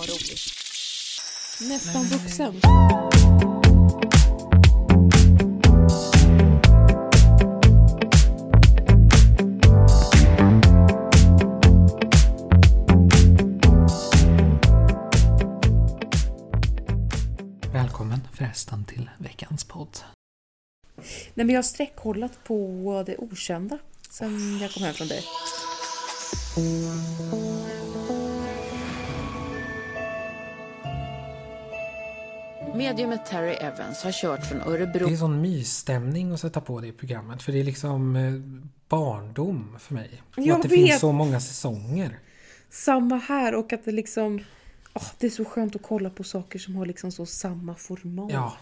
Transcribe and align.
vad 0.00 0.08
roligt. 0.08 0.40
Nästan 1.60 2.04
vuxen. 2.04 2.60
Välkommen 17.72 18.20
förresten 18.32 18.84
till 18.84 19.10
veckans 19.18 19.64
podd. 19.64 19.98
Nej 21.34 21.46
men 21.46 21.48
jag 21.48 21.58
har 21.58 21.62
sträckkollat 21.62 22.44
på 22.44 23.04
det 23.06 23.16
okända 23.18 23.78
sen 24.10 24.58
jag 24.60 24.72
kom 24.72 24.82
hem 24.82 24.94
från 24.94 25.08
dig. 25.08 25.24
Mediumet 32.80 33.26
Terry 33.26 33.52
Evans 33.54 34.02
har 34.02 34.12
kört 34.12 34.46
från 34.46 34.60
Örebro 34.60 35.06
Det 35.06 35.12
är 35.12 35.16
sån 35.16 35.40
mysstämning 35.40 36.32
att 36.32 36.40
sätta 36.40 36.60
på 36.60 36.80
det 36.80 36.86
i 36.86 36.92
programmet 36.92 37.42
för 37.42 37.52
det 37.52 37.60
är 37.60 37.64
liksom 37.64 38.16
eh, 38.16 38.32
barndom 38.88 39.76
för 39.80 39.94
mig. 39.94 40.22
Jag 40.36 40.56
att 40.56 40.62
det 40.62 40.68
vet. 40.68 40.78
finns 40.78 41.00
så 41.00 41.12
många 41.12 41.40
säsonger. 41.40 42.18
Samma 42.70 43.16
här 43.16 43.54
och 43.54 43.72
att 43.72 43.84
det 43.84 43.92
liksom... 43.92 44.44
åh, 44.94 45.06
det 45.18 45.26
är 45.26 45.30
så 45.30 45.44
skönt 45.44 45.76
att 45.76 45.82
kolla 45.82 46.10
på 46.10 46.24
saker 46.24 46.58
som 46.58 46.76
har 46.76 46.86
liksom 46.86 47.12
så 47.12 47.26
samma 47.26 47.74
format. 47.74 48.30
Ja, 48.32 48.56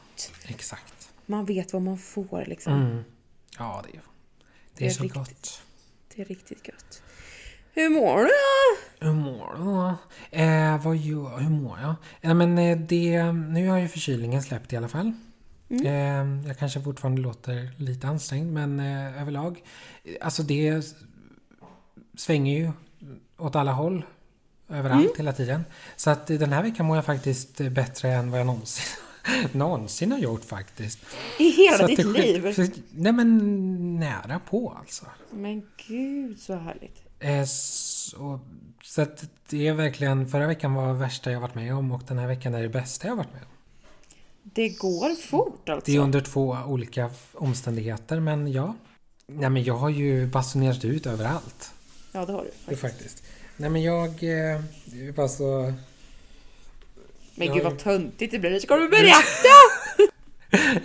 exakt. 0.44 1.10
Man 1.27 1.44
vet 1.44 1.72
vad 1.72 1.82
man 1.82 1.98
får 1.98 2.44
liksom. 2.46 2.72
Mm. 2.72 3.05
Ja, 3.58 3.84
det 3.86 3.96
är, 3.96 4.02
det 4.74 4.84
är 4.84 4.88
är 4.88 4.92
så 4.92 5.02
riktigt. 5.02 5.19
gott. 5.19 5.62
Det 6.14 6.22
är 6.22 6.27
riktigt 6.27 6.69
gött. 6.69 7.02
Hur 7.78 7.88
mår 7.91 8.18
du 8.18 8.24
då? 8.27 9.06
Hur 9.06 9.12
mår 9.12 9.55
du 9.56 9.64
då? 9.64 9.95
Eh, 10.42 10.84
vad 10.84 10.96
gör, 10.96 11.38
hur 11.38 11.50
mår 11.50 11.78
jag? 11.82 11.95
Eh, 12.20 12.34
men 12.34 12.56
det, 12.86 13.33
nu 13.33 13.69
har 13.69 13.78
ju 13.78 13.89
förkylningen 13.89 14.42
släppt 14.42 14.72
i 14.72 14.77
alla 14.77 14.89
fall. 14.89 15.12
Mm. 15.70 15.86
Eh, 15.86 16.47
jag 16.48 16.58
kanske 16.58 16.80
fortfarande 16.83 17.20
låter 17.22 17.70
lite 17.77 18.06
ansträngd 18.08 18.53
men 18.53 18.80
eh, 18.80 19.22
överlag. 19.22 19.62
eh, 20.05 20.12
Alltså 20.20 20.42
det 20.42 20.94
svänger 22.16 22.58
ju 22.58 22.70
åt 23.38 23.56
alla 23.56 23.72
håll. 23.72 24.05
Överallt 24.69 25.00
Mm. 25.05 25.12
hela 25.16 25.33
tiden. 25.33 25.64
Så 25.97 26.10
att 26.10 26.27
den 26.27 26.53
här 26.53 26.62
veckan 26.62 26.86
mår 26.86 26.97
jag 26.97 27.05
faktiskt 27.05 27.60
eh, 27.60 27.69
bättre 27.70 28.10
än 28.12 28.31
vad 28.31 28.41
jag 28.41 28.47
någonsin, 28.47 28.84
någonsin 29.53 30.12
har 30.12 30.19
gjort 30.19 30.44
faktiskt. 30.44 30.98
I 31.38 31.50
hela 31.50 31.78
Så 31.78 31.86
ditt 31.86 32.06
liv? 32.06 32.53
så- 32.55 32.81
Nej 32.91 33.12
men 33.12 34.00
nära 34.00 34.41
på 34.50 34.77
alltså. 34.81 35.05
Men 35.31 35.62
gud 35.88 36.38
så 36.41 36.55
härligt. 36.55 37.03
Eh, 37.20 37.44
så, 37.44 38.41
så 38.83 39.02
att 39.02 39.24
det 39.48 39.66
är 39.66 39.72
verkligen, 39.72 40.28
förra 40.28 40.47
veckan 40.47 40.74
var 40.74 40.88
det 40.88 40.94
värsta 40.94 41.33
jag 41.33 41.41
varit 41.41 41.55
med 41.55 41.75
om 41.75 41.92
och 41.92 42.02
den 42.08 42.19
här 42.19 42.27
veckan 42.27 42.55
är 42.55 42.62
det 42.62 42.69
bästa 42.69 43.08
jag 43.08 43.16
varit 43.16 43.33
med 43.33 43.42
om. 43.42 43.48
Det 44.42 44.69
går 44.69 45.14
fort 45.14 45.69
alltså. 45.69 45.91
Det 45.91 45.97
är 45.97 46.00
under 46.00 46.20
två 46.20 46.58
olika 46.66 47.10
omständigheter 47.33 48.20
men 48.20 48.52
ja. 48.52 48.75
Nej 49.27 49.50
men 49.50 49.64
jag 49.64 49.75
har 49.75 49.88
ju 49.88 50.27
basunerat 50.27 50.84
ut 50.84 51.06
överallt. 51.06 51.72
Ja 52.12 52.27
det 52.27 52.33
har 52.33 52.44
du 52.44 52.50
faktiskt. 52.50 52.80
faktiskt. 52.80 53.22
Nej 53.56 53.70
men 53.70 53.82
jag... 53.82 54.08
Eh, 54.08 54.60
det 54.84 55.06
är 55.06 55.12
bara 55.12 55.28
så... 55.28 55.72
Men 57.34 57.55
gud 57.55 57.64
vad 57.64 57.78
töntigt 57.78 58.32
det 58.32 58.38
blir. 58.38 58.60
Ska 58.60 58.77
du 58.77 58.88
berätta? 58.88 59.58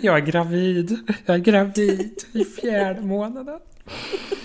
Jag 0.00 0.16
är 0.16 0.20
gravid. 0.20 0.98
Jag 1.26 1.34
är 1.34 1.40
gravid 1.40 2.24
i 2.32 2.44
fjärde 2.44 3.00
månaden. 3.00 3.60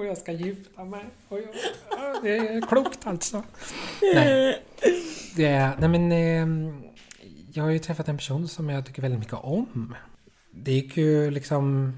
Och 0.00 0.06
jag 0.06 0.18
ska 0.18 0.32
gifta 0.32 0.84
mig. 0.84 1.04
Och 1.28 1.38
jag, 1.38 1.48
ja, 1.90 2.20
det 2.22 2.36
är 2.36 2.60
klokt 2.60 3.06
alltså. 3.06 3.44
Nej. 4.14 4.62
Det 5.36 5.46
är, 5.46 5.76
nej 5.78 5.88
men... 5.88 6.12
Eh, 6.12 6.74
jag 7.52 7.64
har 7.64 7.70
ju 7.70 7.78
träffat 7.78 8.08
en 8.08 8.16
person 8.16 8.48
som 8.48 8.68
jag 8.68 8.86
tycker 8.86 9.02
väldigt 9.02 9.20
mycket 9.20 9.34
om. 9.34 9.94
Det 10.50 10.72
gick 10.72 10.96
ju 10.96 11.30
liksom 11.30 11.92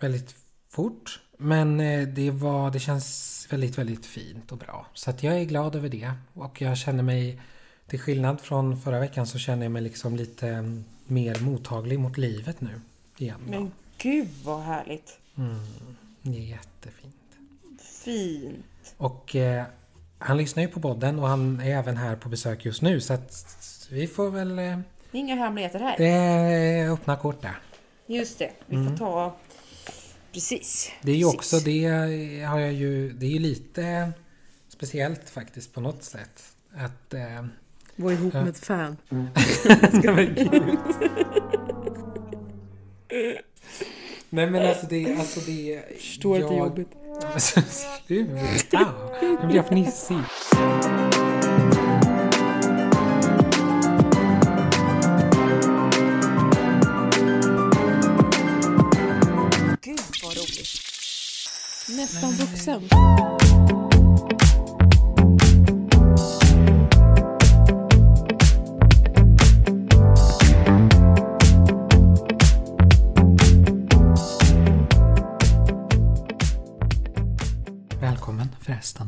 väldigt 0.00 0.34
fort. 0.68 1.20
Men 1.36 1.80
eh, 1.80 2.08
det, 2.08 2.30
var, 2.30 2.70
det 2.70 2.80
känns 2.80 3.46
väldigt, 3.50 3.78
väldigt 3.78 4.06
fint 4.06 4.52
och 4.52 4.58
bra. 4.58 4.86
Så 4.94 5.10
att 5.10 5.22
jag 5.22 5.40
är 5.40 5.44
glad 5.44 5.76
över 5.76 5.88
det. 5.88 6.12
Och 6.34 6.62
jag 6.62 6.76
känner 6.76 7.02
mig, 7.02 7.40
till 7.86 8.00
skillnad 8.00 8.40
från 8.40 8.80
förra 8.80 9.00
veckan, 9.00 9.26
så 9.26 9.38
känner 9.38 9.62
jag 9.62 9.72
mig 9.72 9.82
liksom 9.82 10.16
lite 10.16 10.48
mm, 10.48 10.84
mer 11.06 11.40
mottaglig 11.40 11.98
mot 11.98 12.18
livet 12.18 12.60
nu. 12.60 12.80
Igen. 13.18 13.40
då. 13.44 13.50
Men 13.50 13.72
gud 13.98 14.28
vad 14.44 14.62
härligt. 14.62 15.18
Mm, 15.36 15.60
det 16.22 16.38
är 16.38 16.42
jättefint. 16.42 17.14
Fint. 18.04 18.94
Och 18.96 19.36
eh, 19.36 19.64
han 20.18 20.36
lyssnar 20.36 20.62
ju 20.62 20.68
på 20.68 20.80
podden 20.80 21.18
och 21.18 21.28
han 21.28 21.60
är 21.60 21.70
även 21.78 21.96
här 21.96 22.16
på 22.16 22.28
besök 22.28 22.64
just 22.64 22.82
nu. 22.82 23.00
Så 23.00 23.12
att 23.14 23.46
vi 23.90 24.06
får 24.06 24.30
väl... 24.30 24.58
Eh, 24.58 24.78
Inga 25.12 25.34
hemligheter 25.34 25.78
här. 25.80 25.94
det 25.98 26.06
är 26.08 26.90
öppna 26.92 27.16
kort 27.16 27.42
där. 27.42 27.58
Just 28.06 28.38
det. 28.38 28.50
Vi 28.66 28.76
får 28.88 28.96
ta... 28.96 29.36
Precis. 30.32 30.88
Mm. 30.92 30.98
Det 31.02 31.12
är 31.12 31.16
ju 31.16 31.24
också, 31.24 31.58
det 31.58 31.84
har 32.42 32.58
jag 32.58 32.72
ju, 32.72 33.12
det 33.12 33.26
är 33.26 33.30
ju 33.30 33.38
lite 33.38 34.12
speciellt 34.68 35.30
faktiskt 35.30 35.74
på 35.74 35.80
något 35.80 36.02
sätt. 36.02 36.42
Att... 36.76 37.14
Eh, 37.14 37.46
Var 37.96 38.12
ihop 38.12 38.34
Ja. 38.34 38.40
med 38.40 38.48
ett 38.50 38.64
fan. 38.64 38.96
ska 39.98 40.12
vara 40.12 40.24
gud. 40.24 40.78
Nej 44.34 44.50
men 44.50 44.68
alltså 44.68 44.86
det, 44.86 45.16
alltså 45.18 45.40
det... 45.40 45.82
Förstår 45.96 46.34
att 46.34 46.48
det 46.48 46.54
är 46.54 46.58
jag- 46.58 46.66
jobbigt. 46.66 46.88
Sluta! 48.06 48.94
Nu 49.22 49.46
blir 49.46 49.56
jag 49.56 49.66
fnissig. 49.68 50.16
Gud 59.82 60.00
vad 60.22 60.36
roligt. 60.36 60.80
Nästan 61.88 62.30
vuxen. 62.32 62.88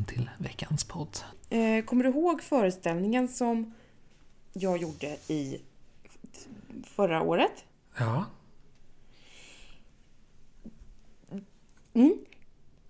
Till 0.04 0.30
veckans 0.38 0.84
podd. 0.84 1.18
Eh, 1.50 1.84
kommer 1.84 2.04
du 2.04 2.10
ihåg 2.10 2.42
föreställningen 2.42 3.28
som 3.28 3.74
jag 4.52 4.78
gjorde 4.82 5.16
i 5.28 5.60
förra 6.84 7.22
året? 7.22 7.64
Ja. 7.98 8.24
Mm. 11.94 12.14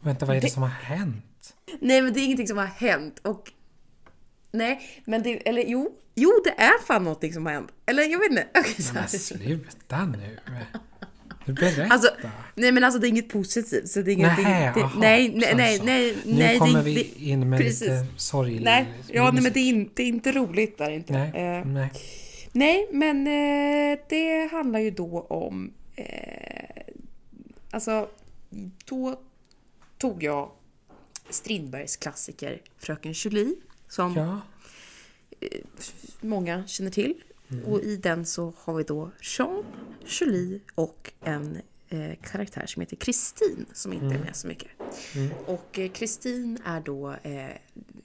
Vänta, 0.00 0.26
vad 0.26 0.36
är 0.36 0.40
det 0.40 0.46
Det- 0.46 0.50
som 0.50 0.62
har 0.62 0.68
hänt? 0.70 1.54
Nej, 1.80 2.02
men 2.02 2.12
det 2.12 2.20
är 2.20 2.24
ingenting 2.24 2.48
som 2.48 2.58
har 2.58 2.64
hänt 2.66 3.18
och... 3.18 3.52
Nej, 4.50 5.02
men 5.04 5.22
det... 5.22 5.48
Eller 5.48 5.62
jo. 5.66 5.98
Jo, 6.14 6.30
det 6.44 6.50
är 6.50 6.82
fan 6.86 7.04
någonting 7.04 7.32
som 7.32 7.46
har 7.46 7.52
hänt. 7.52 7.72
Eller 7.86 8.02
jag 8.02 8.18
vet 8.18 8.30
inte. 8.30 8.48
Så 8.82 8.92
Men 8.94 9.02
här. 9.02 9.08
sluta 9.08 10.06
nu. 10.06 10.38
Berätta. 11.46 11.84
Alltså, 11.94 12.10
nej 12.54 12.72
men 12.72 12.84
alltså 12.84 13.00
det 13.00 13.06
är 13.06 13.08
inget 13.08 13.28
positivt. 13.28 13.88
Så 13.90 14.02
det 14.02 14.10
är 14.10 14.12
inget, 14.12 14.38
Nähä, 14.38 14.72
det, 14.74 14.80
jaha, 14.80 14.90
nej, 14.98 15.32
nej, 15.34 15.54
nej, 15.54 15.80
nej, 15.84 16.16
Nu 16.24 16.34
nej. 16.34 16.58
kommer 16.58 16.78
det, 16.78 16.90
vi 16.90 17.12
in 17.30 17.48
med 17.50 17.60
precis. 17.60 17.80
lite 17.80 18.06
sorglig 18.16 18.62
Nej, 18.62 18.86
ja, 19.12 19.30
nej 19.30 19.42
men 19.42 19.52
det 19.52 19.60
är, 19.60 19.68
inte, 19.68 19.92
det 19.94 20.02
är 20.02 20.06
inte 20.06 20.32
roligt 20.32 20.78
där 20.78 20.90
inte. 20.90 21.12
Nej, 21.12 21.58
Eh, 21.58 21.64
nej. 21.66 21.90
nej, 22.52 22.88
men 22.92 23.26
eh, 23.26 23.98
det 24.08 24.48
handlar 24.52 24.78
ju 24.80 24.90
då 24.90 25.20
om... 25.20 25.72
Eh, 25.96 26.06
alltså, 27.70 28.08
då 28.84 29.20
tog 29.98 30.22
jag 30.22 30.50
Strindbergs 31.30 31.96
klassiker 31.96 32.60
Fröken 32.78 33.12
Julie, 33.12 33.54
som 33.88 34.14
Ja, 34.16 34.40
många 36.20 36.66
känner 36.66 36.90
till. 36.90 37.14
Och 37.66 37.80
i 37.80 37.96
den 37.96 38.26
så 38.26 38.52
har 38.56 38.74
vi 38.74 38.82
då 38.82 39.10
Jean, 39.20 39.64
Julie 40.06 40.60
och 40.74 41.12
en 41.20 41.60
eh, 41.88 42.14
karaktär 42.22 42.66
som 42.66 42.80
heter 42.80 42.96
Kristin 42.96 43.66
som 43.72 43.92
inte 43.92 44.14
är 44.14 44.18
med 44.18 44.36
så 44.36 44.46
mycket. 44.46 44.70
Och 45.46 45.78
eh, 45.78 45.90
Kristin 45.90 46.58
är 46.64 46.80
då 46.80 47.10
eh, 47.22 47.50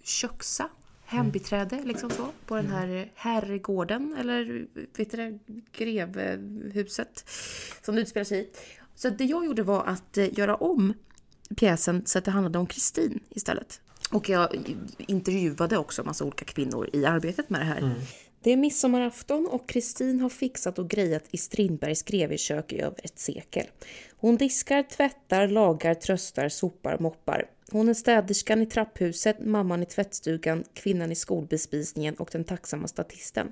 köksa, 0.04 0.69
hembiträde 1.06 1.84
liksom 1.84 2.10
så 2.10 2.28
på 2.46 2.56
den 2.56 2.68
här 2.68 2.88
eh, 2.88 3.06
herrgården 3.16 4.16
eller 4.19 4.68
vet 4.98 5.12
du 5.12 5.18
det, 5.18 5.40
grevhuset 5.72 7.30
som 7.81 7.95
det 7.95 8.02
utspelar 8.02 8.24
sig 8.24 8.42
i. 8.42 8.50
Så 8.95 9.10
det 9.10 9.25
jag 9.25 9.45
gjorde 9.45 9.63
var 9.63 9.84
att 9.86 10.18
eh, 10.18 10.40
göra 10.40 10.56
om 10.56 10.94
pjäsen 11.56 12.06
så 12.06 12.18
att 12.18 12.25
det 12.25 12.31
handlade 12.31 12.60
om 12.60 12.68
Kristin 12.68 13.19
istället. 13.30 13.81
Och 14.12 14.30
jag 14.30 14.75
intervjuade 14.98 15.78
också 15.78 16.02
en 16.02 16.06
massa 16.06 16.25
olika 16.25 16.45
kvinnor 16.45 16.90
i 16.94 17.06
arbetet 17.06 17.50
med 17.50 17.62
det 17.62 17.66
här. 17.66 17.95
Det 18.42 18.52
är 18.52 18.58
midsommarafton 18.58 19.48
och 19.48 19.70
Kristin 19.70 20.20
har 20.20 20.30
fixat 20.30 20.80
och 20.80 20.90
grejat 20.90 21.24
i 21.32 21.38
Strindbergs 21.38 22.04
grevekök 22.04 22.74
i 22.74 22.82
över 22.82 23.00
ett 23.04 23.20
sekel. 23.20 23.66
Hon 24.18 24.38
diskar, 24.38 24.84
tvättar, 24.84 25.48
lagar, 25.48 25.94
tröstar, 25.94 26.50
sopar, 26.50 26.98
moppar. 27.00 27.46
Hon 27.72 27.90
är 27.90 27.94
städerskan 27.94 28.62
i 28.62 28.66
trapphuset, 28.66 29.46
mamman 29.46 29.84
i 29.84 29.86
tvättstugan, 29.86 30.64
kvinnan 30.74 31.12
i 31.12 31.16
skolbespisningen 31.16 32.16
och 32.16 32.30
den 32.32 32.44
tacksamma 32.44 32.88
statisten. 32.88 33.52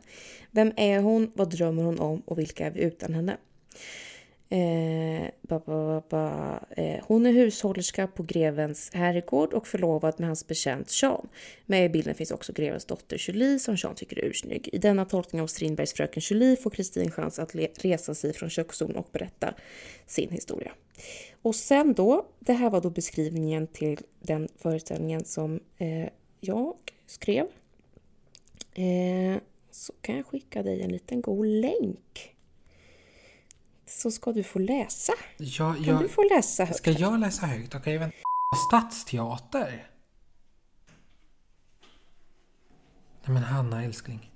Vem 0.52 0.72
är 0.78 1.00
hon? 1.00 1.32
Vad 1.36 1.50
drömmer 1.50 1.84
hon 1.84 2.00
om? 2.00 2.22
Och 2.26 2.40
vilka 2.40 2.66
är 2.66 2.72
vi 2.72 2.82
utan 2.82 3.14
henne? 3.14 3.38
Eh, 4.50 5.30
ba, 5.42 5.60
ba, 5.66 6.02
ba, 6.10 6.60
eh, 6.70 7.04
hon 7.04 7.26
är 7.26 7.32
hushållerska 7.32 8.08
på 8.08 8.24
grevens 8.24 8.92
herrgård 8.94 9.54
och 9.54 9.68
förlovad 9.68 10.14
med 10.18 10.28
hans 10.28 10.48
betjänt 10.48 11.02
Jean. 11.02 11.28
Med 11.66 11.86
i 11.86 11.90
bilden 11.90 12.16
finns 12.16 12.32
också 12.32 12.54
grevens 12.54 12.86
dotter 12.86 13.18
Julie 13.20 13.60
som 13.60 13.76
Jean 13.76 13.96
tycker 13.96 14.20
är 14.20 14.26
ursnygg. 14.26 14.70
I 14.74 14.78
denna 14.78 15.06
tolkning 15.06 15.42
av 15.42 15.48
Strindbergs 15.48 15.94
Fröken 15.94 16.22
Julie 16.30 16.56
får 16.56 16.70
Kristin 16.70 17.12
chans 17.12 17.40
att 17.40 17.56
resa 17.56 18.16
sig 18.16 18.34
från 18.34 18.50
köksstolen 18.50 18.96
och 18.96 19.08
berätta 19.12 19.54
sin 20.06 20.30
historia. 20.30 20.72
Och 21.42 21.56
sen 21.56 21.94
då, 21.94 22.26
det 22.40 22.54
här 22.54 22.70
var 22.70 22.82
då 22.82 22.90
beskrivningen 22.90 23.68
till 23.68 24.00
den 24.22 24.48
föreställningen 24.58 25.26
som 25.26 25.60
eh, 25.78 26.10
jag 26.40 26.76
skrev. 27.06 27.46
Eh, 28.74 29.42
så 29.72 29.94
kan 30.02 30.16
jag 30.16 30.26
skicka 30.26 30.64
dig 30.64 30.82
en 30.82 30.92
liten 30.92 31.22
god 31.22 31.48
länk 31.48 32.37
så 33.88 34.12
ska 34.12 34.32
du 34.32 34.44
få 34.44 34.60
läsa. 34.60 35.14
Ja, 35.38 35.74
Kan 35.74 35.84
jag, 35.84 36.02
du 36.02 36.10
få 36.10 36.24
läsa 36.24 36.66
högt? 36.66 36.78
Ska 36.78 36.92
jag 36.92 37.20
läsa 37.20 37.46
högt? 37.46 37.76
Okej, 37.76 37.98
vänta. 37.98 38.18
Stadsteater? 38.68 39.88
Nej 43.26 43.34
men 43.34 43.44
Hanna 43.44 43.84
älskling. 43.84 44.32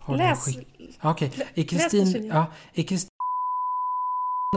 Har 0.00 0.16
Läs. 0.16 0.38
skick- 0.46 0.98
Okej, 1.02 1.32
i 1.54 1.62
läs 1.62 1.70
Kristin... 1.90 2.26
Ja, 2.26 2.46
i 2.72 2.82
Kristin 2.84 3.08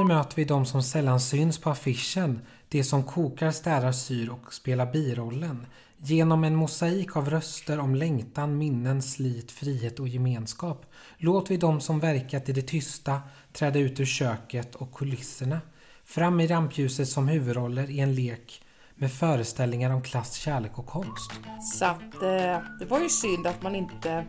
möter 0.08 0.36
vi 0.36 0.46
de 0.46 0.66
som 0.66 0.84
sällan 0.84 1.20
syns 1.20 1.60
på 1.62 1.70
affischen. 1.70 2.42
De 2.70 2.84
som 2.84 3.04
kokar, 3.04 3.52
städar, 3.52 3.92
syr 3.92 4.30
och 4.30 4.54
spelar 4.54 4.92
birollen. 4.92 5.66
Genom 6.04 6.44
en 6.44 6.56
mosaik 6.56 7.16
av 7.16 7.30
röster 7.30 7.80
om 7.80 7.96
längtan, 7.96 8.58
minnen, 8.58 9.02
slit, 9.02 9.52
frihet 9.52 10.00
och 10.00 10.08
gemenskap. 10.08 10.86
Låt 11.18 11.52
vi 11.52 11.58
de 11.58 11.82
som 11.82 12.00
verkat 12.00 12.50
i 12.50 12.54
det 12.54 12.62
tysta 12.62 13.22
träda 13.54 13.80
ut 13.80 14.00
ur 14.00 14.06
köket 14.06 14.76
och 14.76 14.94
kulisserna. 14.94 15.62
Fram 16.06 16.40
i 16.40 16.48
rampljuset 16.48 17.10
som 17.10 17.28
huvudroller 17.28 17.90
i 17.90 18.00
en 18.00 18.16
lek 18.16 18.62
med 18.96 19.12
föreställningar 19.12 19.92
om 19.92 20.02
klass, 20.02 20.34
kärlek 20.34 20.80
och 20.80 20.86
konst. 20.86 21.32
Så 21.74 21.86
att 21.86 22.14
eh, 22.24 22.60
det 22.80 22.86
var 22.90 23.00
ju 23.00 23.10
synd 23.10 23.48
att 23.48 23.62
man 23.62 23.76
inte 23.76 24.26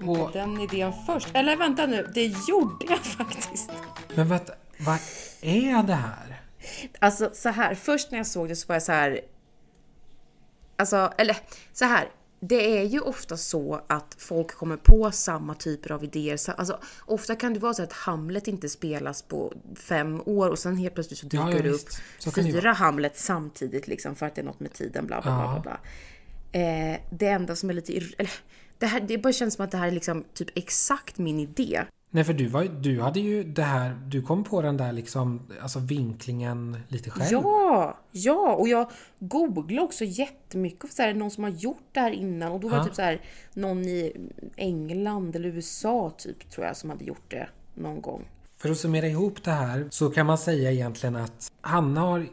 kom 0.00 0.08
Och- 0.08 0.16
på 0.32 0.38
den 0.38 0.60
idén 0.60 0.92
först. 1.06 1.28
Eller 1.32 1.56
vänta 1.56 1.86
nu, 1.86 2.10
det 2.14 2.24
gjorde 2.48 2.84
jag 2.88 2.98
faktiskt. 2.98 3.70
Men 4.14 4.28
vad, 4.28 4.50
vad 4.78 4.98
är 5.42 5.82
det 5.82 5.94
här? 5.94 6.40
Alltså 6.98 7.30
så 7.34 7.48
här, 7.48 7.74
först 7.74 8.10
när 8.10 8.18
jag 8.18 8.26
såg 8.26 8.48
det 8.48 8.56
så 8.56 8.66
var 8.68 8.74
jag 8.74 8.82
så 8.82 8.92
här. 8.92 9.20
Alltså, 10.76 11.12
eller 11.18 11.36
så 11.72 11.84
här. 11.84 12.08
Det 12.46 12.78
är 12.78 12.84
ju 12.84 13.00
ofta 13.00 13.36
så 13.36 13.80
att 13.86 14.16
folk 14.18 14.54
kommer 14.54 14.76
på 14.76 15.10
samma 15.10 15.54
typer 15.54 15.92
av 15.92 16.04
idéer. 16.04 16.36
Så, 16.36 16.52
alltså, 16.52 16.78
ofta 17.00 17.34
kan 17.34 17.54
det 17.54 17.60
vara 17.60 17.74
så 17.74 17.82
att 17.82 17.92
Hamlet 17.92 18.48
inte 18.48 18.68
spelas 18.68 19.22
på 19.22 19.52
fem 19.76 20.22
år 20.26 20.48
och 20.50 20.58
sen 20.58 20.76
helt 20.76 20.94
plötsligt 20.94 21.18
så 21.18 21.26
dyker 21.26 21.44
Ja, 21.44 21.52
ja, 21.52 21.62
det 21.62 21.70
upp 21.70 22.34
fyra 22.34 22.72
Hamlet 22.72 23.18
samtidigt 23.18 23.88
liksom 23.88 24.14
för 24.16 24.26
att 24.26 24.34
det 24.34 24.40
är 24.40 24.44
något 24.44 24.60
med 24.60 24.72
tiden 24.72 25.06
bla 25.06 25.20
bla 25.20 25.30
bla. 25.30 25.42
bla, 25.46 25.54
Ja. 25.54 25.60
bla. 25.62 26.60
Eh, 26.60 27.00
det 27.10 27.28
enda 27.28 27.56
som 27.56 27.70
är 27.70 27.74
lite... 27.74 27.92
Eller, 27.96 28.32
det, 28.78 28.86
här, 28.86 29.00
det 29.00 29.18
bara 29.18 29.32
känns 29.32 29.54
som 29.54 29.64
att 29.64 29.70
det 29.70 29.78
här 29.78 29.86
är 29.86 29.90
liksom 29.90 30.24
typ 30.34 30.48
exakt 30.54 31.18
min 31.18 31.40
idé. 31.40 31.84
Nej, 32.14 32.24
för 32.24 32.32
du, 32.32 32.46
var, 32.46 32.64
du 32.64 33.00
hade 33.00 33.20
ju 33.20 33.44
det 33.44 33.62
här, 33.62 33.98
du 34.06 34.22
kom 34.22 34.44
på 34.44 34.62
den 34.62 34.76
där 34.76 34.92
liksom, 34.92 35.42
alltså 35.62 35.78
vinklingen 35.78 36.76
lite 36.88 37.10
själv. 37.10 37.28
Ja, 37.32 37.98
ja, 38.12 38.54
och 38.54 38.68
jag 38.68 38.90
googlade 39.18 39.80
också 39.80 40.04
jättemycket. 40.04 40.92
Så 40.92 41.02
här, 41.02 41.14
någon 41.14 41.30
som 41.30 41.44
har 41.44 41.50
gjort 41.50 41.84
det 41.92 42.00
här 42.00 42.10
innan 42.10 42.52
och 42.52 42.60
då 42.60 42.68
var 42.68 42.76
det 42.76 42.80
Ja. 42.82 42.84
typ 42.86 42.94
så 42.94 43.02
här, 43.02 43.20
någon 43.54 43.84
i 43.84 44.12
England 44.56 45.36
eller 45.36 45.48
USA 45.48 46.12
typ 46.18 46.50
tror 46.50 46.66
jag 46.66 46.76
som 46.76 46.90
hade 46.90 47.04
gjort 47.04 47.30
det 47.30 47.48
någon 47.74 48.00
gång. 48.00 48.24
För 48.58 48.70
att 48.70 48.78
summera 48.78 49.06
ihop 49.06 49.44
det 49.44 49.50
här 49.50 49.88
så 49.90 50.10
kan 50.10 50.26
man 50.26 50.38
säga 50.38 50.72
egentligen 50.72 51.16
att 51.16 51.52
Hanna 51.60 52.00
har, 52.00 52.26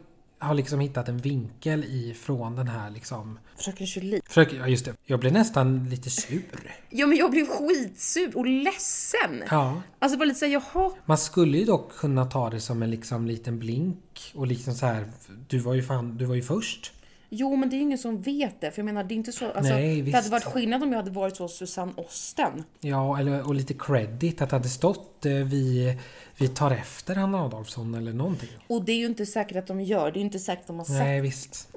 har 0.46 0.54
liksom 0.54 0.80
hittat 0.80 1.08
en 1.08 1.18
vinkel 1.18 1.84
ifrån 1.84 2.56
den 2.56 2.68
här 2.68 2.90
liksom... 2.90 3.38
Fröken 3.56 3.86
Julie. 3.86 4.20
Fröken, 4.26 4.58
ja 4.58 4.68
just 4.68 4.84
det. 4.84 4.94
Jag 5.04 5.20
blev 5.20 5.32
nästan 5.32 5.88
lite 5.88 6.10
sur. 6.10 6.72
Ja, 6.90 7.06
men 7.06 7.18
jag 7.18 7.30
blev 7.30 7.46
skitsur 7.46 8.36
och 8.36 8.46
ledsen. 8.46 9.42
Ja. 9.50 9.82
Alltså 9.98 10.18
bara 10.18 10.24
lite 10.24 10.38
såhär, 10.38 10.52
jaha. 10.52 10.90
Man 11.04 11.18
skulle 11.18 11.58
ju 11.58 11.64
dock 11.64 11.96
kunna 11.96 12.26
ta 12.26 12.50
det 12.50 12.60
som 12.60 12.82
en 12.82 12.90
liksom 12.90 13.26
liten 13.26 13.58
blink 13.58 14.32
och 14.34 14.46
liksom 14.46 14.74
så 14.74 14.86
här. 14.86 15.04
Du 15.48 15.58
var 15.58 15.74
ju 15.74 15.82
fan, 15.82 16.16
du 16.16 16.24
var 16.24 16.34
ju 16.34 16.42
först. 16.42 16.92
Jo, 17.34 17.56
men 17.56 17.70
det 17.70 17.76
är 17.76 17.78
ju 17.78 17.82
ingen 17.82 17.98
som 17.98 18.22
vet 18.22 18.60
det. 18.60 18.70
För 18.70 18.78
jag 18.78 18.84
menar, 18.84 19.04
det 19.04 19.14
är 19.14 19.16
inte 19.16 19.32
så... 19.32 19.50
Alltså, 19.50 19.72
Nej, 19.74 20.02
det 20.02 20.12
hade 20.12 20.28
varit 20.28 20.44
skillnad 20.44 20.82
om 20.82 20.92
jag 20.92 20.98
hade 20.98 21.10
varit 21.10 21.36
så 21.36 21.48
Susanne 21.48 21.92
Osten. 21.96 22.64
Ja, 22.80 23.18
eller, 23.18 23.46
och 23.46 23.54
lite 23.54 23.74
credit 23.74 24.42
att 24.42 24.50
det 24.50 24.56
hade 24.56 24.68
stått 24.68 25.26
eh, 25.26 25.32
vi, 25.32 25.96
vi 26.36 26.48
tar 26.48 26.70
efter 26.70 27.14
Hanna 27.14 27.44
Adolfsson 27.44 27.94
eller 27.94 28.12
någonting. 28.12 28.48
Och 28.66 28.84
det 28.84 28.92
är 28.92 28.96
ju 28.96 29.06
inte 29.06 29.26
säkert 29.26 29.56
att 29.56 29.66
de 29.66 29.80
gör. 29.80 30.10
Det 30.10 30.16
är 30.16 30.20
ju 30.20 30.24
inte 30.26 30.38
säkert 30.38 30.60
att 30.60 30.66
de 30.66 30.78
har 30.78 30.84
sett 30.84 30.96
Nej, 30.96 31.20
visst. 31.20 31.68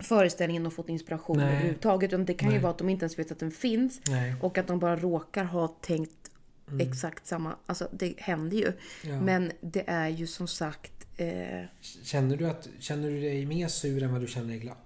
föreställningen 0.00 0.66
och 0.66 0.72
fått 0.72 0.88
inspiration 0.88 1.36
Nej. 1.36 1.46
överhuvudtaget. 1.46 2.12
Utan 2.12 2.24
det 2.24 2.34
kan 2.34 2.48
ju 2.48 2.54
Nej. 2.54 2.62
vara 2.62 2.70
att 2.72 2.78
de 2.78 2.88
inte 2.88 3.04
ens 3.04 3.18
vet 3.18 3.32
att 3.32 3.38
den 3.38 3.50
finns. 3.50 4.00
Nej. 4.08 4.34
Och 4.42 4.58
att 4.58 4.66
de 4.66 4.78
bara 4.78 4.96
råkar 4.96 5.44
ha 5.44 5.68
tänkt 5.68 6.30
exakt 6.80 7.26
samma. 7.26 7.56
Alltså 7.66 7.88
det 7.92 8.14
händer 8.18 8.56
ju. 8.56 8.72
Ja. 9.02 9.20
Men 9.20 9.52
det 9.60 9.84
är 9.86 10.08
ju 10.08 10.26
som 10.26 10.48
sagt... 10.48 10.90
Eh, 11.16 11.26
Känner 12.02 12.36
du, 12.36 12.48
att, 12.48 12.68
känner 12.78 13.10
du 13.10 13.20
dig 13.20 13.46
mer 13.46 13.68
sur 13.68 14.02
än 14.02 14.12
vad 14.12 14.20
du 14.20 14.26
känner 14.26 14.48
dig 14.48 14.58
glad? 14.58 14.76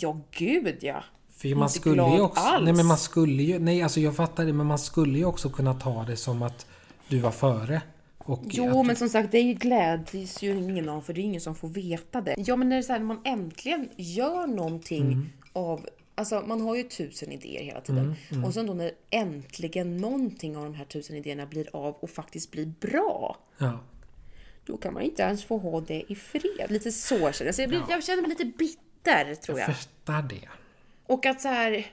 Ja, 0.00 0.20
gud 0.30 0.76
ja. 0.80 1.04
För 1.36 1.54
man 1.54 1.70
skulle 1.70 2.02
ju 2.02 2.20
också... 2.20 2.40
alls. 2.42 2.64
Nej 2.64 2.72
men 2.74 2.86
man 2.86 2.98
skulle 2.98 3.42
ju... 3.42 3.58
Nej 3.58 3.82
alltså 3.82 4.00
jag 4.00 4.16
fattar 4.16 4.44
det 4.46 4.52
men 4.52 4.66
man 4.66 4.78
skulle 4.78 5.18
ju 5.18 5.24
också 5.24 5.50
kunna 5.50 5.74
ta 5.74 6.02
det 6.04 6.16
som 6.16 6.42
att 6.42 6.66
du 7.08 7.18
var 7.18 7.30
före. 7.30 7.82
Och 8.18 8.40
Jo, 8.44 8.82
men 8.82 8.96
som 8.96 9.08
sagt, 9.08 9.32
det 9.32 9.38
är 9.38 9.42
ju 9.42 9.54
glädjes 9.54 10.42
ju 10.42 10.56
ingen 10.58 10.88
om 10.88 11.02
för 11.02 11.12
det 11.12 11.20
är 11.20 11.22
ingen 11.22 11.40
som 11.40 11.54
får 11.54 11.68
veta 11.68 12.20
det. 12.20 12.34
Ja, 12.38 12.56
men 12.56 12.68
när 12.68 12.76
det 12.76 12.80
är 12.80 12.82
så 12.82 12.92
här, 12.92 12.98
när 12.98 13.06
man 13.06 13.20
äntligen 13.24 13.88
gör 13.96 14.46
någonting 14.46 15.02
Mm. 15.12 15.28
av... 15.52 15.86
Alltså 16.14 16.42
man 16.46 16.60
har 16.60 16.76
ju 16.76 16.82
tusen 16.82 17.32
idéer 17.32 17.62
hela 17.64 17.80
tiden. 17.80 18.14
Mm, 18.30 18.44
Och 18.44 18.54
sen 18.54 18.66
då 18.66 18.74
när 18.74 18.90
äntligen 19.10 19.96
någonting 19.96 20.56
av 20.56 20.64
de 20.64 20.74
här 20.74 20.84
tusen 20.84 21.16
idéerna 21.16 21.46
blir 21.46 21.68
av 21.72 21.94
och 21.94 22.10
faktiskt 22.10 22.50
blir 22.50 22.72
bra. 22.80 23.36
Ja. 23.58 23.80
Då 24.66 24.76
kan 24.76 24.94
man 24.94 25.02
inte 25.02 25.22
ens 25.22 25.44
få 25.44 25.58
ha 25.58 25.80
det 25.80 26.02
i 26.08 26.14
fred. 26.14 26.66
Lite 26.68 26.92
så 26.92 27.16
känner 27.32 27.44
jag. 27.44 27.54
Så 27.54 27.62
jag, 27.62 27.68
blir, 27.68 27.82
jag 27.88 28.04
känner 28.04 28.22
mig 28.22 28.30
lite 28.30 28.44
bitter, 28.44 28.83
tror 29.34 29.58
jag. 29.60 29.68
Jag 29.68 29.76
fattar 29.76 30.22
det. 30.22 30.48
Och 31.06 31.26
att 31.26 31.40
så 31.40 31.48
här, 31.48 31.86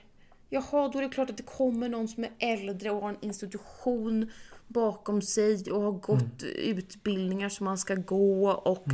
jaha, 0.50 0.88
då 0.88 0.98
är 0.98 1.02
det 1.02 1.08
klart 1.08 1.30
att 1.30 1.36
det 1.36 1.42
kommer 1.42 1.88
någon 1.88 2.08
som 2.08 2.24
är 2.24 2.30
äldre 2.38 2.90
och 2.90 3.02
har 3.02 3.08
en 3.08 3.18
institution 3.20 4.30
bakom 4.68 5.22
sig 5.22 5.70
och 5.70 5.82
har 5.82 5.92
gått 5.92 6.42
utbildningar 6.42 7.48
som 7.48 7.64
man 7.64 7.78
ska 7.78 7.94
gå 7.94 8.50
och 8.50 8.84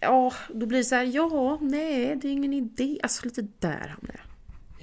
ja, 0.00 0.32
då 0.54 0.66
blir 0.66 0.78
det 0.78 0.84
så 0.84 0.94
här, 0.94 1.04
ja, 1.04 1.58
nej, 1.60 2.16
det 2.16 2.28
är 2.28 2.32
ingen 2.32 2.54
idé. 2.54 2.98
Alltså 3.02 3.24
lite 3.24 3.46
där 3.58 3.88
hamnar 3.88 4.14
jag. 4.14 4.24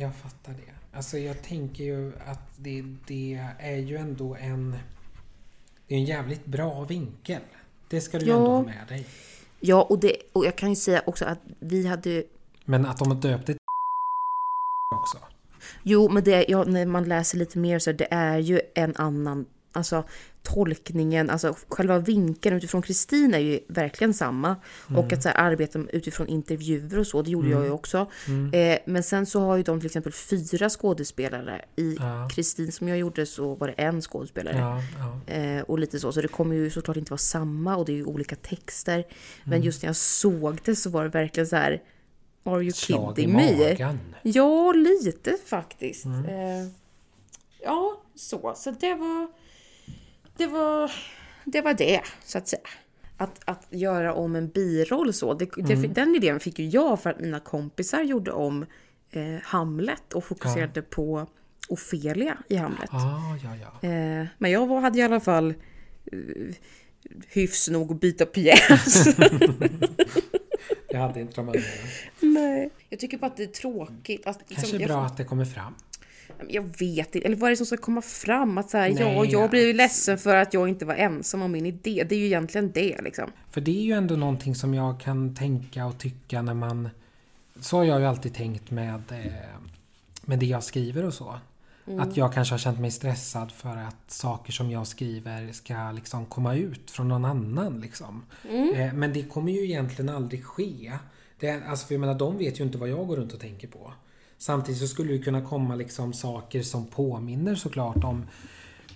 Jag 0.08 0.16
fattar 0.16 0.54
det. 0.54 0.98
Alltså 0.98 1.18
jag 1.18 1.44
tänker 1.44 1.84
ju 1.84 2.12
att 2.26 2.58
det, 2.58 2.84
det 3.08 3.48
är 3.60 3.78
ju 3.78 3.98
ändå 3.98 4.36
en... 4.36 4.76
Det 5.88 5.96
är 5.96 6.00
en 6.00 6.06
jävligt 6.06 6.46
bra 6.46 6.84
vinkel. 6.84 7.42
Det 7.90 8.02
ska 8.02 8.20
du 8.20 8.26
Ja. 8.26 8.36
ändå 8.38 8.50
ha 8.52 8.62
med 8.64 8.88
dig. 8.88 9.06
Ja, 9.60 9.82
och, 9.90 10.00
det, 10.00 10.16
och 10.34 10.46
jag 10.46 10.56
kan 10.56 10.70
ju 10.70 10.76
säga 10.76 11.04
också 11.06 11.26
att 11.26 11.40
vi 11.60 11.88
hade 11.88 12.24
Men 12.66 12.86
att 12.86 12.98
de 12.98 13.08
har 13.12 13.16
döpt 13.18 13.48
det 13.48 13.58
också. 14.96 15.18
Jo, 15.84 16.10
men 16.10 16.24
det, 16.24 16.46
ja, 16.48 16.64
när 16.64 16.86
man 16.86 17.04
läser 17.04 17.38
lite 17.38 17.58
mer 17.60 17.80
så 17.80 17.92
det 17.92 18.08
är 18.12 18.38
ju 18.38 18.62
en 18.74 18.96
annan, 18.96 19.46
alltså 19.72 20.04
tolkningen, 20.44 21.30
alltså 21.30 21.56
själva 21.70 22.00
vinkeln 22.00 22.58
utifrån 22.58 22.82
Kristin 22.82 23.34
är 23.34 23.40
ju 23.40 23.60
verkligen 23.68 24.14
samma. 24.14 24.56
Och 24.98 25.14
att 25.14 25.24
så 25.24 25.30
här, 25.30 25.36
arbeta 25.38 25.80
utifrån 25.80 26.28
intervjuer 26.28 27.00
och 27.00 27.08
så, 27.08 27.22
det 27.22 27.30
gjorde 27.32 27.50
jag 27.50 27.64
ju 27.66 27.72
också. 27.72 28.08
Eh, 28.54 28.78
men 28.86 29.04
sen 29.04 29.26
så 29.26 29.40
har 29.40 29.58
ju 29.58 29.64
de 29.64 29.80
till 29.80 29.86
exempel 29.86 30.12
fyra 30.14 30.70
skådespelare. 30.70 31.62
I 31.76 31.96
Ja. 32.00 32.30
Kristin 32.32 32.72
som 32.72 32.88
jag 32.88 32.98
gjorde 32.98 33.26
så 33.26 33.56
var 33.56 33.68
det 33.68 33.74
en 33.74 34.02
skådespelare. 34.02 34.58
Ja, 34.58 34.82
ja. 35.28 35.34
Eh, 35.34 35.62
och 35.62 35.80
lite 35.80 36.00
så, 36.00 36.12
så 36.12 36.22
det 36.22 36.28
kommer 36.28 36.56
ju 36.56 36.70
såklart 36.70 36.98
inte 36.98 37.12
vara 37.12 37.18
samma 37.18 37.76
och 37.76 37.86
det 37.86 37.92
är 37.92 37.96
ju 37.98 38.06
olika 38.06 38.36
texter. 38.36 39.04
Men 39.44 39.62
just 39.62 39.82
när 39.84 39.90
jag 39.90 39.96
såg 39.96 40.60
det 40.66 40.76
så 40.76 40.90
var 40.90 41.04
det 41.04 41.10
verkligen 41.10 41.48
så 41.48 41.56
här. 41.56 41.82
Are 42.44 42.62
you 42.64 42.72
Slag 42.72 43.20
i 43.20 43.22
kidding 43.22 43.36
me? 43.36 43.78
Ja, 44.24 44.72
lite 44.72 45.38
faktiskt. 45.46 46.06
Eh, 46.06 46.68
ja, 47.64 48.02
så. 48.16 48.54
Så 48.56 48.72
det 48.72 48.96
var, 48.96 49.28
det 50.38 50.48
var 50.48 50.92
det, 51.46 51.62
var 51.62 51.74
det 51.74 52.02
så 52.26 52.38
att 52.38 52.48
säga. 52.48 52.62
Att, 53.18 53.40
att 53.46 53.68
göra 53.70 54.14
om 54.14 54.36
en 54.36 54.50
biroll 54.50 55.14
så, 55.14 55.34
det, 55.34 55.50
det, 55.56 55.76
den 55.76 56.16
idén 56.16 56.40
fick 56.40 56.60
ju 56.60 56.68
jag 56.68 57.02
för 57.02 57.10
att 57.10 57.20
mina 57.20 57.40
kompisar 57.40 58.02
gjorde 58.02 58.32
om 58.32 58.66
eh, 59.12 59.36
Hamlet 59.44 60.14
och 60.14 60.24
fokuserade 60.24 60.82
på 60.82 61.28
Ofelia 61.70 62.38
i 62.48 62.56
Hamlet. 62.56 62.90
Ah, 62.94 63.38
ja, 63.44 63.50
ja. 63.56 63.90
Eh, 63.90 64.26
men 64.38 64.52
jag 64.52 64.68
var, 64.68 64.82
hade 64.82 65.00
i 65.00 65.02
alla 65.02 65.20
fall 65.20 65.54
uh, 66.14 66.54
hyfs 67.28 67.70
nog 67.70 67.92
att 67.92 68.02
byta 68.02 68.26
pjäs. 68.26 69.06
Jag 71.02 71.08
hade 71.08 71.22
inte 71.22 71.36
de 71.36 71.48
undringarna. 71.48 71.70
Nej. 72.20 72.70
Jag 72.90 73.00
tycker 73.00 73.18
bara 73.18 73.28
att 73.28 73.38
det 73.38 73.44
är 73.44 73.48
tråkigt. 73.48 74.28
Alltså, 74.28 74.42
liksom, 74.48 74.56
Kanske 74.56 74.78
är 74.78 74.80
jag, 74.80 74.90
bra 74.90 75.06
att 75.06 75.18
det 75.18 75.24
kommer 75.24 75.46
fram. 75.46 75.76
jag 76.48 76.62
vet 76.62 77.16
inte. 77.16 77.28
Eller 77.28 77.36
vad 77.36 77.48
är 77.48 77.52
det 77.52 77.58
som 77.58 77.66
ska 77.66 77.78
komma 77.78 78.02
fram? 78.02 78.58
Att 78.58 78.70
så 78.70 78.78
här, 78.78 78.90
ja, 78.90 78.96
Nej, 78.96 79.32
jag 79.32 79.50
blev 79.50 79.76
ledsen 79.76 80.18
för 80.18 80.36
att 80.36 80.54
jag 80.54 80.70
inte 80.70 80.86
var 80.86 80.96
ensam 80.96 81.42
om 81.42 81.52
min 81.52 81.66
idé. 81.66 82.06
Det 82.10 82.16
är 82.16 82.20
ju 82.20 82.26
egentligen 82.26 82.72
det 82.72 83.02
liksom. 83.02 83.32
För 83.52 83.62
det 83.62 83.72
är 83.72 83.84
ju 83.84 83.94
ändå 83.94 84.16
någonting 84.16 84.56
som 84.56 84.74
jag 84.74 85.00
kan 85.00 85.36
tänka 85.36 85.86
och 85.86 85.98
tycka 85.98 86.42
när 86.42 86.54
man... 86.54 86.90
Så 87.60 87.78
har 87.78 87.84
jag 87.84 88.00
ju 88.00 88.06
alltid 88.06 88.34
tänkt 88.34 88.72
med, 88.72 89.04
eh, 89.12 89.32
med 90.26 90.40
det 90.40 90.46
jag 90.46 90.64
skriver 90.64 91.06
och 91.06 91.14
så. 91.14 91.40
Att 91.86 92.18
jag 92.18 92.34
kanske 92.34 92.54
har 92.54 92.60
känt 92.60 92.80
mig 92.80 92.92
stressad 92.92 93.52
för 93.52 93.78
att 93.78 94.12
saker 94.12 94.52
som 94.52 94.72
jag 94.72 94.88
skriver 94.88 95.52
ska 95.52 95.92
liksom 95.92 96.26
komma 96.26 96.56
ut 96.56 96.92
från 96.92 97.08
någon 97.08 97.26
annan. 97.26 97.82
Liksom. 97.82 98.24
Eh, 98.76 98.94
Men 98.94 99.14
det 99.14 99.24
kommer 99.24 99.52
ju 99.52 99.64
egentligen 99.64 100.10
aldrig 100.10 100.46
ske. 100.46 100.92
Det 101.40 101.64
alltså 101.68 101.88
för 101.88 101.94
jag 101.94 102.00
menar, 102.00 102.16
de 102.16 102.38
vet 102.38 102.60
ju 102.60 102.64
inte 102.64 102.78
vad 102.78 102.90
jag 102.90 103.08
går 103.08 103.18
runt 103.18 103.34
och 103.34 103.40
tänker 103.40 103.68
på. 103.68 103.94
Samtidigt 104.38 104.82
så 104.82 104.88
skulle 104.88 105.14
det 105.14 105.20
kunna 105.20 105.42
komma 105.42 105.76
liksom 105.76 106.14
saker 106.14 106.62
som 106.62 106.86
påminner 106.86 107.56
såklart 107.56 108.04
om 108.04 108.26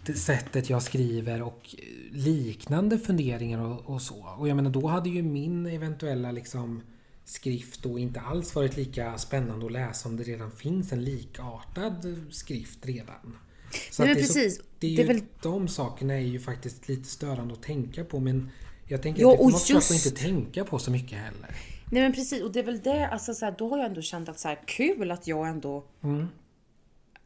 det 0.06 0.13
sättet 0.13 0.70
jag 0.70 0.84
skriver 0.84 1.42
och 1.42 1.75
liknande 2.12 3.00
funderingar 3.00 3.60
och, 3.60 3.89
och 3.89 4.01
så. 4.01 4.25
Och 4.38 4.48
jag 4.48 4.56
menar 4.56 4.70
då 4.70 4.88
hade 4.88 5.10
ju 5.10 5.24
min 5.24 5.65
eventuella 5.65 6.32
liksom 6.32 6.82
skrift 7.25 7.84
då 7.84 8.00
inte 8.00 8.20
alls 8.22 8.55
varit 8.55 8.77
lika 8.77 9.17
spännande 9.17 9.65
att 9.65 9.72
läsa 9.72 10.10
om 10.10 10.17
det 10.17 10.24
redan 10.24 10.51
finns 10.51 10.91
en 10.91 11.03
likartad 11.03 12.15
skrift 12.32 12.86
redan. 12.86 13.38
Så 13.91 14.03
Nej, 14.03 14.10
men 14.10 14.15
det 14.17 14.22
är 14.24 14.25
så- 14.27 14.34
precis. 14.34 14.62
det 14.79 14.88
är 14.88 14.98
Det 14.98 15.03
är 15.03 15.08
väl- 15.08 15.24
De 15.44 15.67
sakerna 15.67 16.13
är 16.13 16.20
ju 16.20 16.39
faktiskt 16.39 16.88
lite 16.89 17.10
störande 17.10 17.53
att 17.53 17.63
tänka 17.63 18.03
på 18.03 18.20
men 18.20 18.50
jag 18.88 19.01
tänker 19.01 19.22
Ja, 19.22 19.27
att 19.27 19.34
det 19.34 19.38
får 19.38 19.46
och 19.46 19.51
man 19.51 19.62
just- 19.82 20.05
inte 20.05 20.22
tänka 20.24 20.63
på 20.65 20.79
så 20.79 20.91
mycket 20.91 21.17
heller. 21.20 21.55
Nej 21.91 22.01
men 22.01 22.13
precis, 22.13 22.44
och 22.44 22.51
det 22.51 22.60
är 22.60 22.63
väl 22.63 22.79
det, 22.79 23.08
alltså 23.08 23.34
så 23.34 23.46
här, 23.46 23.55
då 23.58 23.70
har 23.70 23.77
jag 23.77 23.86
ändå 23.88 24.01
känt 24.01 24.29
att 24.29 24.39
så 24.39 24.48
här, 24.48 24.60
kul 24.67 25.12
att 25.12 25.27
jag 25.27 25.48
ändå... 25.48 25.86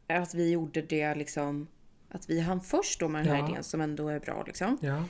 Att 0.06 0.34
vi 0.34 0.50
gjorde 0.50 0.82
det 0.82 1.14
liksom... 1.14 1.66
Att 2.08 2.30
vi 2.30 2.40
hann 2.40 2.60
först 2.60 3.00
då 3.00 3.08
med 3.08 3.24
den 3.24 3.34
här 3.36 3.42
Ja. 3.42 3.48
idén 3.50 3.64
som 3.64 3.80
ändå 3.80 4.08
är 4.08 4.20
bra 4.20 4.44
liksom. 4.46 4.78
Ja, 4.80 5.04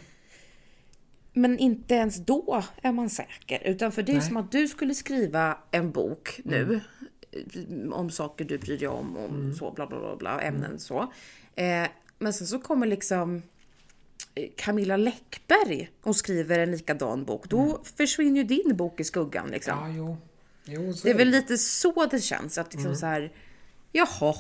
Men 1.32 1.58
inte 1.58 1.94
ens 1.94 2.16
då 2.16 2.62
är 2.82 2.92
man 2.92 3.10
säker. 3.10 3.62
Utan 3.64 3.92
för 3.92 4.02
det 4.02 4.12
är 4.12 4.16
Nej. 4.16 4.26
som 4.26 4.37
att 4.37 4.52
du 4.52 4.68
skulle 4.68 4.94
skriva 4.94 5.58
en 5.70 5.90
bok 5.90 6.40
nu. 6.44 6.80
eh, 7.32 7.92
Om 7.92 8.10
saker 8.10 8.44
du 8.44 8.58
bryr 8.58 8.78
dig 8.78 8.88
om, 8.88 9.16
om 9.16 9.54
så 9.54 9.70
bla 9.70 9.87
bla 9.87 9.99
bla, 10.00 10.16
bla 10.16 10.40
ämnen 10.40 10.78
så. 10.78 11.12
Eh, 11.54 11.87
men 12.18 12.32
sen 12.32 12.46
så 12.46 12.58
kommer 12.58 12.87
liksom 12.87 13.42
eh, 14.34 14.49
Camilla 14.56 14.96
Läckberg 14.96 15.90
och 16.02 16.16
skriver 16.16 16.58
en 16.58 16.70
likadan 16.70 17.25
bok. 17.25 17.49
Då 17.49 17.80
försvinner 17.96 18.37
ju 18.37 18.44
din 18.44 18.76
bok 18.76 19.00
i 19.00 19.04
skuggan 19.04 19.49
liksom. 19.50 19.75
ja 19.78 19.88
jo. 19.96 20.16
jo 20.64 20.94
Det 21.02 21.10
är 21.10 21.14
väl 21.14 21.28
lite 21.28 21.58
så 21.58 22.06
det 22.06 22.20
känns. 22.20 22.58
Att 22.58 22.75
liksom 22.75 22.96
så 22.96 23.06
här, 23.06 23.32
jaha. 23.92 24.34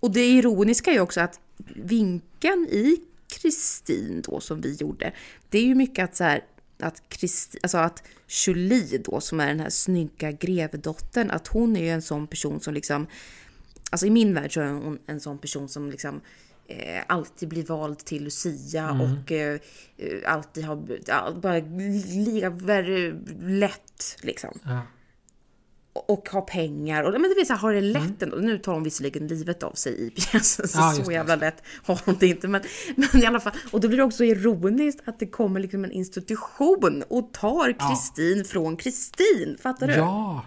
Och 0.00 0.10
det 0.10 0.26
ironiska 0.26 0.90
är 0.90 0.94
ju 0.94 1.00
också 1.00 1.20
att 1.20 1.40
vinkeln 1.76 2.66
i 2.70 2.96
Kristin 3.28 4.22
då 4.22 4.40
som 4.40 4.60
vi 4.60 4.74
gjorde, 4.74 5.12
det 5.48 5.58
är 5.58 5.64
ju 5.64 5.74
mycket 5.74 6.04
att 6.04 6.16
så 6.16 6.24
här, 6.24 6.44
att 6.78 7.08
Kristi, 7.08 7.58
alltså 7.62 7.78
att 7.78 8.02
Julie 8.28 8.98
då 8.98 9.20
som 9.20 9.40
är 9.40 9.46
den 9.46 9.60
här 9.60 9.70
snygga 9.70 10.32
grevdottern, 10.32 11.30
att 11.30 11.48
hon 11.48 11.76
är 11.76 11.80
ju 11.80 11.90
en 11.90 12.02
sån 12.02 12.26
person 12.26 12.60
som 12.60 12.74
liksom, 12.74 13.06
alltså 13.90 14.06
i 14.06 14.10
min 14.10 14.34
värld 14.34 14.54
så 14.54 14.60
är 14.60 14.66
hon 14.66 14.98
en 15.06 15.20
sån 15.20 15.38
person 15.38 15.68
som 15.68 15.90
liksom 15.90 16.20
eh, 16.66 17.02
alltid 17.06 17.48
blir 17.48 17.64
vald 17.64 17.98
till 17.98 18.24
Lucia 18.24 18.90
och 18.90 19.32
eh, 19.32 19.60
eh, 19.96 20.32
alltid 20.32 20.64
har, 20.64 20.98
ja, 21.06 21.32
bara 21.42 21.58
lever 21.58 23.14
lätt 23.40 24.16
liksom. 24.22 24.58
Ja. 24.64 24.80
Och 25.94 26.28
har 26.28 26.40
pengar. 26.42 27.02
Och, 27.02 27.12
men 27.12 27.22
det 27.22 27.34
vill 27.34 27.46
säga, 27.46 27.56
har 27.56 27.72
det 27.74 27.80
lätt 27.80 28.22
ändå. 28.22 28.36
Nu 28.36 28.58
tar 28.58 28.72
hon 28.74 28.82
visserligen 28.82 29.26
livet 29.26 29.62
av 29.62 29.72
sig 29.72 30.06
i 30.06 30.10
pjäsen, 30.10 30.68
så, 30.68 30.78
Mm. 30.78 30.96
Ja, 30.98 31.04
så 31.04 31.12
jävla 31.12 31.36
lätt 31.36 31.62
har 31.84 32.00
hon 32.04 32.16
det 32.20 32.26
inte. 32.26 32.48
Men, 32.48 32.62
men 32.96 33.22
i 33.22 33.26
alla 33.26 33.40
fall. 33.40 33.52
Och 33.70 33.80
då 33.80 33.88
blir 33.88 33.98
det 33.98 34.04
också 34.04 34.24
ironiskt 34.24 35.00
att 35.04 35.18
det 35.18 35.26
kommer 35.26 35.60
liksom 35.60 35.84
en 35.84 35.92
institution 35.92 37.04
och 37.08 37.32
tar 37.32 37.88
Kristin 37.88 38.44
från 38.44 38.76
Kristin. 38.76 39.56
Fattar 39.62 39.86
du? 39.86 39.92
Ja! 39.94 40.46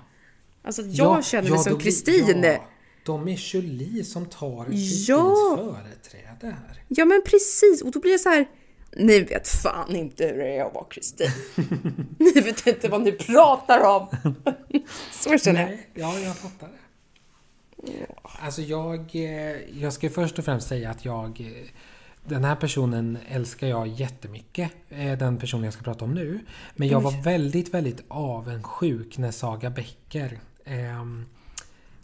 Alltså 0.63 0.82
jag 0.82 1.18
ja, 1.18 1.22
känner 1.22 1.50
ja, 1.50 1.56
mig 1.56 1.63
som 1.63 1.80
Kristin. 1.80 2.44
Ja. 2.44 2.50
Ja, 2.50 2.68
de 3.06 3.27
är 3.27 3.56
Julie 3.56 4.04
som 4.04 4.25
tar 4.25 4.66
Kristins 4.66 5.10
Ja. 5.10 5.56
företräde 5.58 6.56
här. 6.88 7.06
men 7.06 7.22
precis. 7.25 7.82
Och 7.82 7.92
då 7.92 8.00
blir 8.00 8.12
det 8.12 8.20
så 8.20 8.30
här. 8.30 8.48
Ni 9.00 9.20
vet 9.20 9.48
fan 9.48 9.96
inte 9.96 10.25
hur 10.25 10.38
det 10.38 10.58
är 10.58 10.66
att 10.66 10.74
vara 10.74 10.86
Kristin. 10.86 11.30
ni 12.20 12.42
vet 12.42 12.68
inte 12.68 12.89
vad 12.89 13.01
ni 13.01 13.12
pratar 13.12 13.82
om. 13.86 14.08
så 15.12 15.38
känner 15.38 15.62
jag. 15.62 15.70
Nej, 15.70 15.89
ja, 15.94 16.20
jag 16.20 16.38
fattar 16.38 16.68
det. 16.68 16.74
Alltså 18.22 18.62
jag, 18.62 19.16
eh, 19.16 19.82
jag 19.82 19.94
ska 19.94 20.10
först 20.10 20.39
och 20.39 20.46
främst 20.46 20.68
säga 20.68 20.89
att 20.89 21.06
jag 21.06 21.42
eh, 21.42 21.68
den 22.24 22.44
här 22.44 22.56
personen 22.56 23.18
älskar 23.30 23.68
jag 23.68 23.88
jättemycket. 23.88 24.72
eh, 24.89 25.18
Den 25.18 25.38
personen 25.38 25.63
jag 25.63 25.74
ska 25.74 25.84
prata 25.84 26.06
om 26.06 26.13
nu. 26.13 26.39
Men 26.75 26.88
jag 26.88 27.01
var 27.01 27.24
väldigt, 27.24 27.74
väldigt 27.74 28.04
avundsjuk 28.08 29.18
när 29.18 29.32
Saga 29.32 29.70
Becker 29.70 30.39
ehm, 30.66 31.25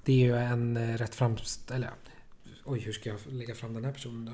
Det 0.04 0.14
är 0.14 0.18
ju 0.18 0.38
en 0.38 0.98
rätt 0.98 1.16
framst... 1.16 1.72
Eller 1.72 1.90
oj, 2.66 2.80
hur 2.80 2.92
ska 2.94 3.10
jag 3.10 3.20
lägga 3.30 3.56
fram 3.56 3.74
den 3.74 3.86
här 3.86 3.92
personen 3.92 4.26
då? 4.26 4.32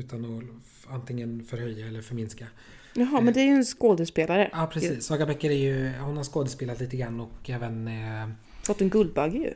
Utan 0.00 0.24
att 0.24 0.92
antingen 0.94 1.44
förhöja 1.44 1.86
eller 1.86 2.02
förminska. 2.02 2.46
Jaha, 2.94 3.20
men 3.20 3.34
det 3.34 3.40
är 3.40 3.44
ju 3.44 3.54
en 3.54 3.64
skådespelare. 3.64 4.50
Ja, 4.52 4.70
precis. 4.72 5.04
Saga 5.04 5.26
Becker 5.26 5.50
är 5.50 5.54
ju... 5.54 5.92
Hon 5.98 6.16
har 6.16 6.24
skådespelat 6.24 6.80
lite 6.80 6.96
grann 6.96 7.20
och 7.20 7.50
även... 7.50 7.88
Eh, 7.88 8.28
Fått 8.62 8.80
en 8.80 8.88
Guldbagge 8.88 9.38
ju. 9.38 9.54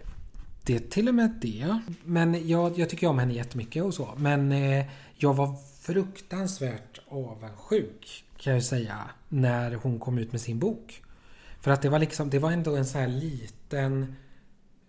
Det 0.65 0.75
är 0.75 0.79
till 0.79 1.09
och 1.09 1.15
med 1.15 1.39
det. 1.43 1.79
Men 2.05 2.49
jag, 2.49 2.79
jag 2.79 2.91
tycker 2.91 3.07
om 3.07 3.19
henne 3.19 3.35
jättemycket 3.35 3.85
och 3.85 3.95
så. 3.95 4.15
Men 4.17 4.53
eh, 4.53 4.87
jag 5.17 5.35
var 5.35 5.57
fruktansvärt 5.81 7.01
avundsjuk 7.09 8.25
kan 8.39 8.53
jag 8.53 8.65
säga. 8.65 8.99
När 9.29 9.75
hon 9.75 9.99
kom 9.99 10.19
ut 10.19 10.33
med 10.33 10.41
sin 10.41 10.59
bok. 10.59 11.03
För 11.61 11.71
att 11.71 11.83
det 11.83 11.89
var 11.89 11.99
liksom, 11.99 12.31
det 12.31 12.39
var 12.39 12.51
ändå 12.51 12.77
en 12.77 12.87
så 12.87 12.99
här 12.99 13.09
liten... 13.09 14.17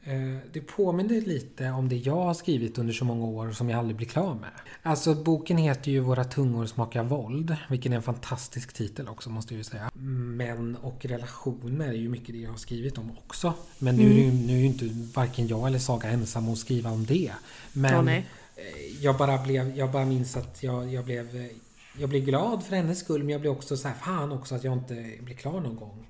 Eh, 0.08 0.38
det 0.54 0.62
påminner 0.62 1.22
lite 1.22 1.70
om 1.70 1.90
det 1.90 1.96
jag 1.96 2.16
har 2.16 2.34
skrivit 2.34 2.78
under 2.78 2.94
så 2.94 3.06
många 3.06 3.26
år 3.26 3.52
som 3.52 3.70
jag 3.70 3.80
aldrig 3.80 3.96
blir 3.98 4.08
klar 4.08 4.34
med. 4.34 4.50
Alltså 4.82 5.16
boken 5.16 5.58
heter 5.58 5.92
ju 5.92 6.00
Våra 6.00 6.24
tungor 6.24 6.66
smakar 6.66 7.04
våld. 7.04 7.56
Vilken 7.70 7.92
är 7.92 7.96
en 7.96 8.02
fantastisk 8.02 8.74
titel 8.74 9.08
också 9.08 9.30
måste 9.30 9.54
jag 9.54 9.58
ju 9.58 9.64
säga. 9.64 9.92
Män 9.94 10.78
och 10.82 11.06
relationer 11.06 11.88
är 11.88 11.94
ju 11.94 12.10
mycket 12.10 12.36
det 12.36 12.42
jag 12.42 12.52
har 12.52 12.58
skrivit 12.58 12.98
om 12.98 13.12
också. 13.26 13.54
Men 13.80 13.96
nu, 13.96 14.04
är 14.04 14.10
det 14.10 14.22
ju, 14.22 14.32
nu 14.32 14.54
är 14.54 14.58
ju 14.58 14.66
inte 14.66 14.90
varken 15.16 15.48
jag 15.48 15.68
eller 15.68 15.80
Saga 15.80 16.10
ensam 16.10 16.50
att 16.50 16.58
skriva 16.58 16.90
om 16.90 17.06
det. 17.06 17.32
Men 17.74 18.08
Ja, 18.08 18.14
eh, 18.14 18.24
jag 19.02 19.18
bara 19.18 19.38
blev, 19.38 19.78
jag 19.78 19.92
bara 19.92 20.06
minns 20.06 20.38
att 20.38 20.64
jag, 20.64 20.94
jag 20.94 21.06
blev 21.06 21.36
eh, 21.36 21.48
jag 21.98 22.10
blev 22.10 22.26
glad 22.26 22.64
för 22.64 22.76
hennes 22.76 23.00
skull 23.00 23.24
men 23.24 23.30
jag 23.30 23.42
blev 23.42 23.54
också 23.54 23.78
så 23.78 23.88
här 23.88 23.96
fan 23.96 24.32
också 24.32 24.56
att 24.56 24.64
jag 24.64 24.74
inte 24.74 25.12
blir 25.20 25.36
klar 25.36 25.60
någon 25.60 25.76
gång. 25.76 26.06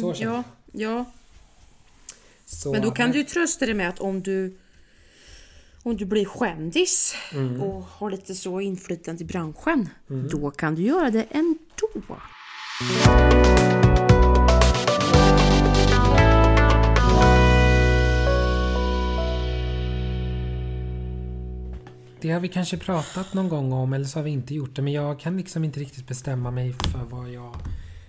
så 0.00 0.14
känner 0.14 0.32
Ja, 0.32 0.42
ja. 0.72 1.04
Så, 2.52 2.72
Men 2.72 2.82
då 2.82 2.90
kan 2.90 3.10
du 3.10 3.18
ju 3.18 3.24
trösta 3.24 3.66
dig 3.66 3.74
med 3.74 3.88
att 3.88 3.98
om 4.00 4.22
du 4.22 4.56
om 5.82 5.96
du 5.96 6.04
blir 6.04 6.28
kändis 6.38 7.14
Mm. 7.32 7.60
och 7.62 7.82
har 7.82 8.10
lite 8.10 8.34
så 8.34 8.60
inflytande 8.60 9.22
i 9.22 9.26
branschen, 9.26 9.88
då 10.30 10.50
kan 10.50 10.74
du 10.74 10.82
göra 10.82 11.10
det 11.10 11.26
ändå. 11.30 12.16
Det 22.20 22.30
har 22.30 22.40
vi 22.40 22.48
kanske 22.48 22.76
pratat 22.78 23.34
någon 23.34 23.48
gång 23.48 23.72
om 23.72 23.92
eller 23.92 24.04
så 24.04 24.18
har 24.18 24.24
vi 24.24 24.30
inte 24.30 24.54
gjort 24.54 24.76
det 24.76 24.82
men 24.82 24.92
jag 24.92 25.20
kan 25.20 25.36
liksom 25.36 25.64
inte 25.64 25.80
riktigt 25.80 26.08
bestämma 26.08 26.50
mig 26.50 26.72
för 26.72 27.04
vad 27.10 27.28
jag 27.28 27.56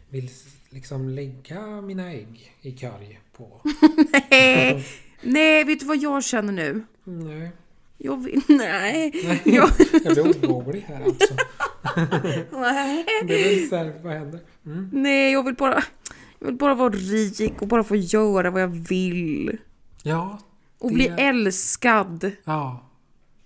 vill 0.09 0.29
liksom 0.73 1.09
lägga 1.09 1.81
mina 1.81 2.11
ägg 2.13 2.53
i 2.61 2.71
korg 2.71 3.19
på. 3.37 3.61
Nej, 4.29 4.85
nej, 5.21 5.63
vet 5.63 5.79
du 5.79 5.85
vad 5.85 5.97
jag 5.97 6.23
känner 6.23 6.53
nu? 6.53 6.83
Nej. 7.03 7.51
Jag 7.97 8.23
vill, 8.23 8.41
nej, 8.47 9.11
jag, 9.45 9.69
Jag 10.03 10.13
blir 10.25 10.49
orolig 10.51 10.81
här 10.87 11.03
alltså. 11.03 11.33
nej, 12.51 13.05
Det 13.27 13.53
är 13.53 13.67
så 13.67 13.75
här, 13.75 13.93
vad 14.03 14.13
händer? 14.13 14.39
Mm. 14.65 14.89
nej, 14.93 15.31
jag 15.33 15.43
vill 15.45 15.55
bara, 15.55 15.83
jag 16.39 16.47
vill 16.47 16.55
bara 16.55 16.75
vara 16.75 16.89
rik 16.93 17.61
och 17.61 17.67
bara 17.67 17.83
få 17.83 17.95
göra 17.95 18.49
vad 18.51 18.61
jag 18.61 18.67
vill. 18.89 19.57
Ja. 20.03 20.39
Och 20.79 20.89
Det- 20.89 20.95
bli 20.95 21.07
älskad. 21.07 22.31
Ja. 22.43 22.89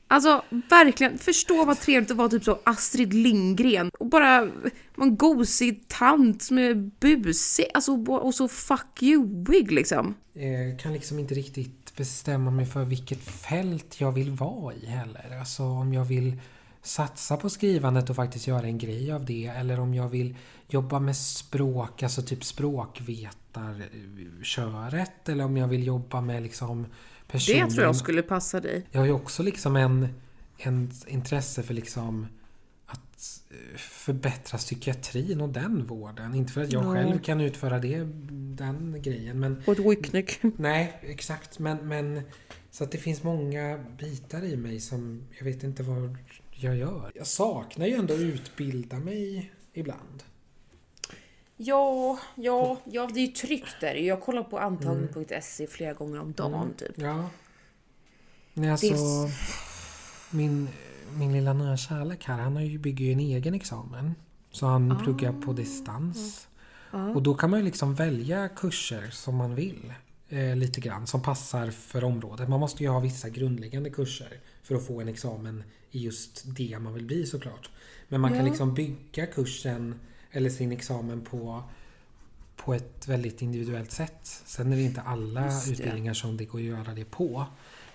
Alltså 0.08 0.44
verkligen, 0.70 1.18
förstå 1.18 1.66
vad 1.66 1.80
trevligt 1.80 2.12
att 2.12 2.18
vara 2.18 2.30
typ 2.30 2.44
så 2.44 2.60
Astrid 2.64 3.14
Lindgren 3.14 3.92
och 4.00 4.06
bara 4.06 4.46
vara 4.96 5.08
en 5.08 5.18
gosig 5.18 5.88
tant 5.88 6.42
som 6.42 6.58
är 6.58 6.92
busig 7.00 7.66
alltså, 7.74 7.92
och 8.12 8.36
så 8.36 8.48
fuck 8.48 9.04
you-ig 9.04 9.72
liksom. 9.72 10.16
Jag 10.34 10.80
kan 10.80 10.94
liksom 10.94 11.20
inte 11.20 11.34
riktigt 11.34 11.96
bestämma 11.96 12.52
mig 12.52 12.66
för 12.66 12.86
vilket 12.86 13.20
fält 13.20 14.02
jag 14.02 14.12
vill 14.12 14.32
vara 14.32 14.74
i 14.74 14.86
heller. 14.86 15.38
Alltså 15.40 15.64
om 15.64 15.94
jag 15.94 16.06
vill 16.06 16.42
satsa 16.82 17.38
på 17.38 17.50
skrivandet 17.50 18.10
och 18.10 18.16
faktiskt 18.16 18.48
göra 18.48 18.66
en 18.66 18.78
grej 18.78 19.12
av 19.12 19.26
det. 19.26 19.46
Eller 19.46 19.80
om 19.80 19.94
jag 19.94 20.10
vill 20.10 20.36
jobba 20.68 21.00
med 21.00 21.16
språk, 21.16 22.04
alltså 22.04 22.22
typ 22.22 22.44
språkvetarköret. 22.44 25.30
Eller 25.30 25.46
om 25.46 25.58
jag 25.58 25.68
vill 25.68 25.88
jobba 25.88 26.22
med 26.22 26.44
liksom 26.44 26.86
personen. 27.28 27.68
Det 27.70 27.74
tror 27.74 27.86
jag 27.86 27.96
skulle 27.96 28.22
passa 28.22 28.60
dig. 28.60 28.86
Jag 28.92 29.00
har 29.00 29.06
ju 29.06 29.12
också 29.12 29.44
liksom 29.44 29.76
en, 29.76 30.08
en 30.58 30.92
intresse 31.08 31.64
för 31.64 31.74
liksom 31.74 32.28
att 32.86 33.42
eh, 33.50 33.78
förbättra 33.78 34.58
psykiatrin 34.58 35.42
och 35.42 35.50
den 35.50 35.86
vården. 35.88 36.36
Inte 36.36 36.54
för 36.54 36.64
att 36.64 36.74
jag 36.74 36.86
Ja. 36.86 36.94
själv 36.94 37.20
kan 37.20 37.42
utföra 37.42 37.80
det, 37.80 37.98
den 38.58 39.02
grejen. 39.02 39.40
Men 39.40 39.64
Och 39.68 39.76
ett. 39.80 40.40
Nej, 40.58 41.00
exakt. 41.02 41.60
Men, 41.60 41.88
men 41.88 42.22
så 42.72 42.84
att 42.84 42.92
det 42.92 42.98
finns 42.98 43.24
många 43.24 43.78
bitar 44.00 44.44
i 44.44 44.58
mig 44.58 44.80
som 44.80 45.24
jag 45.38 45.46
vet 45.46 45.64
inte 45.64 45.84
vad 45.84 46.18
jag 46.52 46.76
gör. 46.78 47.12
Jag 47.16 47.28
saknar 47.28 47.86
ju 47.88 47.94
ändå 47.94 48.14
att 48.14 48.20
utbilda 48.20 49.00
mig 49.00 49.52
ibland. 49.74 50.24
Ja, 51.58 52.20
ja, 52.36 52.78
ja, 52.86 53.10
det 53.14 53.20
är 53.20 53.26
ju 53.26 53.32
tryggt 53.32 53.76
där. 53.82 53.96
Jag 53.96 54.22
kollar 54.22 54.44
på 54.44 54.60
antagning.se 54.60 55.68
flera 55.68 55.94
gånger 55.94 56.20
om 56.20 56.32
dagen 56.34 56.54
Mm. 56.54 56.74
typ. 56.74 56.92
Ja. 56.98 57.30
Nej, 58.54 58.70
alltså, 58.72 58.88
Det 58.88 59.32
min, 60.38 60.70
min 61.14 61.34
lilla 61.34 61.54
nya 61.54 61.78
kärlek 61.78 62.24
här, 62.26 62.38
han 62.38 62.56
har 62.56 62.64
ju 62.64 62.78
bygger 62.78 63.06
ju 63.06 63.12
en 63.12 63.20
egen 63.20 63.54
examen. 63.54 64.16
Så 64.52 64.66
han 64.66 64.92
Ah. 64.92 65.00
pluggar 65.04 65.34
på 65.42 65.54
distans. 65.54 66.48
Ja. 66.92 67.10
Och 67.10 67.24
då 67.24 67.34
kan 67.36 67.50
man 67.50 67.60
ju 67.60 67.66
liksom 67.66 67.96
välja 67.96 68.50
kurser 68.50 69.10
som 69.12 69.36
man 69.36 69.56
vill. 69.56 69.94
Eh, 70.30 70.56
lite 70.56 70.82
grann, 70.82 71.08
som 71.08 71.22
passar 71.22 71.72
för 71.72 72.04
området. 72.04 72.50
Man 72.50 72.60
måste 72.60 72.84
ju 72.84 72.90
ha 72.90 73.00
vissa 73.00 73.30
grundläggande 73.30 73.90
kurser 73.90 74.40
för 74.64 74.76
att 74.76 74.88
få 74.88 75.02
en 75.02 75.08
examen 75.08 75.64
i 75.92 76.00
just 76.04 76.44
det 76.46 76.80
man 76.80 76.94
vill 76.94 77.06
bli 77.06 77.26
såklart. 77.26 77.70
Men 78.08 78.22
man 78.22 78.32
kan 78.32 78.40
Ja. 78.40 78.46
liksom 78.46 78.74
bygga 78.74 79.26
kursen 79.26 80.00
eller 80.38 80.50
sin 80.50 80.72
examen 80.72 81.22
på, 81.22 81.64
på 82.56 82.74
ett 82.74 83.08
väldigt 83.08 83.42
individuellt 83.42 83.92
sätt. 83.92 84.20
Sen 84.46 84.74
är 84.74 84.76
det 84.76 84.82
inte 84.82 85.02
alla 85.02 85.46
Just 85.46 85.66
det. 85.66 85.72
utbildningar 85.72 86.14
som 86.14 86.38
det 86.38 86.46
går 86.46 86.60
att 86.60 86.66
göra 86.66 86.94
det 86.94 87.06
på. 87.06 87.46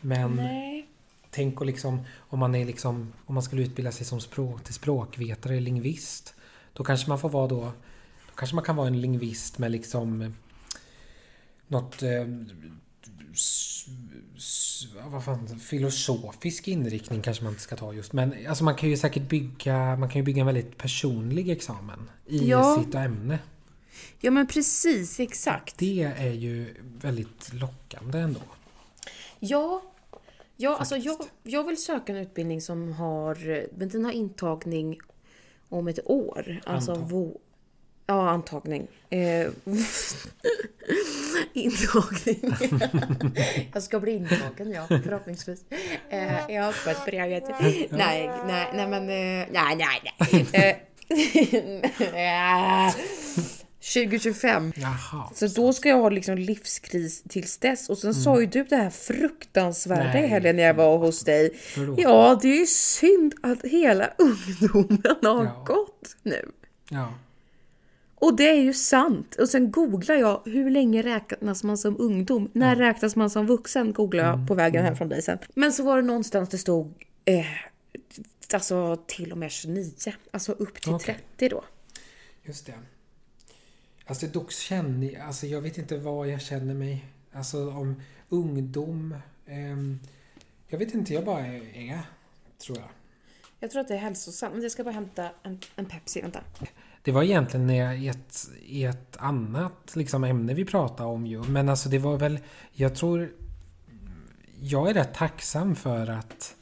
Men 0.00 0.34
Nej. 0.34 0.88
tänk 1.30 1.60
och 1.60 1.66
liksom, 1.66 2.00
om 2.16 2.38
man 2.38 2.54
är 2.54 2.64
liksom, 2.64 3.12
om 3.26 3.34
man 3.34 3.42
skulle 3.42 3.62
utbilda 3.62 3.92
sig 3.92 4.06
som 4.06 4.20
språk, 4.20 4.64
till 4.64 4.74
språkvetare 4.74 5.52
eller 5.52 5.64
lingvist. 5.64 6.34
Då 6.72 6.84
kanske 6.84 7.08
man 7.08 7.18
får 7.18 7.28
vara 7.28 7.46
då, 7.46 7.60
då 8.26 8.34
kanske 8.34 8.54
man 8.56 8.64
kan 8.64 8.76
vara 8.76 8.86
en 8.86 9.00
lingvist 9.00 9.58
med 9.58 9.70
liksom 9.70 10.22
eh, 10.22 10.30
något 11.66 12.02
eh, 12.02 12.26
vad 15.06 15.24
fan, 15.24 15.58
filosofisk 15.58 16.68
inriktning 16.68 17.22
kanske 17.22 17.44
man 17.44 17.52
inte 17.52 17.62
ska 17.62 17.76
ta 17.76 17.92
just. 17.92 18.12
Men 18.12 18.46
alltså 18.48 18.64
man 18.64 18.74
kan 18.74 18.88
ju 18.88 18.96
säkert 18.96 19.28
bygga, 19.28 19.96
man 19.96 20.08
kan 20.08 20.18
ju 20.18 20.22
bygga 20.24 20.40
en 20.40 20.46
väldigt 20.46 20.78
personlig 20.78 21.50
examen 21.50 22.10
i 22.26 22.48
Ja. 22.48 22.82
sitt 22.84 22.94
ämne. 22.94 23.38
Ja 24.20 24.30
men 24.30 24.46
precis, 24.46 25.20
exakt. 25.20 25.78
Det 25.78 26.02
är 26.02 26.32
ju 26.32 26.74
väldigt 27.00 27.52
lockande 27.52 28.18
ändå. 28.18 28.40
Ja, 29.38 29.82
ja 30.56 30.76
alltså 30.76 30.96
jag, 30.96 31.16
jag 31.42 31.66
vill 31.66 31.82
söka 31.82 32.12
en 32.12 32.18
utbildning 32.18 32.60
som 32.60 32.92
har, 32.92 33.66
men 33.78 33.88
den 33.88 34.04
har 34.04 34.12
intagning 34.12 34.98
om 35.68 35.88
ett 35.88 35.98
år. 36.04 36.60
Alltså 36.66 36.92
Antag. 36.92 37.08
Ja, 38.12 38.30
antagning. 38.30 38.86
Eh, 39.10 39.18
intagning. 41.52 42.54
jag 43.74 43.82
ska 43.82 44.00
bli 44.00 44.12
intagen, 44.12 44.70
ja, 44.70 44.86
förhoppningsvis. 44.88 45.60
Eh, 46.10 46.50
jag 46.54 46.62
har 46.62 46.70
öppet 46.70 47.04
brevet. 47.04 47.44
Nej, 47.60 47.90
nej, 48.46 48.70
nej, 48.74 48.86
men... 48.88 49.02
Eh, 49.02 49.46
nej, 49.52 49.76
nej, 49.76 50.14
nej. 50.52 50.76
Eh, 52.14 52.94
2025. 53.94 54.72
Jaha. 54.76 55.30
Så 55.34 55.46
då 55.46 55.72
ska 55.72 55.88
jag 55.88 55.96
ha 55.96 56.08
liksom 56.08 56.38
livskris 56.38 57.22
tills 57.28 57.58
dess. 57.58 57.88
Och 57.88 57.98
sen 57.98 58.14
sa 58.14 58.40
ju 58.40 58.46
du 58.46 58.64
det 58.64 58.76
här 58.76 58.90
fruktansvärda 58.90 60.18
i 60.24 60.26
helgen 60.26 60.56
när 60.56 60.62
jag 60.62 60.74
var 60.74 60.98
hos 60.98 61.24
dig. 61.24 61.50
Förlåt. 61.74 62.00
Ja, 62.00 62.38
det 62.42 62.48
är 62.48 62.58
ju 62.60 62.66
synd 62.66 63.34
att 63.42 63.62
hela 63.64 64.10
ungdomen 64.18 65.16
har 65.22 65.44
Ja. 65.44 65.64
gått 65.66 66.16
nu. 66.22 66.50
Ja. 66.90 67.12
Och 68.22 68.36
det 68.36 68.48
är 68.48 68.60
ju 68.60 68.72
sant. 68.72 69.34
Och 69.34 69.48
sen 69.48 69.70
googlar 69.70 70.14
jag, 70.14 70.42
hur 70.44 70.70
länge 70.70 71.02
räknas 71.02 71.64
man 71.64 71.78
som 71.78 72.00
ungdom? 72.00 72.50
När 72.52 72.76
räknas 72.76 73.16
man 73.16 73.30
som 73.30 73.46
vuxen? 73.46 73.92
Googlar 73.92 74.24
jag 74.24 74.48
på 74.48 74.54
vägen 74.54 74.84
hem 74.84 74.96
från 74.96 75.08
dig 75.08 75.22
sen. 75.22 75.38
Men 75.54 75.72
så 75.72 75.82
var 75.82 75.96
det 75.96 76.02
någonstans 76.02 76.48
det 76.48 76.58
stod, 76.58 77.04
eh, 77.24 77.46
alltså 78.52 79.04
till 79.06 79.32
och 79.32 79.38
med 79.38 79.50
29. 79.50 79.92
Alltså 80.30 80.52
upp 80.52 80.80
till 80.80 80.92
Okej. 80.92 81.18
30 81.36 81.48
då. 81.48 81.64
Just 82.42 82.66
det. 82.66 82.74
Alltså 84.06 84.26
dock 84.26 84.52
känner 84.52 85.12
jag, 85.12 85.22
alltså 85.22 85.46
jag 85.46 85.60
vet 85.60 85.78
inte 85.78 85.96
vad 85.96 86.28
jag 86.28 86.42
känner 86.42 86.74
mig. 86.74 87.04
Alltså 87.32 87.70
om 87.70 88.02
ungdom. 88.28 89.16
ehm, 89.46 90.00
jag 90.68 90.78
vet 90.78 90.94
inte, 90.94 91.14
jag 91.14 91.24
bara 91.24 91.46
är, 91.46 92.00
tror 92.58 92.78
jag. 92.78 92.88
Jag 93.60 93.70
tror 93.70 93.80
att 93.80 93.88
det 93.88 93.94
är 93.94 93.98
hälsosamt. 93.98 94.62
Jag 94.62 94.72
ska 94.72 94.84
bara 94.84 94.94
hämta 94.94 95.30
en, 95.42 95.60
en 95.76 95.86
Pepsi, 95.86 96.20
vänta. 96.20 96.40
Det 97.02 97.12
var 97.12 97.22
egentligen 97.22 97.70
i 97.70 98.06
ett, 98.06 98.48
i 98.66 98.84
ett 98.84 99.16
annat 99.16 99.92
liksom, 99.96 100.24
ämne 100.24 100.54
vi 100.54 100.64
pratade 100.64 101.08
om 101.08 101.26
ju. 101.26 101.42
Men 101.42 101.68
alltså 101.68 101.88
det 101.88 101.98
var 101.98 102.16
väl, 102.16 102.38
jag 102.72 102.94
tror... 102.94 103.32
Jag 104.60 104.90
är 104.90 104.94
rätt 104.94 105.14
tacksam 105.14 105.76
för 105.76 106.06
att... 106.06 106.54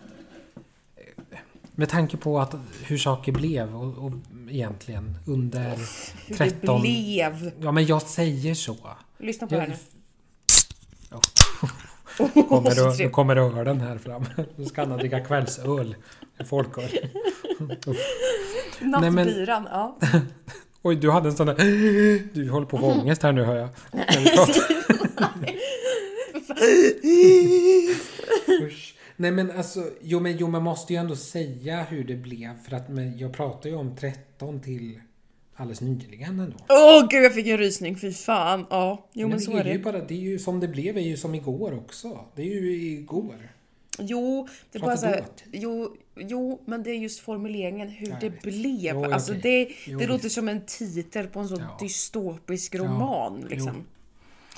Med 1.74 1.88
tanke 1.88 2.16
på 2.16 2.40
att 2.40 2.55
hur 2.85 2.98
saker 2.98 3.33
blev 3.33 3.76
och, 3.76 4.05
och 4.05 4.12
egentligen 4.50 5.18
under 5.26 5.79
Hur 6.26 6.35
13... 6.37 6.76
det 6.76 6.81
blev. 6.81 7.53
Ja 7.61 7.72
men 7.72 7.87
jag 7.87 8.03
säger 8.03 8.55
så. 8.55 8.76
Lyssna 9.18 9.46
på 9.46 9.55
Jag, 9.55 9.62
det 9.62 9.66
här 9.66 9.79
Ja. 9.79 10.00
Nu. 12.35 12.42
kommer 12.48 12.70
nu 12.70 12.74
trevligt. 12.76 13.12
kommer 13.12 13.37
ölen 13.37 13.80
här 13.80 13.98
fram. 13.98 14.24
Nu 14.56 14.64
ska 14.64 14.83
Anna 14.83 14.96
dricka 14.96 15.20
kvällsöl. 15.20 15.94
Folköl. 16.44 16.85
Men- 18.78 19.14
Nattbyran, 19.14 19.68
ja. 19.70 19.98
Oj, 20.83 20.96
du 20.96 21.11
hade 21.11 21.28
en 21.28 21.37
sån 21.37 21.46
där... 21.46 21.54
Du 22.35 22.50
håller 22.50 22.66
på 22.66 22.76
att 22.76 22.83
få 22.83 22.92
ångest 22.92 23.22
här 23.22 23.33
nu 23.33 23.42
hör 23.42 23.56
jag. 23.56 23.68
Usch. 28.62 28.94
Nej 29.16 29.30
men 29.30 29.50
alltså, 29.50 29.85
jo 30.00 30.20
men 30.20 30.37
jo, 30.37 30.48
man 30.48 30.62
måste 30.62 30.92
ju 30.92 30.98
ändå 30.98 31.16
säga 31.16 31.83
hur 31.83 32.04
det 32.04 32.16
blev. 32.16 32.50
För 32.68 32.76
att 32.76 32.88
men, 32.88 33.18
jag 33.18 33.33
pratar 33.33 33.70
ju 33.70 33.76
om 33.76 33.96
13 33.96 34.61
till 34.61 35.00
alldeles 35.61 35.81
nyligen 35.81 36.40
ändå. 36.40 36.57
Åh 36.68 37.07
gud 37.11 37.25
jag 37.25 37.35
fick 37.35 37.46
en 37.46 37.59
rysning, 37.59 37.96
fy 37.99 38.12
fan. 38.12 38.66
Ja, 38.70 39.09
jo 39.12 39.29
men 39.29 39.37
det 39.38 39.44
så 39.44 39.53
är 39.57 39.61
är 39.61 39.64
ju 39.64 39.73
det. 39.73 39.79
bara, 39.85 39.99
det 40.05 40.14
är 40.14 40.18
ju 40.18 40.38
som 40.38 40.61
det 40.61 40.68
blev, 40.68 40.96
är 40.96 41.01
ju 41.01 41.16
som 41.16 41.35
igår 41.35 41.75
också. 41.75 42.25
Det 42.37 42.42
är 42.42 42.46
ju 42.46 42.73
igår. 42.92 43.53
Jo, 43.99 44.49
det 44.73 44.79
Prata 44.79 44.90
bara 44.90 44.96
så 44.96 45.07
här, 45.07 45.25
jo, 45.53 45.96
jo, 46.16 46.62
men 46.64 46.83
det 46.83 46.90
är 46.90 46.94
just 46.94 47.20
formuleringen 47.20 47.88
hur 47.88 48.09
Jag 48.09 48.20
det 48.20 48.29
vet. 48.29 48.42
blev. 48.42 48.94
Jo, 48.94 49.05
alltså 49.12 49.33
okej. 49.33 49.42
det, 49.85 49.90
Jo, 49.92 49.99
det 49.99 50.07
låter 50.07 50.23
visst. 50.23 50.35
som 50.35 50.49
en 50.49 50.66
titel 50.66 51.27
på 51.27 51.40
en 51.40 51.49
sån 51.49 51.59
Ja. 51.61 51.77
dystopisk 51.81 52.75
Ja, 52.75 52.79
roman. 52.81 53.38
jo. 53.42 53.49
Liksom. 53.49 53.85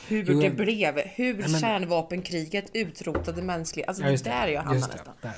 Hur 0.09 0.25
Jo, 0.29 0.41
det 0.41 0.47
jag- 0.47 0.57
blev, 0.57 0.99
hur 0.99 1.35
Nej, 1.39 1.49
men- 1.51 1.61
kärnvapenkriget 1.61 2.71
utrotade 2.73 3.43
mänsklighet. 3.43 3.89
Alltså 3.89 4.05
Ja, 4.05 4.11
det 4.11 4.25
där 4.25 4.49
jag 4.49 4.63
hamnar 4.63 4.89
det, 4.89 4.95
nästan. 4.95 5.15
där. 5.21 5.33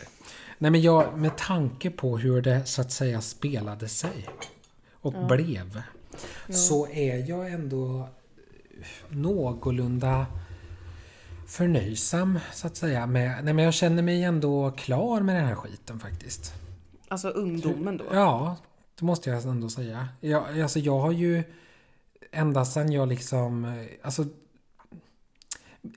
Nej 0.59 0.71
men 0.71 0.83
jag, 0.83 1.19
med 1.19 1.37
tanke 1.37 1.91
på 1.91 2.19
hur 2.19 2.43
det 2.43 2.65
så 2.67 2.81
att 2.81 2.93
säga 2.93 3.21
spelade 3.21 3.89
sig 3.89 4.27
och 5.05 5.27
blev. 5.27 5.83
Så 6.49 6.89
är 6.89 7.29
jag 7.29 7.53
ändå 7.53 8.09
någorlunda 9.09 10.27
förnöjsam 11.47 12.39
så 12.53 12.67
att 12.67 12.77
säga. 12.77 13.07
Med, 13.07 13.45
nej 13.45 13.55
men 13.55 13.65
jag 13.65 13.75
känner 13.75 14.03
mig 14.03 14.23
ändå 14.23 14.71
klar 14.71 15.21
med 15.21 15.37
den 15.37 15.47
här 15.47 15.55
skiten 15.55 16.01
faktiskt. 16.01 16.55
Alltså 17.09 17.29
ungdomen 17.29 17.97
då. 17.97 18.05
Ja, 18.13 18.57
det 18.99 19.05
måste 19.05 19.31
jag 19.31 19.45
ändå 19.45 19.69
säga. 19.69 20.09
Jag, 20.21 20.61
alltså 20.61 20.79
jag 20.79 20.99
har 20.99 21.13
ju 21.13 21.43
ända 22.33 22.65
sedan 22.65 22.93
jag 22.93 23.09
liksom... 23.09 23.85
Alltså, 24.03 24.25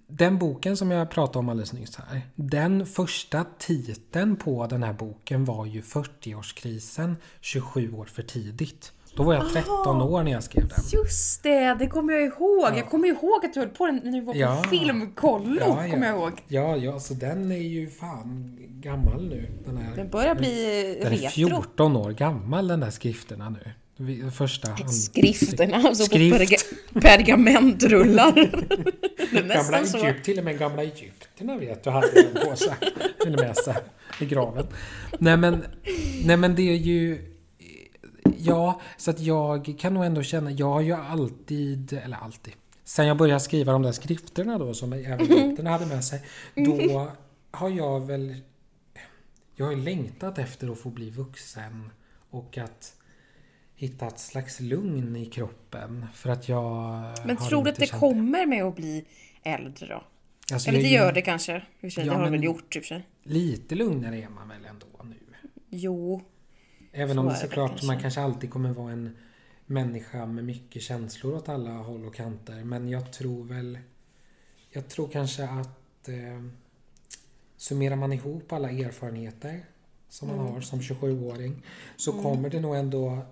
den 0.08 0.38
boken 0.38 0.78
som 0.78 0.92
jag 0.92 1.10
pratade 1.10 1.40
om 1.40 1.50
alldeles 1.50 1.74
nyss 1.74 1.96
här. 1.96 2.22
Den 2.36 2.86
första 2.86 3.46
titeln 3.58 4.36
på 4.36 4.68
den 4.68 4.84
här 4.84 4.94
boken 4.94 5.46
var 5.46 5.66
ju 5.66 5.82
40-årskrisen 5.82 7.16
27 7.42 7.94
år 7.94 8.06
för 8.06 8.24
tidigt. 8.24 8.92
Då 9.18 9.24
var 9.24 9.34
jag 9.34 9.50
13 9.54 10.02
år 10.02 10.24
när 10.24 10.32
jag 10.32 10.44
skrev 10.44 10.68
den. 10.68 10.80
Just 10.94 11.44
det, 11.44 11.76
det 11.80 11.88
kommer 11.88 12.14
jag 12.14 12.24
ihåg. 12.24 12.78
Jag 12.78 12.90
kommer 12.90 13.08
ihåg 13.08 13.46
att 13.46 13.54
du 13.54 13.60
höll 13.60 13.70
på 13.70 13.86
den 13.86 14.02
när 14.04 14.12
du 14.12 14.22
var 14.22 14.34
på 14.34 14.40
Ja. 14.40 14.64
filmkollo. 14.70 15.58
Ja, 15.60 15.86
ja. 15.86 15.92
Kommer 15.92 16.08
jag 16.08 16.16
ihåg. 16.16 16.32
Ja, 16.48 16.78
ja, 16.78 17.00
så 17.00 17.14
den 17.14 17.52
är 17.52 17.56
ju 17.58 17.90
fan 17.90 18.58
gammal 18.82 19.30
nu. 19.30 19.50
Den, 19.66 19.78
här, 19.78 19.96
Den 19.96 20.10
börjar 20.10 20.36
bli 20.36 20.98
den 21.04 21.14
är 21.14 21.18
retro. 21.18 21.30
14 21.30 21.96
år 21.96 22.12
gammal 22.12 22.68
den 22.68 22.80
där 22.80 22.90
skrifterna 22.90 23.50
nu. 23.50 23.72
Första. 24.32 24.70
hand- 24.72 24.94
Skrifterna, 24.94 25.78
alltså 25.78 26.04
Skrift. 26.04 26.38
på 26.38 26.44
perga- 26.44 27.02
pergamentrullar. 27.02 28.32
Det 29.32 29.38
är 29.38 29.42
Gamla 29.42 29.56
nästan 29.56 29.88
så. 29.88 30.06
Egypt, 30.06 30.26
till 30.26 30.38
och 30.40 30.46
med 30.46 30.60
gamla 30.60 30.84
Egypterna 30.84 31.58
vet 31.58 31.84
du 31.84 31.90
hade 31.90 32.08
den 32.34 32.50
på 32.50 32.56
sig. 32.56 32.74
Eller 33.28 33.38
med 33.46 33.56
sig 33.58 33.76
i 34.22 34.26
graven. 34.26 34.66
Nej 35.20 35.38
men, 35.38 35.66
nej 36.26 36.38
men 36.38 36.56
det 36.56 36.62
är 36.62 36.76
ju... 36.76 37.34
Ja, 38.38 38.82
så 38.98 39.12
att 39.12 39.20
jag 39.20 39.76
kan 39.80 39.94
nog 39.94 40.06
ändå 40.06 40.24
känna, 40.24 40.52
jag 40.52 40.70
har 40.70 40.82
ju 40.82 40.94
alltid, 40.94 41.94
eller 41.94 42.18
alltid, 42.18 42.54
sen 42.84 43.08
jag 43.08 43.18
började 43.18 43.40
skriva 43.40 43.72
de 43.72 43.82
där 43.82 43.92
skrifterna 43.92 44.58
då 44.58 44.74
som 44.74 44.94
även 44.94 45.22
Egypterna 45.22 45.70
hade 45.70 45.86
med 45.86 46.06
sig, 46.06 46.22
då 46.56 47.12
har 47.52 47.70
jag 47.70 48.08
väl... 48.08 48.36
Jag 49.56 49.66
har 49.66 49.74
ju 49.74 49.84
längtat 49.84 50.38
efter 50.38 50.72
att 50.72 50.80
få 50.80 50.90
bli 50.90 51.10
vuxen 51.10 51.90
och 52.30 52.58
att 52.58 52.94
hitta 53.76 54.08
ett 54.08 54.20
slags 54.20 54.60
lugn 54.60 55.16
i 55.16 55.26
kroppen 55.26 56.06
för 56.14 56.30
att 56.30 56.50
jag 56.50 57.02
Men 57.26 57.38
tror 57.38 57.64
du 57.64 57.70
att 57.70 57.76
det 57.76 57.92
kommer 57.92 58.46
med 58.46 58.64
att 58.64 58.76
bli 58.76 59.06
äldre 59.44 59.88
då? 59.88 60.04
Alltså, 60.54 60.70
Eller 60.70 60.82
det 60.82 60.88
gör 60.88 61.14
det 61.14 61.22
kanske. 61.22 61.56
I 61.56 61.60
och 61.60 61.82
för 61.82 61.90
sig, 61.90 62.06
Ja, 62.06 62.12
det 62.12 62.18
har 62.18 62.26
det 62.26 62.32
väl 62.32 62.44
gjort 62.44 62.76
i 62.76 62.80
och 62.80 62.84
för 62.84 62.88
sig. 62.88 63.08
Lite 63.24 63.76
lugnare 63.76 64.22
är 64.22 64.30
man 64.30 64.50
väl 64.50 64.66
ändå 64.66 64.86
nu? 65.04 65.16
Jo. 65.70 66.22
Även 66.98 67.16
Så 67.16 67.20
om 67.22 67.28
det 67.28 67.36
såklart 67.36 67.70
kanske. 67.70 67.88
man 67.88 68.00
kanske 68.02 68.22
alltid 68.22 68.50
kommer 68.52 68.74
vara 68.74 68.92
en 68.92 69.16
människa 69.66 70.26
med 70.26 70.46
mycket 70.46 70.82
känslor 70.82 71.36
åt 71.36 71.50
alla 71.50 71.72
håll 71.72 72.06
och 72.06 72.16
kanter. 72.16 72.64
Men 72.64 72.90
jag 72.90 73.14
tror 73.14 73.44
väl... 73.44 73.80
Jag 74.70 74.88
tror 74.90 75.08
kanske 75.08 75.44
att 75.48 76.10
eh, 76.10 76.44
summerar 77.58 77.96
man 77.96 78.14
ihop 78.14 78.52
alla 78.52 78.70
erfarenheter 78.72 79.66
som 80.10 80.28
man 80.28 80.40
Mm. 80.40 80.54
har 80.54 80.62
som 80.62 80.80
27-åring 80.80 81.64
så 81.98 82.22
kommer 82.22 82.50
det 82.50 82.60
nog 82.60 82.76
ändå... 82.76 83.26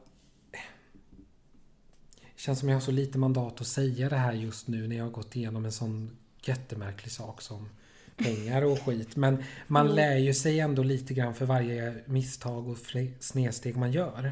Det 2.21 2.41
känns 2.41 2.60
som 2.60 2.69
jag 2.69 2.75
har 2.75 2.82
så 2.82 2.91
lite 2.91 3.17
mandat 3.17 3.62
att 3.62 3.67
säga 3.67 4.10
det 4.10 4.15
här 4.15 4.34
just 4.34 4.67
nu 4.67 4.88
när 4.88 4.95
jag 4.95 5.04
har 5.04 5.12
gått 5.12 5.36
igenom 5.36 5.65
en 5.65 5.71
sån 5.71 6.17
jättemärklig 6.43 7.12
sak 7.12 7.41
som 7.41 7.69
pengar 8.17 8.62
och 8.62 8.80
skit. 8.82 9.15
Men 9.15 9.43
man 9.67 9.86
Mm. 9.86 9.95
lär 9.95 10.17
ju 10.17 10.34
sig 10.34 10.60
ändå 10.60 10.84
lite 10.84 11.13
grann 11.13 11.36
för 11.36 11.45
varje 11.45 11.95
misstag 12.06 12.67
och 12.67 12.78
snedsteg 13.19 13.78
man 13.78 13.91
gör. 13.91 14.32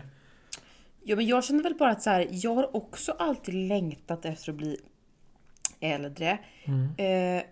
Ja, 1.04 1.16
men 1.16 1.26
jag 1.28 1.44
känner 1.44 1.64
väl 1.64 1.76
bara 1.76 1.92
att 1.92 2.02
så 2.04 2.10
här, 2.10 2.28
jag 2.32 2.56
har 2.56 2.76
också 2.76 3.12
alltid 3.12 3.54
längtat 3.56 4.26
efter 4.26 4.52
att 4.52 4.58
bli 4.58 4.78
äldre. 5.80 6.38
Mm. 6.66 6.86
Eh, 6.98 7.44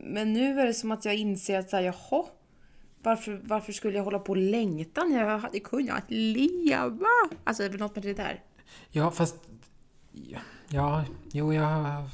men 0.00 0.32
nu 0.32 0.60
är 0.60 0.66
det 0.66 0.74
som 0.74 0.92
att 0.92 1.04
jag 1.04 1.14
inser 1.14 1.58
att 1.58 1.70
så 1.70 1.76
här, 1.76 1.82
jaha, 1.82 2.24
varför, 3.02 3.40
varför 3.44 3.72
skulle 3.72 3.96
jag 3.96 4.04
hålla 4.04 4.18
på 4.18 4.30
och 4.32 4.36
längta 4.36 5.04
när 5.04 5.18
jag 5.28 5.38
hade 5.38 5.60
kunnat 5.60 6.04
leva? 6.08 7.06
Alltså, 7.44 7.62
det 7.62 7.66
är 7.66 7.70
väl 7.70 7.80
något 7.80 7.94
med 7.94 8.04
det 8.04 8.14
där. 8.14 8.40
Ja, 8.90 9.10
fast... 9.10 9.36
Ja, 10.68 11.04
jo, 11.32 11.52
jag 11.54 12.04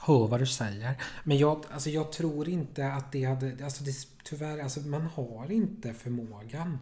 hör 0.00 0.26
vad 0.26 0.40
du 0.40 0.46
säger. 0.46 0.94
Men 1.24 1.38
jag, 1.38 1.64
alltså, 1.70 1.90
jag 1.90 2.12
tror 2.12 2.48
inte 2.48 2.92
att 2.92 3.12
det 3.12 3.24
hade... 3.24 3.64
Alltså, 3.64 3.84
det, 3.84 3.92
tyvärr, 4.24 4.58
alltså, 4.58 4.80
man 4.80 5.02
har 5.02 5.52
inte 5.52 5.94
förmågan. 5.94 6.78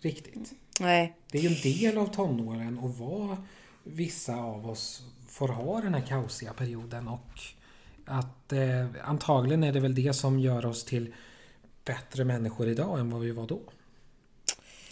Riktigt. 0.00 0.52
Nej, 0.80 1.16
Det 1.32 1.38
är 1.38 1.42
ju 1.42 1.48
en 1.48 1.62
del 1.62 1.98
av 1.98 2.06
tonåren 2.14 2.78
och 2.78 2.98
vad 2.98 3.36
vissa 3.84 4.36
av 4.36 4.70
oss 4.70 5.02
får 5.28 5.48
ha 5.48 5.80
den 5.80 5.94
här 5.94 6.06
kaosiga 6.06 6.52
perioden 6.52 7.08
och 7.08 7.40
att 8.04 8.52
eh, 8.52 8.86
antagligen 9.04 9.64
är 9.64 9.72
det 9.72 9.80
väl 9.80 9.94
det 9.94 10.12
som 10.12 10.38
gör 10.38 10.66
oss 10.66 10.84
till 10.84 11.14
bättre 11.84 12.24
människor 12.24 12.68
idag 12.68 13.00
än 13.00 13.10
vad 13.10 13.20
vi 13.20 13.30
var 13.30 13.46
då. 13.46 13.60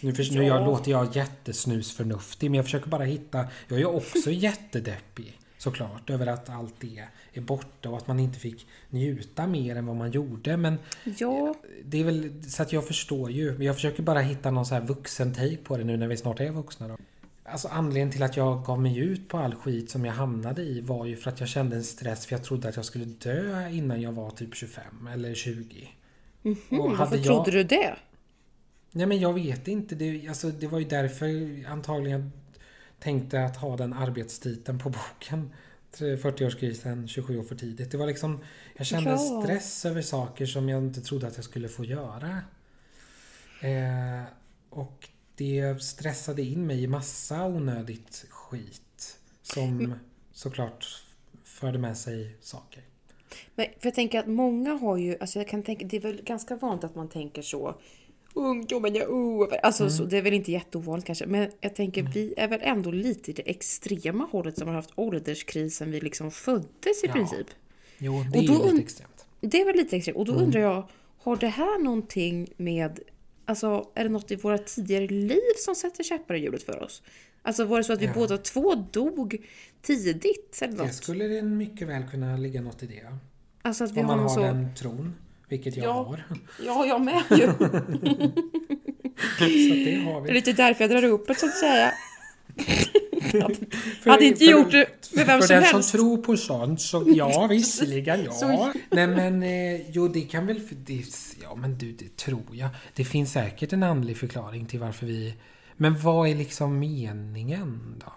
Nu, 0.01 0.13
för, 0.13 0.33
nu 0.33 0.43
Ja. 0.43 0.55
jag, 0.55 0.65
låter 0.65 0.91
jag 0.91 1.15
jättesnusförnuftig 1.15 2.51
men 2.51 2.55
jag 2.55 2.65
försöker 2.65 2.89
bara 2.89 3.03
hitta... 3.03 3.37
Jag 3.67 3.75
är 3.75 3.79
ju 3.79 3.85
också 3.85 4.31
jättedeppig 4.31 5.39
såklart 5.57 6.09
över 6.09 6.27
att 6.27 6.49
allt 6.49 6.73
det 6.79 7.03
är 7.33 7.41
borta 7.41 7.89
och 7.89 7.97
att 7.97 8.07
man 8.07 8.19
inte 8.19 8.39
fick 8.39 8.67
njuta 8.89 9.47
mer 9.47 9.75
än 9.75 9.85
vad 9.85 9.95
man 9.95 10.11
gjorde 10.11 10.57
men 10.57 10.77
ja, 11.17 11.55
det 11.85 11.99
är 11.99 12.03
väl 12.03 12.43
så 12.43 12.63
att 12.63 12.73
jag 12.73 12.87
förstår 12.87 13.31
ju. 13.31 13.51
Men 13.57 13.67
jag 13.67 13.75
försöker 13.75 14.03
bara 14.03 14.19
hitta 14.19 14.51
någon 14.51 14.65
så 14.65 14.73
här 14.73 14.81
vuxen 14.81 15.33
take 15.33 15.57
på 15.57 15.77
det 15.77 15.83
nu 15.83 15.97
när 15.97 16.07
vi 16.07 16.17
snart 16.17 16.39
är 16.39 16.51
vuxna 16.51 16.87
då. 16.87 16.97
Alltså 17.43 17.67
anledningen 17.67 18.11
till 18.11 18.23
att 18.23 18.37
jag 18.37 18.65
gav 18.65 18.81
mig 18.81 18.97
ut 18.97 19.27
på 19.29 19.37
all 19.37 19.55
skit 19.55 19.89
som 19.89 20.05
jag 20.05 20.13
hamnade 20.13 20.61
i 20.61 20.81
var 20.81 21.05
ju 21.05 21.15
för 21.15 21.29
att 21.31 21.39
jag 21.39 21.49
kände 21.49 21.75
en 21.75 21.83
stress 21.83 22.25
för 22.25 22.35
jag 22.35 22.43
trodde 22.43 22.69
att 22.69 22.75
jag 22.75 22.85
skulle 22.85 23.05
dö 23.05 23.69
innan 23.69 24.01
jag 24.01 24.11
var 24.11 24.31
typ 24.31 24.55
25 24.55 25.07
eller 25.13 25.33
20. 25.33 25.87
Och 26.41 26.51
hmm, 26.69 26.79
hade 26.79 26.97
varför 26.97 27.15
jag- 27.15 27.25
trodde 27.25 27.51
du 27.51 27.63
det? 27.63 27.95
Nej 28.91 29.05
men 29.07 29.19
jag 29.19 29.33
vet 29.33 29.67
inte. 29.67 29.95
Det, 29.95 30.27
alltså, 30.27 30.49
det 30.49 30.67
var 30.67 30.79
ju 30.79 30.85
därför 30.85 31.27
antagligen 31.71 32.31
tänkte 32.99 33.45
att 33.45 33.57
ha 33.57 33.77
den 33.77 33.93
arbetstiteln 33.93 34.79
på 34.79 34.89
boken. 34.89 35.53
40-årskrisen, 35.97 37.07
27 37.07 37.37
år 37.39 37.43
för 37.43 37.55
tidigt. 37.55 37.91
Det 37.91 37.97
var 37.97 38.07
liksom... 38.07 38.43
Jag 38.77 38.87
kände 38.87 39.09
Ja. 39.09 39.41
stress 39.43 39.85
över 39.85 40.01
saker 40.01 40.45
som 40.45 40.69
jag 40.69 40.83
inte 40.83 41.01
trodde 41.01 41.27
att 41.27 41.35
jag 41.35 41.45
skulle 41.45 41.69
få 41.69 41.85
göra. 41.85 42.41
Eh, 43.61 44.23
och 44.69 45.09
det 45.35 45.81
stressade 45.81 46.41
in 46.41 46.67
mig 46.67 46.83
i 46.83 46.87
massa 46.87 47.45
onödigt 47.45 48.25
skit. 48.29 49.19
Som 49.41 49.93
såklart 50.31 51.03
förde 51.43 51.77
med 51.77 51.97
sig 51.97 52.35
saker. 52.41 52.83
Men 53.55 53.65
för 53.65 53.87
jag 53.87 53.95
tänker 53.95 54.19
att 54.19 54.27
många 54.27 54.73
har 54.73 54.97
ju, 54.97 55.17
alltså 55.19 55.39
jag 55.39 55.47
kan 55.47 55.63
tänka, 55.63 55.85
det 55.85 55.97
är 55.97 56.01
väl 56.01 56.21
ganska 56.23 56.55
vanligt 56.55 56.83
att 56.83 56.95
man 56.95 57.09
tänker 57.09 57.41
så. 57.41 57.75
Ungdomen 58.37 58.95
är 58.95 59.01
över. 59.01 59.65
Alltså 59.65 59.89
så, 59.89 60.03
det 60.05 60.17
är 60.17 60.21
väl 60.21 60.33
inte 60.33 60.51
jätteovanligt 60.51 61.05
kanske. 61.07 61.25
Men 61.25 61.51
jag 61.61 61.75
tänker 61.75 62.03
vi 62.03 62.33
är 62.37 62.47
väl 62.47 62.59
ändå 62.63 62.91
lite 62.91 63.31
i 63.31 63.33
det 63.33 63.49
extrema 63.49 64.27
hållet 64.31 64.57
som 64.57 64.67
har 64.67 64.75
haft 64.75 64.89
ålderskris 64.95 65.75
sen 65.75 65.91
vi 65.91 65.99
liksom 65.99 66.31
föddes 66.31 67.03
i 67.03 67.07
Ja. 67.07 67.13
princip. 67.13 67.47
Jo, 67.97 68.23
det 68.31 68.37
Och 68.37 68.43
är 68.43 68.47
då 68.47 68.65
lite 68.65 68.81
extremt. 68.83 69.25
Det 69.41 69.61
är 69.61 69.65
väl 69.65 69.75
lite 69.75 69.95
extremt. 69.95 70.17
Och 70.17 70.25
då 70.25 70.33
undrar 70.33 70.61
jag, 70.61 70.89
har 71.17 71.35
det 71.35 71.47
här 71.47 71.79
någonting 71.83 72.47
med, 72.57 72.99
alltså 73.45 73.89
är 73.95 74.03
det 74.03 74.09
något 74.09 74.31
i 74.31 74.35
våra 74.35 74.57
tidigare 74.57 75.07
liv 75.07 75.41
som 75.57 75.75
sätter 75.75 76.03
käppar 76.03 76.35
i 76.35 76.39
hjulet 76.39 76.63
för 76.63 76.83
oss? 76.83 77.03
Alltså 77.41 77.65
var 77.65 77.77
det 77.77 77.83
så 77.83 77.93
att 77.93 78.01
vi 78.01 78.05
Ja. 78.05 78.11
båda 78.15 78.37
två 78.37 78.75
dog 78.91 79.37
tidigt 79.81 80.59
eller 80.61 80.77
Det 80.77 80.83
något? 80.83 80.93
skulle 80.93 81.27
det 81.27 81.41
mycket 81.41 81.87
väl 81.87 82.03
kunna 82.11 82.37
ligga 82.37 82.61
något 82.61 82.83
i 82.83 82.87
det. 82.87 83.17
Alltså 83.61 83.83
att 83.83 83.91
vi 83.91 83.99
Om 83.99 84.05
har 84.05 84.15
man 84.15 84.25
någon 84.25 84.29
har 84.29 84.35
så... 84.35 84.41
den 84.41 84.75
tron. 84.75 85.15
Vilket 85.49 85.77
jag 85.77 85.85
Ja. 85.85 85.91
har. 86.03 86.23
Ja, 86.65 86.85
jag 86.85 87.01
med 87.01 87.23
ju. 87.29 87.47
Så 89.17 89.43
det 89.43 90.29
är 90.29 90.33
lite 90.33 90.53
därför 90.53 90.83
jag 90.83 90.91
drar 90.91 91.03
upp 91.09 91.27
det 91.27 91.35
så 91.35 91.45
att 91.45 91.55
säga. 91.57 91.91
För- 94.01 94.09
hade 94.09 94.25
inte 94.25 94.45
för- 94.45 94.51
gjort 94.51 94.71
det 94.71 94.87
med 95.13 95.25
vem 95.27 95.39
För 95.41 95.47
som 95.47 95.53
den 95.55 95.63
helst. 95.63 95.89
som 95.89 95.99
tror 95.99 96.17
på 96.17 96.37
sånt 96.37 96.81
så 96.81 97.03
ja, 97.07 97.47
visserligen 97.49 98.23
ja. 98.23 98.31
Så- 98.31 98.73
Nej 98.91 99.07
men 99.07 99.43
eh, 99.43 99.89
jo 99.91 100.07
det 100.07 100.21
kan 100.21 100.45
väl... 100.47 100.61
Det, 100.85 101.03
ja 101.43 101.55
men 101.55 101.77
du, 101.77 101.91
det 101.91 102.17
tror 102.17 102.43
jag. 102.51 102.69
Det 102.95 103.05
finns 103.05 103.31
säkert 103.31 103.73
en 103.73 103.83
andlig 103.83 104.17
förklaring 104.17 104.65
till 104.65 104.79
varför 104.79 105.05
vi... 105.05 105.33
Men 105.77 105.99
vad 105.99 106.29
är 106.29 106.35
liksom 106.35 106.79
meningen 106.79 107.95
då? 108.05 108.13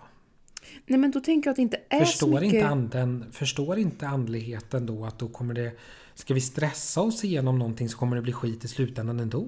Nej 0.86 0.98
men 0.98 1.10
då 1.10 1.20
tänker 1.20 1.48
jag 1.48 1.52
att 1.52 1.56
det 1.56 1.62
inte 1.62 1.80
är 1.88 1.98
så 2.00 2.06
Förstår 2.06 2.28
mycket... 2.40 2.54
inte 2.54 2.68
anden, 2.68 3.24
förstår 3.32 3.78
inte 3.78 4.08
andligheten 4.08 4.86
då 4.86 5.04
att 5.04 5.18
då 5.18 5.28
kommer 5.28 5.54
det... 5.54 5.72
Ska 6.20 6.34
vi 6.34 6.40
stressa 6.40 7.00
oss 7.00 7.24
igenom 7.24 7.58
någonting 7.58 7.88
så 7.88 7.98
kommer 7.98 8.16
det 8.16 8.22
bli 8.22 8.32
skit 8.32 8.64
i 8.64 8.68
slutändan 8.68 9.20
ändå? 9.20 9.46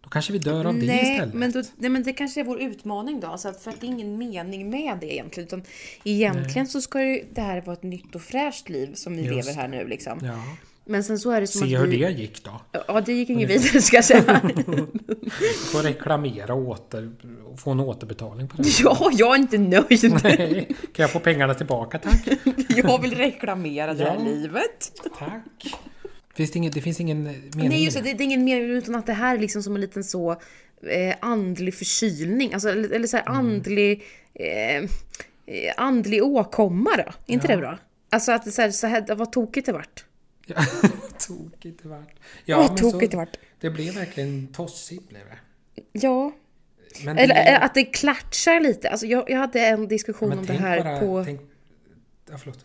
Då 0.00 0.10
kanske 0.10 0.32
vi 0.32 0.38
dör 0.38 0.64
av 0.64 0.74
det 0.74 0.86
Nej 0.86 1.12
istället. 1.12 1.34
men, 1.34 1.52
då, 1.52 1.62
nej, 1.76 1.90
men 1.90 2.02
det 2.02 2.12
kanske 2.12 2.40
är 2.40 2.44
vår 2.44 2.60
utmaning 2.60 3.20
då. 3.20 3.38
Så 3.38 3.48
att, 3.48 3.62
för 3.62 3.70
att 3.70 3.80
det 3.80 3.86
är 3.86 3.88
ingen 3.88 4.18
mening 4.18 4.70
med 4.70 4.98
det 5.00 5.14
egentligen. 5.14 5.46
Utan 5.46 5.62
egentligen 6.04 6.66
så 6.68 6.80
ska 6.80 7.02
ju 7.02 7.24
det 7.34 7.40
här 7.40 7.60
vara 7.60 7.76
ett 7.76 7.82
nytt 7.82 8.14
och 8.14 8.22
fräscht 8.22 8.68
liv 8.68 8.94
som 8.94 9.16
vi 9.16 9.22
Just 9.22 9.34
lever 9.48 9.60
här 9.60 9.68
nu 9.68 9.88
liksom. 9.88 10.18
Ja. 10.22 10.42
Men 10.84 11.04
sen 11.04 11.18
så 11.18 11.30
är 11.30 11.40
det 11.40 11.46
som 11.46 11.68
Se 11.68 11.76
att 11.76 11.82
hur 11.82 11.86
vi... 11.86 11.98
det 11.98 12.10
gick 12.10 12.44
då. 12.44 12.60
Ja, 12.88 13.00
det 13.00 13.12
gick 13.12 13.30
inget 13.30 13.50
vidare 13.50 13.80
ska 13.82 13.96
jag 13.96 14.04
säga. 14.04 14.22
Får 15.72 15.82
reklamera 15.82 16.54
och, 16.54 16.68
åter, 16.68 17.10
få 17.56 17.70
en 17.70 17.80
återbetalning 17.80 18.48
på 18.48 18.62
det. 18.62 18.68
ja, 18.82 19.10
jag 19.12 19.34
är 19.34 19.38
inte 19.38 19.58
nöjd. 19.58 20.20
Nej, 20.24 20.66
kan 20.92 21.02
jag 21.02 21.10
få 21.10 21.18
pengarna 21.18 21.54
tillbaka 21.54 21.98
tack? 21.98 22.28
jag 22.76 23.02
vill 23.02 23.14
reklamera 23.14 23.94
det 23.94 24.04
här 24.04 24.14
Ja. 24.18 24.24
livet. 24.24 24.92
Tack. 25.18 25.74
Finns 26.34 26.50
det, 26.50 26.56
inget, 26.58 26.72
det 26.72 26.80
finns 26.80 27.00
ingen 27.00 27.22
mening 27.22 27.68
Nej 27.68 27.84
just 27.84 27.96
det, 27.96 28.02
det, 28.02 28.12
det 28.12 28.22
är 28.22 28.24
ingen 28.24 28.44
mening 28.44 28.70
utan 28.70 28.94
att 28.94 29.06
det 29.06 29.12
här 29.12 29.34
är 29.34 29.38
liksom 29.38 29.62
som 29.62 29.74
en 29.74 29.80
liten 29.80 30.04
så 30.04 30.30
eh, 30.86 31.16
andlig 31.20 31.74
förkylning. 31.74 32.54
Alltså, 32.54 32.68
eller, 32.68 32.90
eller 32.90 33.06
så 33.06 33.16
här 33.16 33.28
andlig, 33.28 34.02
eh, 34.34 34.76
eh, 34.76 34.84
andlig 35.76 36.22
åkomma 36.24 36.90
då. 36.96 37.12
Inte 37.26 37.46
Ja. 37.46 37.54
det 37.54 37.60
bra? 37.60 37.78
Alltså 38.10 38.32
att 38.32 38.44
det 38.44 38.50
så 38.50 38.62
här, 38.62 38.70
så 38.70 38.86
här, 38.86 39.14
vad 39.14 39.32
tokigt 39.32 39.66
det 39.66 39.72
vart. 39.72 40.04
Ja, 40.46 40.56
tokigt 41.28 41.82
det 41.82 41.88
vart. 41.88 42.14
Ja, 42.44 42.58
men 42.58 42.68
vad 42.68 42.76
tokigt 42.76 43.10
det 43.10 43.16
vart. 43.16 43.36
det 43.60 43.70
blev 43.70 43.94
verkligen 43.94 44.46
tossigt 44.46 45.08
blev 45.08 45.22
det. 45.24 45.38
Ja, 45.92 46.32
Men 47.04 47.18
eller 47.18 47.34
det, 47.34 47.40
eh, 47.40 47.62
att 47.64 47.74
det 47.74 47.84
klatschar 47.84 48.60
lite. 48.60 48.90
Alltså 48.90 49.06
jag, 49.06 49.30
jag 49.30 49.38
hade 49.38 49.60
en 49.60 49.88
diskussion 49.88 50.38
om 50.38 50.46
det 50.46 50.52
här 50.52 50.82
bara, 50.84 51.00
på... 51.00 51.24
Tänk, 51.24 51.40
ja, 52.30 52.38
förlåt. 52.38 52.64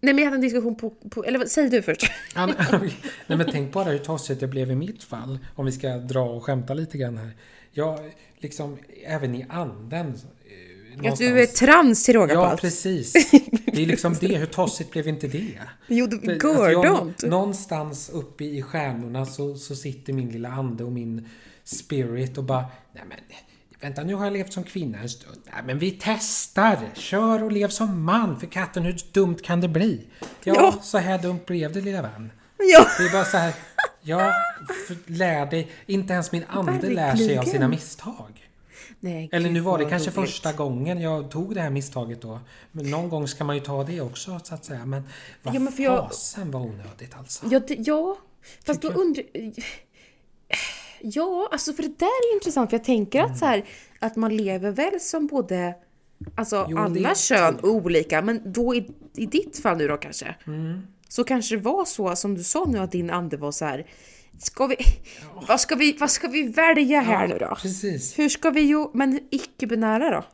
Nej 0.00 0.14
men 0.14 0.18
jag 0.24 0.24
hade 0.24 0.36
en 0.36 0.40
diskussion 0.40 0.74
på, 0.74 0.90
på 0.90 1.24
eller 1.24 1.46
säg 1.46 1.68
du 1.70 1.82
först. 1.82 2.10
Ja, 2.34 2.46
men, 2.46 2.56
nej 3.26 3.38
men 3.38 3.46
tänk 3.52 3.72
bara 3.72 3.84
hur 3.90 3.98
tossigt 3.98 4.40
det 4.40 4.46
blev 4.46 4.70
i 4.70 4.74
mitt 4.74 5.04
fall. 5.04 5.38
Om 5.54 5.66
vi 5.66 5.72
ska 5.72 5.88
dra 5.88 6.20
och 6.22 6.44
skämta 6.44 6.74
lite 6.74 6.98
grann 6.98 7.18
här. 7.18 7.30
Jag, 7.72 7.98
liksom, 8.38 8.78
även 9.06 9.34
i 9.34 9.46
anden. 9.48 10.14
eh, 11.02 11.12
Att 11.12 11.18
du 11.18 11.40
är 11.42 11.46
trans 11.46 12.04
till 12.04 12.14
råga 12.14 12.34
på 12.34 12.40
Ja, 12.40 12.46
allt. 12.46 12.60
precis. 12.60 13.12
Det 13.72 13.82
är 13.82 13.86
liksom 13.86 14.14
det. 14.20 14.36
Hur 14.36 14.46
tossigt 14.46 14.90
blev 14.90 15.08
inte 15.08 15.26
det? 15.28 15.58
Jo, 15.86 16.06
Det- 16.06 16.32
gördont. 16.72 17.22
Någonstans 17.22 18.10
uppe 18.10 18.44
i 18.44 18.62
stjärnorna 18.62 19.26
så, 19.26 19.54
så 19.54 19.76
sitter 19.76 20.12
min 20.12 20.28
lilla 20.28 20.48
ande 20.48 20.84
och 20.84 20.92
min 20.92 21.28
spirit 21.64 22.38
och 22.38 22.44
bara 22.44 22.64
Nej 22.94 23.04
men 23.08 23.18
vänta 23.80 24.04
nu 24.04 24.14
har 24.14 24.24
jag 24.24 24.32
levt 24.32 24.52
som 24.52 24.64
kvinna 24.64 24.98
en 24.98 25.08
stund. 25.08 25.40
Nej 25.52 25.62
men 25.66 25.78
vi 25.78 25.98
testar! 26.00 26.78
Kör 26.94 27.42
och 27.44 27.52
lev 27.52 27.68
som 27.68 28.02
man 28.04 28.40
för 28.40 28.46
katten 28.46 28.82
hur 28.82 29.00
dumt 29.12 29.36
kan 29.42 29.60
det 29.60 29.68
bli? 29.68 30.06
Ja, 30.20 30.26
Ja. 30.44 30.74
så 30.82 30.98
här 30.98 31.18
dumt 31.18 31.40
blev 31.46 31.72
det 31.72 31.80
lilla 31.80 32.02
vän. 32.02 32.32
Ja. 32.58 32.86
Det 32.98 33.04
är 33.04 33.12
bara 33.12 33.24
så 33.24 33.36
här. 33.36 33.54
Ja, 34.02 34.32
för, 34.88 34.96
lär 35.12 35.46
dig. 35.46 35.68
Inte 35.86 36.12
ens 36.12 36.32
min 36.32 36.44
ande 36.48 36.90
lär 36.90 37.16
sig 37.16 37.38
av 37.38 37.42
sina 37.44 37.68
misstag. 37.68 38.44
Nej, 39.00 39.28
Eller 39.32 39.50
nu 39.50 39.60
var 39.60 39.78
det 39.78 39.84
kanske 39.84 40.10
roligt. 40.10 40.30
första 40.30 40.52
gången 40.52 41.00
jag 41.00 41.30
tog 41.30 41.54
det 41.54 41.60
här 41.60 41.70
misstaget 41.70 42.22
då. 42.22 42.40
Men 42.72 42.90
någon 42.90 43.08
gång 43.08 43.28
ska 43.28 43.44
man 43.44 43.56
ju 43.56 43.62
ta 43.62 43.84
det 43.84 44.00
också 44.00 44.40
så 44.44 44.54
att 44.54 44.64
säga. 44.64 44.86
Men 44.86 45.08
vad 45.42 45.54
Ja, 45.54 45.60
men 45.60 45.72
för 45.72 45.82
jag- 45.82 46.08
fasen 46.08 46.50
var 46.50 46.60
onödigt 46.60 47.14
alltså. 47.18 47.46
Ja, 47.50 47.60
det, 47.60 47.74
ja. 47.78 48.16
fast 48.66 48.82
då 48.82 48.88
Tycker 48.88 49.00
jag. 49.00 49.06
undrar... 49.06 49.24
Ja, 51.00 51.48
alltså 51.52 51.72
för 51.72 51.82
det 51.82 51.98
där 51.98 52.06
är 52.06 52.34
intressant 52.34 52.70
för 52.70 52.76
jag 52.76 52.84
tänker 52.84 53.22
att 53.22 53.38
så 53.38 53.44
här, 53.46 53.64
att 53.98 54.16
man 54.16 54.36
lever 54.36 54.70
väl 54.70 55.00
som 55.00 55.26
både 55.26 55.74
Alltså 56.36 56.66
Jo, 56.70 56.78
alla 56.78 57.14
kön 57.14 57.58
olika, 57.62 58.22
men 58.22 58.52
då 58.52 58.74
i, 58.74 58.90
i 59.16 59.26
ditt 59.26 59.58
fall 59.58 59.76
nu 59.76 59.88
då 59.88 59.96
kanske. 59.96 60.34
Mm. 60.46 60.80
Så 61.08 61.24
kanske 61.24 61.56
det 61.56 61.62
var 61.62 61.84
så 61.84 62.16
som 62.16 62.34
du 62.34 62.42
sa 62.44 62.64
nu 62.64 62.78
att 62.78 62.92
din 62.92 63.10
ande 63.10 63.36
var 63.36 63.52
så 63.52 63.64
här. 63.64 63.86
Ska 64.38 64.66
vi, 64.66 64.76
vad, 65.48 65.60
ska 65.60 65.74
vi, 65.74 65.96
vad 66.00 66.10
ska 66.10 66.28
vi 66.28 66.42
välja 66.48 67.00
här 67.00 67.28
nu 67.28 67.38
då? 67.38 67.54
Precis. 67.62 68.18
Hur 68.18 68.28
ska 68.28 68.50
vi 68.50 68.60
ju, 68.60 68.86
men 68.94 69.20
icke-binära 69.30 70.10
då? 70.10 70.24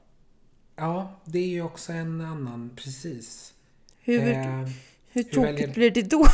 Ja, 0.76 1.20
det 1.24 1.38
är 1.38 1.48
ju 1.48 1.62
också 1.62 1.92
en 1.92 2.20
annan, 2.20 2.70
precis. 2.76 3.52
Hur, 4.00 4.28
Eh, 4.28 4.36
hur 4.36 4.68
hur 5.12 5.22
tokigt 5.22 5.46
väljer- 5.60 5.74
blir 5.74 5.90
det 5.90 6.02
då? 6.02 6.26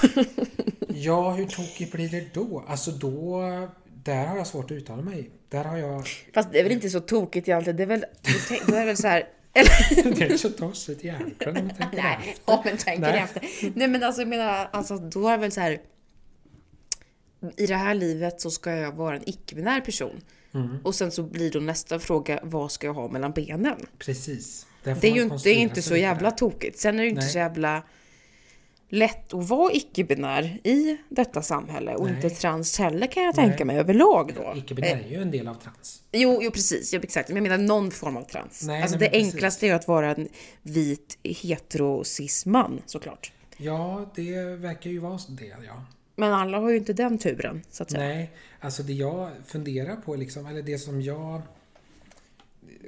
ja, 0.89 1.31
hur 1.33 1.47
tokigt 1.47 1.93
blir 1.93 2.09
det 2.09 2.35
då? 2.35 2.65
Alltså 2.69 2.91
då, 2.91 3.43
där 4.03 4.27
har 4.27 4.37
jag 4.37 4.47
svårt 4.47 4.65
att 4.65 4.77
uttala 4.77 5.03
mig. 5.03 5.31
Där 5.49 5.65
har 5.65 5.77
jag... 5.77 6.09
Fast 6.35 6.53
det 6.53 6.59
är 6.59 6.63
väl 6.63 6.73
inte 6.73 6.91
så 6.91 7.01
tokigt 7.01 7.49
egentligen, 7.49 7.77
det 7.77 7.83
är 7.83 7.87
väl, 7.87 8.05
då 8.67 8.75
är 8.75 8.81
det 8.81 8.87
väl 8.87 8.97
så 8.97 9.07
här, 9.09 9.29
Det 9.53 10.23
är 10.23 10.37
så 10.37 10.51
tossigt 10.51 11.05
egentligen 11.05 11.57
om 11.57 11.67
man 11.67 11.77
tänker 11.77 11.97
Nej, 11.97 12.17
efter. 12.31 12.43
ja, 12.47 12.63
men 12.65 12.77
tänker 12.77 13.13
Nej. 13.13 13.21
efter. 13.21 13.43
Nej 13.75 13.89
men 13.89 14.03
alltså 14.03 14.21
jag 14.21 14.29
menar, 14.29 14.69
alltså, 14.73 14.97
då 14.97 15.29
är 15.29 15.33
det 15.33 15.41
väl 15.41 15.53
så 15.53 15.61
här. 15.61 15.81
I 17.57 17.67
det 17.67 17.77
här 17.77 17.95
livet 17.95 18.41
så 18.41 18.51
ska 18.51 18.73
jag 18.73 18.93
vara 18.93 19.17
en 19.17 19.29
icke-binär 19.29 19.81
person. 19.81 20.21
Mm. 20.55 20.79
Och 20.85 20.95
sen 20.95 21.11
så 21.11 21.23
blir 21.23 21.51
då 21.51 21.61
nästa 21.61 21.99
fråga, 21.99 22.41
vad 22.43 22.73
ska 22.73 22.87
jag 22.87 22.95
ha 22.95 23.09
mellan 23.09 23.33
benen? 23.33 23.87
Precis. 23.99 24.67
Det 24.85 24.91
är 24.91 24.95
man 24.95 25.17
ju 25.17 25.23
inte, 25.23 25.37
det 25.45 25.51
är 25.51 25.57
inte 25.57 25.83
så 25.83 25.97
jävla 25.97 26.31
där. 26.31 26.37
tokigt. 26.37 26.79
Sen 26.79 26.99
är 26.99 27.03
det 27.03 27.09
inte 27.09 27.21
Nej. 27.21 27.31
så 27.31 27.39
jävla 27.39 27.83
lätt 28.91 29.35
att 29.35 29.49
vara 29.49 29.73
icke-binär 29.73 30.61
i 30.65 30.99
detta 31.09 31.43
samhälle. 31.43 31.95
Och 31.95 32.07
Nej. 32.07 32.15
inte 32.15 32.31
trans 32.31 32.79
heller 32.79 33.07
kan 33.07 33.23
jag 33.23 33.37
Nej. 33.37 33.49
tänka 33.49 33.65
mig 33.65 33.79
överlag 33.79 34.33
då. 34.37 34.55
Icke-binär 34.57 35.05
är 35.07 35.11
ju 35.11 35.23
en 35.23 35.31
del 35.31 35.49
av 35.49 35.55
trans. 35.55 36.03
Jo, 36.13 36.39
jo 36.43 36.51
precis, 36.51 36.93
ja, 36.93 37.01
exakt. 37.03 37.29
Men 37.29 37.37
jag 37.37 37.43
menar 37.43 37.59
någon 37.59 37.91
form 37.91 38.17
av 38.17 38.23
trans. 38.23 38.63
Nej, 38.67 38.83
alltså 38.83 38.99
det 38.99 39.05
men 39.05 39.13
precis. 39.13 39.35
enklaste 39.35 39.67
är 39.67 39.69
ju 39.69 39.75
att 39.75 39.89
vara 39.89 40.15
en 40.15 40.29
vit 40.63 41.19
hetero 41.23 42.05
man 42.47 42.83
såklart. 42.87 43.33
Ja, 43.57 44.11
det 44.15 44.45
verkar 44.45 44.91
ju 44.91 44.99
vara 44.99 45.19
det, 45.29 45.55
ja. 45.67 45.85
Men 46.17 46.33
alla 46.33 46.59
har 46.59 46.71
ju 46.71 46.77
inte 46.77 46.93
den 46.93 47.19
turen, 47.19 47.63
så 47.71 47.83
att 47.83 47.91
säga. 47.91 48.05
Nej, 48.05 48.31
alltså 48.61 48.83
det 48.83 48.93
jag 48.93 49.31
funderar 49.47 49.97
på 49.97 50.17
liksom, 50.17 50.47
eller 50.47 50.63
det 50.63 50.79
som 50.79 51.03
jag... 51.03 51.43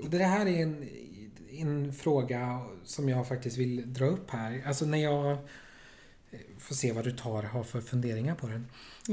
Det 0.09 0.25
här 0.25 0.47
är 0.47 0.63
en, 0.63 0.89
en 1.51 1.93
fråga 1.93 2.61
som 2.85 3.09
jag 3.09 3.29
faktiskt 3.29 3.59
vill 3.59 3.93
dra 3.93 4.07
upp 4.07 4.31
här. 4.31 4.63
Alltså 4.67 4.85
när 4.85 4.99
jag... 4.99 5.37
Får 6.59 6.75
se 6.75 6.93
vad 6.93 7.05
du 7.05 7.11
tar 7.11 7.43
har 7.43 7.63
för 7.63 7.81
funderingar 7.81 8.35
på 8.35 8.47
den. 8.47 8.67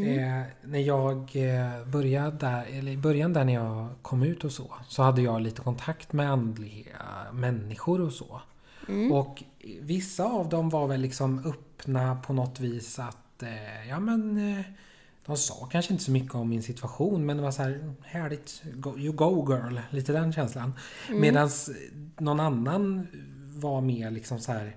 Eh, 0.07 0.43
när 0.63 0.79
jag 0.79 1.17
eh, 1.35 1.85
började 1.85 2.37
där, 2.37 2.65
eller 2.65 2.91
i 2.91 2.97
början 2.97 3.33
där 3.33 3.45
när 3.45 3.53
jag 3.53 3.89
kom 4.01 4.23
ut 4.23 4.43
och 4.43 4.51
så, 4.51 4.73
så 4.87 5.03
hade 5.03 5.21
jag 5.21 5.41
lite 5.41 5.61
kontakt 5.61 6.13
med 6.13 6.31
andliga 6.31 6.97
människor 7.33 8.01
och 8.01 8.13
så. 8.13 8.41
Och 9.11 9.43
vissa 9.81 10.23
av 10.23 10.49
dem 10.49 10.69
var 10.69 10.87
väl 10.87 11.01
liksom 11.01 11.45
öppna 11.45 12.15
på 12.15 12.33
något 12.33 12.59
vis 12.59 12.99
att, 12.99 13.43
eh, 13.43 13.89
ja 13.89 13.99
men 13.99 14.37
eh, 14.37 14.65
de 15.25 15.37
sa 15.37 15.69
kanske 15.71 15.93
inte 15.93 16.03
så 16.03 16.11
mycket 16.11 16.35
om 16.35 16.49
min 16.49 16.63
situation 16.63 17.25
men 17.25 17.37
det 17.37 17.43
var 17.43 17.51
så 17.51 17.61
här 17.61 17.93
härligt, 18.01 18.63
go, 18.73 18.97
you 18.97 19.13
go 19.13 19.53
girl, 19.53 19.79
lite 19.89 20.13
den 20.13 20.33
känslan. 20.33 20.73
Mm. 21.09 21.21
Medan 21.21 21.49
någon 22.17 22.39
annan 22.39 23.07
var 23.55 23.81
mer 23.81 24.11
liksom 24.11 24.39
så 24.39 24.51
här. 24.51 24.75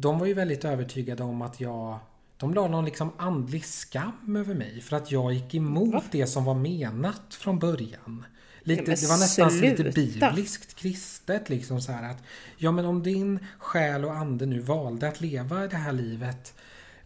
De 0.00 0.18
var 0.18 0.26
ju 0.26 0.34
väldigt 0.34 0.64
övertygade 0.64 1.22
om 1.22 1.42
att 1.42 1.60
jag 1.60 1.98
de 2.36 2.54
la 2.54 2.68
någon 2.68 2.84
liksom 2.84 3.10
andlig 3.16 3.64
skam 3.64 4.36
över 4.36 4.54
mig 4.54 4.80
för 4.80 4.96
att 4.96 5.10
jag 5.12 5.32
gick 5.32 5.54
emot 5.54 5.94
Va? 5.94 6.02
det 6.10 6.26
som 6.26 6.44
var 6.44 6.54
menat 6.54 7.34
från 7.34 7.58
början. 7.58 8.24
Lite, 8.62 8.82
det 8.82 9.08
var 9.08 9.18
nästan 9.18 9.50
så 9.50 9.60
lite 9.60 9.92
sluta. 9.92 10.30
bibliskt 10.30 10.74
kristet 10.74 11.48
liksom 11.48 11.80
så 11.80 11.92
här 11.92 12.10
att 12.10 12.22
Ja 12.56 12.72
men 12.72 12.84
om 12.84 13.02
din 13.02 13.38
själ 13.58 14.04
och 14.04 14.12
ande 14.16 14.46
nu 14.46 14.60
valde 14.60 15.08
att 15.08 15.20
leva 15.20 15.66
det 15.66 15.76
här 15.76 15.92
livet 15.92 16.54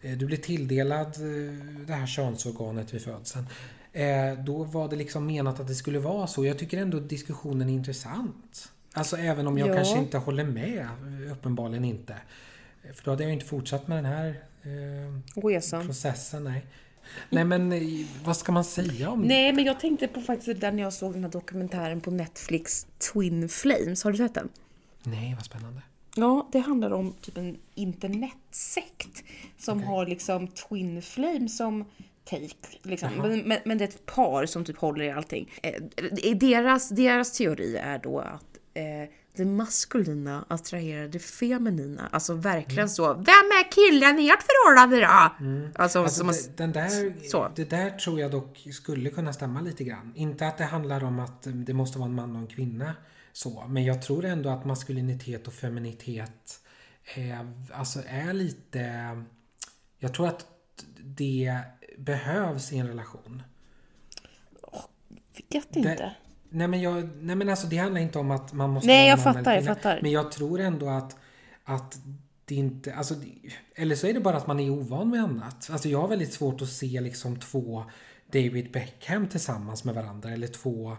eh, 0.01 0.17
Du 0.17 0.25
blir 0.25 0.37
tilldelad 0.37 1.07
eh, 1.07 1.65
det 1.87 1.93
här 1.93 2.07
könsorganet 2.07 2.93
vid 2.93 3.01
födseln 3.01 3.45
eh, 3.93 4.33
Då 4.45 4.63
var 4.63 4.87
det 4.89 4.95
liksom 4.95 5.25
menat 5.25 5.59
att 5.59 5.67
det 5.67 5.75
skulle 5.75 5.99
vara 5.99 6.27
så. 6.27 6.45
Jag 6.45 6.59
tycker 6.59 6.77
ändå 6.81 6.99
diskussionen 6.99 7.69
är 7.69 7.73
intressant. 7.73 8.71
Alltså 8.93 9.17
även 9.17 9.47
om 9.47 9.57
jag 9.57 9.69
Ja. 9.69 9.73
kanske 9.75 9.97
inte 9.97 10.17
håller 10.17 10.43
med, 10.43 10.87
uppenbarligen 11.31 11.85
inte. 11.85 12.15
För 12.93 13.03
då 13.03 13.11
hade 13.11 13.23
jag 13.23 13.33
inte 13.33 13.45
fortsatt 13.45 13.87
med 13.87 13.97
den 13.97 14.05
här 14.05 14.43
eh, 14.63 15.41
Resan. 15.47 15.85
processen. 15.85 16.43
Nej. 16.43 16.65
nej 17.29 17.43
men 17.43 17.71
eh, 17.71 17.81
vad 18.23 18.37
ska 18.37 18.51
man 18.51 18.63
säga 18.63 19.09
om? 19.09 19.21
Nej, 19.21 19.53
men 19.53 19.65
jag 19.65 19.79
tänkte 19.79 20.07
på 20.07 20.21
faktiskt 20.21 20.61
där 20.61 20.71
när 20.71 20.83
jag 20.83 20.93
såg 20.93 21.13
den 21.13 21.23
här 21.23 21.31
dokumentären 21.31 22.01
på 22.01 22.11
Netflix, 22.11 22.87
Twin 23.13 23.49
Flames. 23.49 24.03
Har 24.03 24.11
du 24.11 24.17
sett 24.17 24.33
den? 24.33 24.49
Nej, 25.03 25.33
vad 25.35 25.45
spännande. 25.45 25.81
Ja, 26.15 26.49
det 26.51 26.59
handlar 26.59 26.93
om 26.93 27.13
typ 27.21 27.37
en 27.37 27.57
internetsekt 27.75 29.23
som 29.57 29.77
Okej. 29.77 29.87
har 29.87 30.05
liksom 30.05 30.47
Twin 30.47 31.01
Flames 31.01 31.57
som 31.57 31.85
take. 32.23 32.77
Liksom. 32.81 33.09
Men, 33.45 33.59
men 33.65 33.77
det 33.77 33.83
är 33.83 33.87
ett 33.87 34.05
par 34.05 34.45
som 34.45 34.65
typ 34.65 34.77
håller 34.77 35.05
i 35.05 35.11
allting. 35.11 35.51
Eh, 35.63 36.35
deras, 36.35 36.89
deras 36.89 37.37
teori 37.37 37.77
är 37.77 37.99
då 37.99 38.19
att 38.19 38.57
eh, 38.73 39.09
det 39.35 39.45
maskulina 39.45 40.45
attraherar 40.47 41.07
det 41.07 41.19
feminina. 41.19 42.07
Alltså 42.11 42.33
verkligen 42.33 42.79
Mm. 42.79 42.89
så. 42.89 43.13
Vem 43.13 43.25
är 43.27 43.71
killen 43.71 44.19
i 44.19 44.29
ert 44.29 44.43
förhållande 44.43 44.99
då? 44.99 45.05
Alltså, 45.83 45.99
Alltså, 45.99 46.17
som 46.17 46.25
man- 46.27 46.35
det, 46.35 46.57
den 46.57 46.71
där, 46.71 47.27
så. 47.29 47.51
det 47.55 47.69
där 47.69 47.89
tror 47.89 48.19
jag 48.19 48.31
dock 48.31 48.67
skulle 48.73 49.09
kunna 49.09 49.33
stämma 49.33 49.61
lite 49.61 49.83
grann. 49.83 50.11
Inte 50.15 50.47
att 50.47 50.57
det 50.57 50.63
handlar 50.65 51.03
om 51.03 51.19
att 51.19 51.47
eh, 51.47 51.53
det 51.53 51.73
måste 51.73 51.99
vara 51.99 52.09
en 52.09 52.15
man 52.15 52.35
och 52.35 52.41
en 52.41 52.47
kvinna. 52.47 52.95
Så, 53.31 53.65
men 53.67 53.83
jag 53.85 54.01
tror 54.01 54.25
ändå 54.25 54.49
att 54.49 54.65
maskulinitet 54.65 55.47
och 55.47 55.53
feminitet 55.53 56.59
är, 57.15 57.51
alltså 57.71 57.99
är 58.07 58.33
lite... 58.33 58.89
Jag 59.99 60.13
tror 60.13 60.27
att 60.27 60.45
det 61.03 61.59
behövs 61.97 62.73
i 62.73 62.77
en 62.77 62.87
relation. 62.87 63.43
vet 65.49 65.75
inte. 65.75 66.15
Nej 66.55 66.67
men, 66.67 66.81
jag, 66.81 67.09
nej 67.21 67.35
men 67.35 67.49
alltså 67.49 67.67
det 67.67 67.77
handlar 67.77 68.01
inte 68.01 68.19
om 68.19 68.31
att 68.31 68.53
man 68.53 68.69
måste 68.69 68.87
Nej, 68.87 69.09
jag 69.09 69.23
fattar, 69.23 69.53
jag 69.55 69.65
fattar. 69.65 69.99
Men 70.01 70.11
jag 70.11 70.31
tror 70.31 70.59
ändå 70.59 70.89
att, 70.89 71.15
att 71.63 71.97
det 72.45 72.55
inte, 72.55 72.93
alltså, 72.93 73.15
eller 73.75 73.95
så 73.95 74.07
är 74.07 74.13
det 74.13 74.19
bara 74.19 74.37
att 74.37 74.47
man 74.47 74.59
är 74.59 74.69
ovan 74.69 75.09
med 75.09 75.23
annat. 75.23 75.69
Alltså 75.71 75.89
jag 75.89 76.01
har 76.01 76.07
väldigt 76.07 76.33
svårt 76.33 76.61
att 76.61 76.69
se 76.69 77.01
liksom 77.01 77.39
två 77.39 77.83
David 78.31 78.71
Beckham 78.71 79.27
tillsammans 79.27 79.83
med 79.83 79.95
varandra 79.95 80.29
eller 80.31 80.47
två 80.47 80.97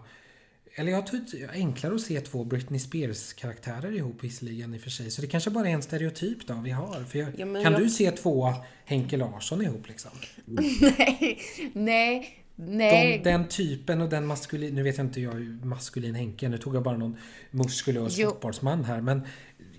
eller 0.77 0.91
jag 0.91 1.07
tror 1.07 1.19
det 1.31 1.43
är 1.43 1.49
enklare 1.53 1.95
att 1.95 2.01
se 2.01 2.21
två 2.21 2.43
Britney 2.43 2.79
Spears 2.79 3.33
karaktärer 3.33 3.91
ihop 3.91 4.23
visserligen 4.23 4.73
i 4.73 4.77
och 4.77 4.81
för 4.81 4.89
sig. 4.89 5.11
Så 5.11 5.21
det 5.21 5.27
kanske 5.27 5.49
bara 5.49 5.69
är 5.69 5.73
en 5.73 5.81
stereotyp 5.81 6.47
då 6.47 6.53
vi 6.63 6.71
har. 6.71 7.03
För 7.03 7.19
jag, 7.19 7.29
Ja, 7.37 7.45
kan 7.45 7.73
jag- 7.73 7.79
du 7.81 7.89
se 7.89 8.11
två 8.11 8.53
Henke 8.85 9.17
Larsson 9.17 9.61
ihop 9.61 9.87
liksom? 9.87 10.11
Nej, 10.45 11.39
nej, 11.73 12.44
nej. 12.55 13.21
De, 13.23 13.29
den 13.29 13.47
typen 13.47 14.01
och 14.01 14.09
den 14.09 14.25
maskulin... 14.25 14.75
Nu 14.75 14.83
vet 14.83 14.97
jag 14.97 15.05
inte 15.05 15.21
jag 15.21 15.33
är 15.33 15.65
maskulin 15.65 16.15
Henke. 16.15 16.49
Nu 16.49 16.57
tog 16.57 16.75
jag 16.75 16.83
bara 16.83 16.97
någon 16.97 17.17
muskulös 17.51 18.17
Jo. 18.17 18.29
fotbollsman 18.29 18.83
här. 18.83 19.01
Men 19.01 19.21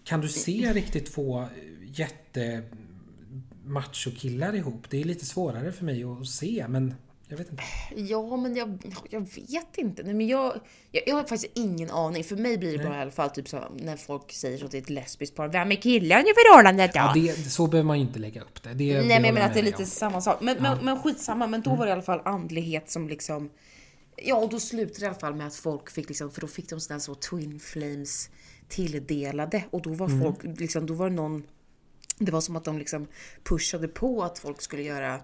kan 0.04 0.20
du 0.20 0.28
se 0.28 0.72
riktigt 0.72 1.12
två 1.14 1.46
jätte 1.86 2.62
machokillar 3.64 4.54
ihop? 4.54 4.90
Det 4.90 5.00
är 5.00 5.04
lite 5.04 5.26
svårare 5.26 5.72
för 5.72 5.84
mig 5.84 6.04
att 6.04 6.26
se. 6.28 6.66
Men 6.68 6.94
Jag 7.28 7.36
vet 7.36 7.50
inte. 7.50 7.62
Ja, 7.96 8.36
men 8.36 8.56
jag, 8.56 8.78
jag 9.10 9.20
vet 9.20 9.78
inte. 9.78 10.02
Nej, 10.02 10.14
men 10.14 10.26
jag, 10.26 10.60
jag, 10.92 11.02
jag 11.06 11.14
har 11.14 11.22
faktiskt 11.22 11.52
ingen 11.54 11.90
aning. 11.90 12.24
För 12.24 12.36
mig 12.36 12.58
blir 12.58 12.78
det 12.78 12.84
bara 12.84 12.98
i 12.98 13.00
alla 13.00 13.10
fall 13.10 13.30
typ 13.30 13.48
så 13.48 13.64
när 13.76 13.96
folk 13.96 14.32
säger 14.32 14.58
så 14.58 14.68
till 14.68 14.82
ett 14.82 14.90
lesbiskt 14.90 15.36
par. 15.36 15.48
Vem 15.48 15.72
är 15.72 15.76
killen 15.76 16.20
i 16.20 16.32
förhållandet 16.34 16.92
då? 16.92 16.98
Ja, 16.98 17.12
det, 17.14 17.50
så 17.50 17.66
behöver 17.66 17.86
man 17.86 17.98
ju 17.98 18.06
inte 18.06 18.18
lägga 18.18 18.40
upp 18.40 18.62
det. 18.62 18.68
det 18.68 18.74
det 18.74 19.02
Nej, 19.02 19.08
men 19.08 19.24
jag 19.24 19.34
menar 19.34 19.46
att 19.46 19.54
det 19.54 19.60
är 19.60 19.64
lite 19.64 19.82
om. 19.82 19.86
samma 19.86 20.20
sak. 20.20 20.40
Men, 20.40 20.56
men, 20.60 20.84
men 20.84 21.02
skitsamma. 21.02 21.46
Men 21.46 21.62
då 21.62 21.74
var 21.74 21.86
det 21.86 21.90
i 21.90 21.92
alla 21.92 22.02
fall 22.02 22.20
andlighet 22.24 22.90
som 22.90 23.08
liksom... 23.08 23.50
Ja, 24.16 24.36
och 24.36 24.50
då 24.50 24.60
slutade 24.60 24.98
det 24.98 25.04
i 25.04 25.08
alla 25.08 25.18
fall 25.18 25.34
med 25.34 25.46
att 25.46 25.54
folk 25.54 25.90
fick 25.90 26.08
liksom, 26.08 26.30
för 26.30 26.40
då 26.40 26.46
fick 26.46 26.70
de 26.70 26.80
sådana 26.80 27.00
så 27.00 27.14
Twin 27.14 27.60
Flames 27.60 28.30
tilldelade. 28.68 29.64
Och 29.70 29.82
då 29.82 29.90
var 29.90 30.22
folk, 30.22 30.60
liksom, 30.60 30.86
då 30.86 30.94
var 30.94 31.10
det 31.10 31.16
någon... 31.16 31.42
Det 32.18 32.32
var 32.32 32.40
som 32.40 32.56
att 32.56 32.64
de 32.64 32.78
liksom 32.78 33.06
pushade 33.44 33.88
på 33.88 34.22
att 34.22 34.38
folk 34.38 34.62
skulle 34.62 34.82
göra 34.82 35.20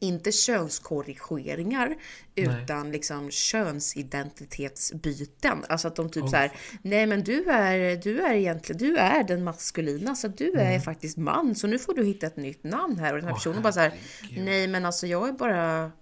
inte 0.00 0.32
könskorrigeringar 0.32 1.96
utan 2.34 2.92
liksom 2.92 3.30
könsidentitetsbyten. 3.30 5.64
Alltså 5.68 5.88
att 5.88 5.96
de 5.96 6.10
typ 6.10 6.28
så 6.28 6.36
här, 6.36 6.52
nej 6.82 7.06
men 7.06 7.24
du 7.24 7.44
är, 7.44 7.96
du 7.96 8.20
är 8.20 8.34
egentligen, 8.34 8.78
du 8.78 8.96
är 8.96 9.24
den 9.24 9.44
maskulina 9.44 10.14
så 10.14 10.28
du 10.28 10.52
är 10.52 10.80
faktiskt 10.80 11.16
man 11.16 11.54
så 11.54 11.66
nu 11.66 11.78
får 11.78 11.94
du 11.94 12.04
hitta 12.04 12.26
ett 12.26 12.36
nytt 12.36 12.64
namn 12.64 12.98
här 12.98 13.12
och 13.12 13.18
den 13.18 13.26
här 13.28 13.34
personen 13.34 13.62
bara 13.62 13.72
så 13.72 13.80
här, 13.80 13.92
nej 14.36 14.68
men 14.68 14.86
alltså 14.86 15.06
jag 15.06 15.28
är 15.28 15.32
bara 15.32 15.92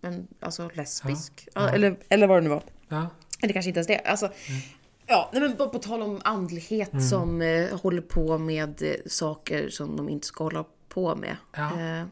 en, 0.00 0.28
alltså 0.40 0.70
lesbisk. 0.74 1.48
Ja, 1.54 1.70
Eller, 1.70 1.96
eller 2.08 2.26
vad 2.26 2.36
det 2.36 2.40
nu 2.42 2.48
var. 2.48 2.62
Ja, 2.88 3.06
Eller 3.42 3.52
kanske 3.52 3.68
inte 3.68 3.78
ens 3.78 3.86
det. 3.86 3.98
Alltså, 3.98 4.32
Ja, 5.10 5.30
nej, 5.32 5.42
men 5.42 5.56
på, 5.56 5.68
på 5.68 5.78
tal 5.78 6.02
om 6.02 6.20
andlighet 6.24 6.90
som 7.10 7.42
eh, 7.42 7.80
håller 7.80 8.02
på 8.02 8.38
med 8.38 8.82
eh, 8.82 8.94
saker 9.06 9.68
som 9.68 9.96
de 9.96 10.08
inte 10.08 10.26
ska 10.26 10.44
hålla 10.44 10.64
på 10.88 11.16
med. 11.16 11.36
Ja. 11.56 11.80
Eh, 11.80 12.04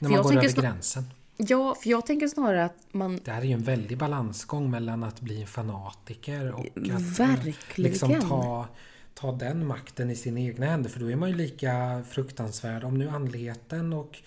när 0.00 0.08
man 0.08 0.16
jag 0.16 0.24
går 0.24 0.32
över 0.32 0.48
snar- 0.48 0.62
gränsen. 0.62 1.04
Ja, 1.36 1.74
för 1.82 1.90
jag 1.90 2.06
tänker 2.06 2.28
snarare 2.28 2.64
att 2.64 2.76
man... 2.92 3.20
Det 3.24 3.30
här 3.30 3.40
är 3.40 3.46
ju 3.46 3.52
en 3.52 3.62
väldig 3.62 3.98
balansgång 3.98 4.70
mellan 4.70 5.04
att 5.04 5.20
bli 5.20 5.40
en 5.40 5.46
fanatiker 5.46 6.52
och 6.52 6.60
att 6.60 6.88
eh, 6.88 7.26
Verkligen. 7.26 7.90
liksom 7.90 8.20
ta, 8.20 8.68
ta 9.14 9.32
den 9.32 9.66
makten 9.66 10.10
i 10.10 10.16
sina 10.16 10.40
egna 10.40 10.66
händer. 10.66 10.90
För 10.90 11.00
då 11.00 11.10
är 11.10 11.16
man 11.16 11.28
ju 11.28 11.36
lika 11.36 12.04
fruktansvärd. 12.10 12.84
Om 12.84 12.98
nu 12.98 13.08
andligheten 13.08 13.92
och 13.92 14.18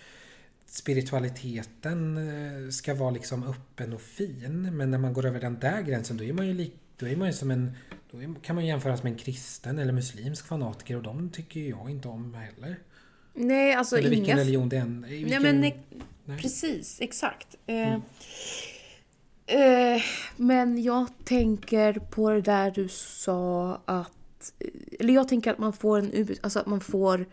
spiritualiteten 0.65 2.17
eh, 2.17 2.69
ska 2.69 2.95
vara 2.95 3.11
liksom 3.11 3.43
öppen 3.43 3.93
och 3.93 4.01
fin. 4.01 4.77
Men 4.77 4.91
när 4.91 4.97
man 4.97 5.13
går 5.13 5.25
över 5.25 5.39
den 5.39 5.59
där 5.59 5.81
gränsen 5.81 6.17
då 6.17 6.23
är 6.23 6.33
man 6.33 6.47
ju, 6.47 6.53
lik, 6.53 6.73
då 6.97 7.07
är 7.07 7.15
man 7.15 7.27
ju 7.27 7.33
som 7.33 7.51
en... 7.51 7.71
Då 8.11 8.33
kan 8.41 8.55
man 8.55 8.65
jämföras 8.65 9.03
med 9.03 9.11
en 9.11 9.19
kristen 9.19 9.79
eller 9.79 9.93
muslimsk 9.93 10.47
fanatiker 10.47 10.95
och 10.95 11.03
de 11.03 11.29
tycker 11.29 11.59
jag 11.59 11.89
inte 11.89 12.07
om 12.07 12.33
heller. 12.33 12.77
Nej, 13.37 13.73
alltså 13.73 13.97
Eller 13.97 14.09
vilken 14.09 14.25
inga... 14.25 14.37
religion 14.37 14.69
det 14.69 14.77
än 14.77 15.01
Nej, 15.01 15.23
vilken, 15.23 15.43
men 15.43 15.63
ne- 15.63 15.73
nej. 16.25 16.41
precis, 16.41 16.97
exakt. 17.01 17.55
Eh, 17.67 17.75
Mm. 19.49 19.95
eh, 19.95 20.01
men 20.35 20.83
jag 20.83 21.07
tänker 21.25 21.93
på 21.93 22.29
det 22.29 22.41
där 22.41 22.71
du 22.71 22.87
sa 22.89 23.81
att... 23.85 24.11
Eller 24.99 25.13
jag 25.13 25.27
tänker 25.27 25.51
att 25.51 25.57
man 25.57 25.73
får 25.73 25.97
en... 25.99 26.27
Alltså 26.41 26.59
att 26.59 26.65
man 26.65 26.81
får... 26.81 27.25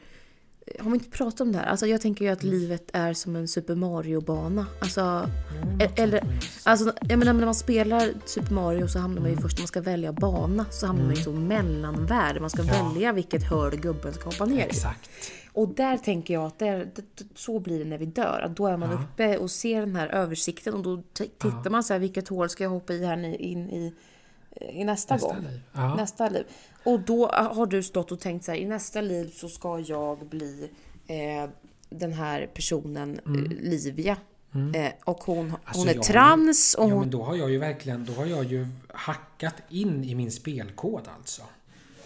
Har 0.80 0.90
vi 0.90 0.96
inte 0.96 1.10
pratat 1.10 1.40
om 1.40 1.52
det 1.52 1.58
här? 1.58 1.66
Alltså 1.66 1.86
jag 1.86 2.00
tänker 2.00 2.24
ju 2.24 2.30
att 2.30 2.42
Mm. 2.42 2.54
livet 2.54 2.90
är 2.92 3.12
som 3.14 3.36
en 3.36 3.48
Super 3.48 3.74
Mario-bana. 3.74 4.66
Alltså, 4.80 5.30
sånt 5.80 5.98
eller, 5.98 6.24
alltså 6.64 6.92
jag 7.08 7.18
menar 7.18 7.32
när 7.32 7.44
man 7.44 7.54
spelar 7.54 8.12
Super 8.24 8.54
Mario 8.54 8.88
så 8.88 8.98
hamnar 8.98 9.20
man 9.20 9.30
Mm. 9.30 9.36
ju 9.38 9.42
först 9.42 9.56
när 9.58 9.62
man 9.62 9.68
ska 9.68 9.80
välja 9.80 10.12
bana 10.12 10.66
så 10.70 10.86
hamnar 10.86 11.04
man 11.04 11.14
ju 11.14 11.20
i 11.20 11.24
så 11.24 11.32
mellanvärld. 11.32 12.40
Man 12.40 12.50
ska 12.50 12.62
Ja. 12.64 12.72
välja 12.90 13.12
vilket 13.12 13.42
hörn 13.42 13.80
gubben 13.80 14.12
ska 14.14 14.24
hoppa 14.24 14.44
ner 14.44 14.58
i. 14.58 14.62
Exakt. 14.62 15.10
Och 15.54 15.68
där 15.68 15.96
tänker 15.96 16.34
jag 16.34 16.44
att 16.44 16.58
där, 16.58 16.88
så 17.34 17.58
blir 17.60 17.78
det 17.78 17.84
när 17.84 17.98
vi 17.98 18.06
dör. 18.06 18.40
Att 18.40 18.56
då 18.56 18.66
är 18.66 18.76
man 18.76 18.90
Ja. 18.90 18.98
uppe 19.04 19.38
och 19.38 19.50
ser 19.50 19.80
den 19.80 19.96
här 19.96 20.08
översikten 20.08 20.74
och 20.74 20.82
då 20.82 21.02
tittar 21.12 21.70
man 21.70 21.84
så 21.84 21.92
här, 21.92 22.00
vilket 22.00 22.28
hål 22.28 22.48
ska 22.50 22.64
jag 22.64 22.70
hoppa 22.70 22.92
i 22.92 23.04
här 23.04 23.16
nu 23.16 23.36
in 23.36 23.70
i, 23.70 23.94
i 24.72 24.84
nästa, 24.84 25.14
Nästa 25.14 25.28
gång? 25.34 25.42
liv. 25.42 25.60
Ja. 25.72 25.94
Nästa 25.94 26.28
liv. 26.28 26.44
Och 26.84 27.00
då 27.00 27.26
har 27.28 27.66
du 27.66 27.82
stått 27.82 28.12
och 28.12 28.20
tänkt 28.20 28.44
så 28.44 28.50
här, 28.52 28.58
i 28.58 28.64
nästa 28.66 29.00
liv 29.00 29.30
så 29.34 29.48
ska 29.48 29.78
jag 29.78 30.26
bli 30.26 30.70
eh, 31.06 31.50
den 31.90 32.12
här 32.12 32.46
personen, 32.54 33.20
eh, 33.26 33.32
Livia. 33.60 34.16
Eh, 34.74 34.92
och 35.04 35.24
hon, 35.24 35.38
Mm. 35.38 35.56
Alltså, 35.64 35.80
hon 35.80 35.88
är 35.88 35.94
jag- 35.94 36.02
trans 36.04 36.74
och 36.78 36.84
Ja, 36.84 36.88
hon... 36.92 37.00
men 37.00 37.10
då 37.10 37.22
har 37.22 37.36
jag 37.36 37.50
ju 37.50 37.58
verkligen, 37.58 38.04
då 38.04 38.12
har 38.12 38.26
jag 38.26 38.44
ju 38.44 38.66
hackat 38.88 39.54
in 39.68 40.04
i 40.04 40.14
min 40.14 40.30
spelkod 40.30 41.08
alltså. 41.18 41.42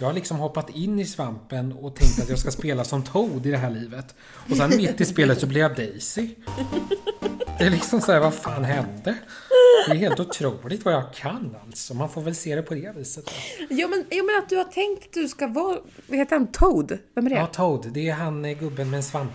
Jag 0.01 0.07
har 0.07 0.13
liksom 0.13 0.37
hoppat 0.39 0.71
in 0.71 0.99
i 0.99 1.05
svampen 1.07 1.73
och 1.73 1.95
tänkt 1.97 2.21
att 2.23 2.29
jag 2.29 2.39
ska 2.39 2.51
spela 2.51 2.85
som 2.85 3.03
Toad 3.03 3.47
i 3.47 3.51
det 3.51 3.57
här 3.57 3.71
livet. 3.71 4.15
Och 4.51 4.57
sen 4.57 4.77
mitt 4.77 5.01
i 5.01 5.05
spelet 5.05 5.41
så 5.41 5.47
blir 5.47 5.61
jag 5.61 5.77
Daisy. 5.77 6.29
Det 7.59 7.65
är 7.65 7.71
liksom 7.71 8.01
såhär, 8.01 8.21
vad 8.21 8.35
fan 8.35 8.65
hände? 8.65 9.15
Det 9.87 9.93
är 9.93 9.97
helt 9.97 10.21
otroligt 10.21 10.85
vad 10.85 10.95
jag 10.95 11.15
kan 11.15 11.57
alltså. 11.67 11.95
Man 11.95 12.09
får 12.09 12.21
väl 12.21 12.35
se 12.35 12.55
det 12.57 12.63
på 12.63 12.75
det 12.75 12.93
viset. 12.97 13.31
Ja 13.71 13.89
men, 13.89 14.05
ja 14.11 14.23
men 14.23 14.39
att 14.43 14.49
du 14.49 14.57
har 14.57 14.65
tänkt 14.65 15.05
att 15.07 15.13
du 15.13 15.29
ska 15.29 15.47
vara, 15.47 15.79
vad 16.07 16.19
heter 16.19 16.37
han, 16.37 16.47
Toad? 16.47 16.99
Vem 17.15 17.27
är 17.27 17.31
det? 17.31 17.37
Ja, 17.37 17.47
Toad, 17.47 17.87
det 17.93 18.09
är 18.09 18.15
han 18.15 18.45
eh, 18.45 18.59
gubben 18.59 18.91
med 18.91 18.97
en 18.97 19.03
svamp. 19.05 19.33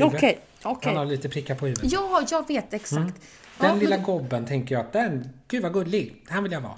Okej, 0.00 0.38
okej. 0.62 0.88
Han 0.88 0.96
har 0.96 1.04
lite 1.04 1.28
prickar 1.28 1.54
på 1.54 1.66
huvudet. 1.66 1.92
Ja, 1.92 2.22
jag 2.30 2.48
vet 2.48 2.74
exakt. 2.74 2.94
Den 3.00 3.12
Ja, 3.60 3.68
men- 3.68 3.78
lilla 3.78 3.96
gobben 3.96 4.46
tänker 4.46 4.74
jag 4.74 4.84
att 4.86 4.92
den, 4.92 5.28
gud 5.48 5.62
vad 5.62 5.72
gullig, 5.72 6.22
han 6.28 6.42
vill 6.42 6.52
jag 6.52 6.60
vara. 6.60 6.72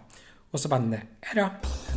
Och 0.55 0.61
så 0.61 0.69
bara 0.69 0.81
nej 0.81 1.05
då, 1.35 1.49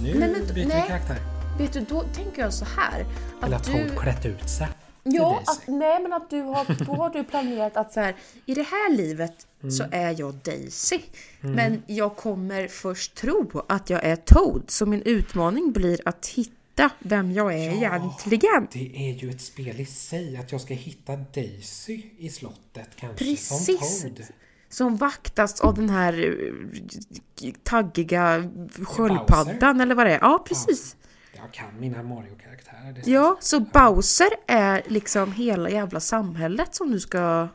nu 0.04 0.20
Nej, 0.20 0.30
men- 0.32 0.56
byter 0.56 0.66
nej. 0.68 0.82
vi 0.82 0.88
karaktär. 0.88 1.18
Vet 1.60 1.74
du, 1.74 1.80
då 1.80 2.02
tänker 2.04 2.42
jag 2.42 2.54
så 2.54 2.66
här. 2.66 3.06
Eller 3.44 3.56
Att 3.56 3.62
att 3.68 3.74
du, 3.74 3.88
Toad 3.90 4.00
klätt 4.00 4.26
ut 4.26 4.50
sig. 4.50 4.68
ja, 5.04 5.44
att, 5.46 5.68
nej 5.68 6.02
men 6.02 6.14
att 6.14 6.30
du 6.30 6.42
har, 6.42 6.86
då 6.86 6.92
har 6.96 7.10
du 7.10 7.24
planerat 7.24 7.78
att 7.78 7.94
så 7.94 8.00
här, 8.00 8.16
i 8.46 8.54
det 8.54 8.64
här 8.64 8.96
livet 8.96 9.48
så 9.78 9.84
Mm. 9.84 10.06
är 10.06 10.16
jag 10.20 10.34
Daisy. 10.34 11.00
Men 11.42 11.84
jag 11.88 12.16
kommer 12.16 12.68
först 12.68 13.16
tro 13.16 13.66
att 13.70 13.90
jag 13.90 14.04
är 14.04 14.16
Toad. 14.16 14.64
Så 14.68 14.86
min 14.86 15.02
utmaning 15.02 15.72
blir 15.72 16.02
att 16.06 16.28
hitta 16.28 16.90
vem 17.00 17.32
jag 17.32 17.54
är 17.54 17.58
egentligen. 17.74 18.68
Det 18.72 19.10
är 19.10 19.14
ju 19.14 19.30
ett 19.30 19.42
spel 19.42 19.80
i 19.80 19.86
sig 19.86 20.38
att 20.38 20.52
jag 20.52 20.62
ska 20.62 20.74
hitta 20.74 21.16
Daisy 21.16 22.02
i 22.18 22.30
slottet 22.30 22.90
kanske. 22.96 23.26
Precis. 23.26 24.02
Som 24.02 24.10
Toad. 24.10 24.28
Som 24.70 24.96
vaktas 24.96 25.62
av 25.62 25.76
den 25.76 25.90
här 25.90 26.14
eh, 26.14 27.52
taggiga 27.64 28.52
sköldpaddan 28.84 29.82
eller 29.82 29.96
vad 29.96 30.06
det 30.06 30.14
är. 30.14 30.20
Ja, 30.20 30.44
precis. 30.48 30.96
Jag 31.36 31.54
kan 31.54 31.80
mina 31.80 32.04
Mario-karaktärer. 32.04 33.04
Ja, 33.06 33.38
så 33.40 33.60
Bowser 33.60 34.30
är 34.48 34.82
liksom 34.88 35.32
hela 35.32 35.70
jävla 35.70 36.00
samhället 36.00 36.76
som 36.76 36.92
du 36.92 37.00
ska... 37.00 37.48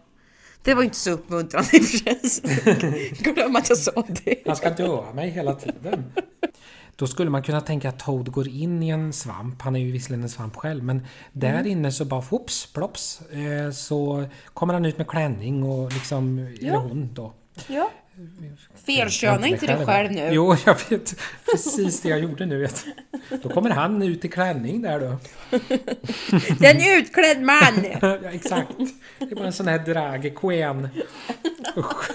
Det 0.63 0.75
var 0.75 0.83
ju 0.83 0.85
inte 0.85 0.99
så 0.99 1.11
uppmuntrande 1.11 1.77
i 1.77 1.81
och 1.81 1.85
för 1.85 2.29
sig. 2.29 3.11
Glöm 3.35 3.57
att 3.57 3.69
jag 3.69 3.79
sa 3.79 4.05
det. 4.25 4.43
Han 4.47 4.57
ska 4.57 4.71
döda 4.71 5.13
mig 5.13 5.31
hela 5.31 5.55
tiden. 5.55 6.13
Då 6.97 7.07
skulle 7.07 7.31
man 7.31 7.43
kunna 7.43 7.61
tänka 7.61 7.89
att 7.89 7.99
Toad 7.99 8.33
går 8.33 8.49
in 8.49 8.83
i 8.83 8.89
en 8.89 9.13
svamp. 9.13 9.63
Han 9.63 9.77
är 9.77 9.81
ju 9.81 9.93
visserligen 9.93 10.23
en 10.23 10.29
svamp 10.29 10.57
själv. 10.57 10.85
Men 10.85 11.07
där 11.33 11.49
Mm. 11.55 11.67
inne 11.67 11.93
så 11.93 12.05
bara 12.05 12.21
whoops, 12.31 12.67
plops. 12.73 13.21
Eh, 13.31 13.71
så 13.73 14.25
kommer 14.55 14.75
han 14.75 14.85
ut 14.85 14.99
med 14.99 15.07
klänning 15.09 15.63
och 15.63 15.93
liksom, 15.93 16.39
eller 16.39 16.69
Ja. 16.69 16.77
hon 16.79 17.11
då. 17.15 17.33
Ja. 17.67 17.91
Felköna 18.87 19.47
inte 19.47 19.67
dig 19.67 19.87
själv 19.87 20.13
nu. 20.13 20.29
Jo, 20.33 20.57
jag 20.67 20.77
vet. 20.91 21.15
Precis 21.53 22.01
det 22.01 22.09
jag 22.09 22.21
gjorde 22.21 22.47
nu. 22.47 22.59
Vet. 22.61 22.85
Då 23.43 23.49
kommer 23.49 23.71
han 23.71 24.03
ut 24.03 24.25
i 24.25 24.29
klänning 24.29 24.83
där 24.83 25.01
då. 25.01 25.19
Det 26.59 26.67
är 26.67 26.75
en 26.95 26.99
utklädd 27.01 27.43
man! 27.43 27.85
Ja, 28.23 28.31
exakt. 28.31 28.69
Det 29.19 29.35
var 29.35 29.45
en 29.45 29.53
sån 29.53 29.69
här 29.69 29.79
drag 29.79 30.33
queen. 30.41 30.89
Usch. 31.77 32.11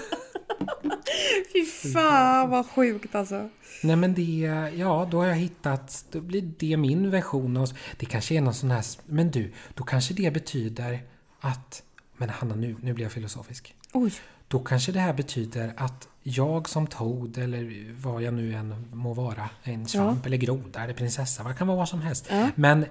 Fy 1.52 1.64
fan 1.92 2.50
vad 2.50 2.66
sjukt 2.70 3.14
alltså. 3.14 3.48
Nej 3.82 3.96
men 3.96 4.14
det, 4.14 4.72
ja 4.76 5.08
då 5.10 5.18
har 5.18 5.26
jag 5.26 5.36
hittat, 5.36 6.04
då 6.10 6.20
blir 6.20 6.50
det 6.58 6.76
min 6.76 7.10
version 7.10 7.56
av, 7.56 7.70
det 7.96 8.06
kanske 8.06 8.34
är 8.34 8.40
någon 8.40 8.54
sån 8.54 8.70
här, 8.70 8.84
men 9.06 9.30
du, 9.30 9.52
då 9.74 9.84
kanske 9.84 10.14
det 10.14 10.30
betyder 10.30 11.02
att, 11.40 11.82
men 12.16 12.28
Hanna 12.28 12.54
nu, 12.54 12.76
nu 12.82 12.92
blir 12.92 13.04
jag 13.04 13.12
filosofisk. 13.12 13.74
Oj. 13.92 14.12
Då 14.48 14.58
kanske 14.58 14.92
det 14.92 15.00
här 15.00 15.12
betyder 15.12 15.72
att 15.76 16.08
jag 16.22 16.68
som 16.68 16.86
Toad 16.86 17.38
eller 17.38 17.94
vad 18.00 18.22
jag 18.22 18.34
nu 18.34 18.54
än 18.54 18.88
må 18.92 19.14
vara, 19.14 19.50
en 19.62 19.88
svamp 19.88 20.26
eller 20.26 20.36
groda 20.36 20.84
eller 20.84 20.94
prinsessa, 20.94 21.42
vad 21.42 21.56
kan 21.56 21.66
vara 21.66 21.78
vad 21.78 21.88
som 21.88 22.00
helst. 22.00 22.26
Ja. 22.30 22.50
Men 22.54 22.86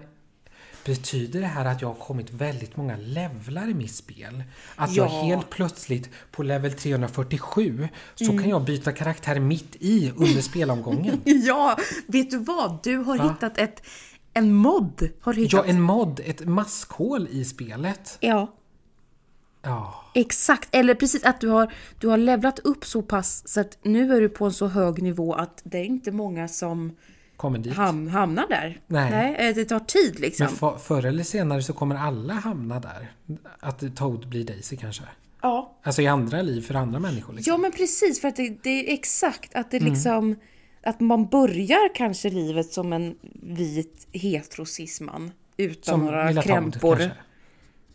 Betyder 0.87 1.41
det 1.41 1.47
här 1.47 1.65
att 1.65 1.81
jag 1.81 1.87
har 1.89 1.95
kommit 1.95 2.31
väldigt 2.33 2.77
många 2.77 2.95
levlar 2.97 3.67
i 3.69 3.73
mitt 3.73 3.95
spel? 3.95 4.43
Att 4.75 4.95
jag 4.95 5.07
Ja. 5.07 5.21
helt 5.23 5.49
plötsligt 5.49 6.09
på 6.31 6.43
level 6.43 6.73
347 6.73 7.87
så 8.15 8.23
Mm. 8.23 8.37
kan 8.37 8.49
jag 8.49 8.63
byta 8.63 8.91
karaktär 8.91 9.39
mitt 9.39 9.75
i 9.79 10.11
under 10.15 10.41
spelomgången? 10.41 11.21
Ja, 11.25 11.77
vet 12.07 12.31
du 12.31 12.37
vad? 12.37 12.79
Du 12.83 12.97
har 12.97 13.17
Va? 13.17 13.23
hittat 13.33 13.57
ett... 13.57 13.81
En 14.33 14.53
mod 14.53 15.09
har 15.21 15.33
du 15.33 15.41
hittat. 15.41 15.53
Ja, 15.65 15.71
en 15.71 15.81
mod, 15.81 16.19
ett 16.25 16.45
maskhål 16.45 17.27
i 17.31 17.45
spelet. 17.45 18.17
Ja, 18.19 18.53
Ja, 19.61 20.03
exakt. 20.13 20.69
Eller 20.71 20.95
precis 20.95 21.23
att 21.23 21.41
du 21.41 21.47
har, 21.49 21.73
du 21.99 22.07
har 22.07 22.17
levlat 22.17 22.59
upp 22.59 22.85
så 22.85 23.01
pass 23.01 23.47
så 23.47 23.59
att 23.61 23.77
nu 23.83 24.15
är 24.15 24.21
du 24.21 24.29
på 24.29 24.45
en 24.45 24.53
så 24.53 24.67
hög 24.67 25.01
nivå 25.03 25.33
att 25.33 25.61
det 25.65 25.77
är 25.77 25.83
inte 25.83 26.11
många 26.11 26.47
som 26.47 26.95
kommer 27.37 27.59
dit. 27.59 27.73
ham, 27.73 28.07
hamnar 28.07 28.47
där. 28.49 28.79
Nej. 28.87 29.35
eh, 29.49 29.55
det 29.55 29.65
tar 29.65 29.79
tid 29.79 30.19
liksom. 30.19 30.45
Men 30.45 30.55
för, 30.55 30.77
förr 30.77 31.05
eller 31.05 31.23
senare 31.23 31.63
så 31.63 31.73
kommer 31.73 31.95
alla 31.95 32.33
hamna 32.33 32.79
där. 32.79 33.11
Att 33.59 33.95
Toad 33.95 34.27
blir 34.29 34.43
Daisy 34.45 34.77
kanske. 34.77 35.03
Ja, 35.41 35.77
Alltså 35.83 36.01
i 36.01 36.07
andra 36.07 36.41
liv 36.41 36.61
för 36.61 36.73
andra 36.73 36.99
människor. 36.99 37.33
Liksom. 37.33 37.51
Ja 37.53 37.57
men 37.57 37.71
precis, 37.71 38.21
för 38.21 38.27
att 38.27 38.35
det, 38.35 38.57
det 38.63 38.89
är 38.89 38.93
exakt 38.93 39.55
att 39.55 39.71
det 39.71 39.79
liksom... 39.79 40.35
Att 40.83 40.99
man 40.99 41.27
börjar 41.27 41.95
kanske 41.95 42.29
livet 42.29 42.73
som 42.73 42.93
en 42.93 43.15
vit 43.43 44.07
heterosisman 44.11 45.31
utan 45.57 45.83
Som 45.93 46.05
några 46.05 46.27
Lilla 46.29 46.41
krämpor. 46.41 46.95
kanske. 46.95 47.17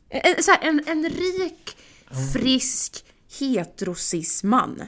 En, 0.08 0.42
så 0.42 0.50
här, 0.50 0.68
en, 0.68 0.82
en 0.86 1.04
rik, 1.10 1.76
frisk 2.34 3.04
heterosisman 3.40 4.82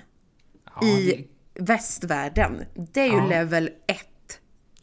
Ja, 0.81 0.87
i 0.89 1.27
det, 1.55 1.63
västvärlden. 1.65 2.65
Det 2.93 3.01
är 3.01 3.07
ju 3.07 3.17
Ja. 3.17 3.27
level 3.27 3.71
1. 3.87 3.97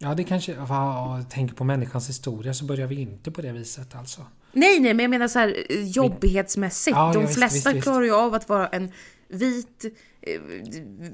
Ja, 0.01 0.13
det 0.15 0.23
kanske... 0.23 0.55
Vad 0.55 1.29
tänker 1.29 1.55
på 1.55 1.63
människans 1.63 2.09
historia 2.09 2.53
så 2.53 2.65
börjar 2.65 2.87
vi 2.87 3.01
inte 3.01 3.31
på 3.31 3.41
det 3.41 3.51
viset 3.51 3.95
alltså. 3.95 4.21
Nej, 4.53 4.79
nej, 4.79 4.93
men 4.93 5.03
jag 5.03 5.09
menar 5.09 5.27
så 5.27 5.39
här 5.39 5.65
eh, 5.69 5.83
jobbighetsmässigt. 5.87 6.95
Ja, 6.95 7.07
ja, 7.07 7.13
De 7.13 7.21
visst, 7.21 7.33
flesta 7.39 7.55
visst, 7.69 7.75
visst. 7.75 7.83
klarar 7.83 8.03
ju 8.03 8.13
av 8.13 8.33
att 8.33 8.49
vara 8.49 8.67
en 8.67 8.91
vit 9.27 9.85
eh, 10.21 10.41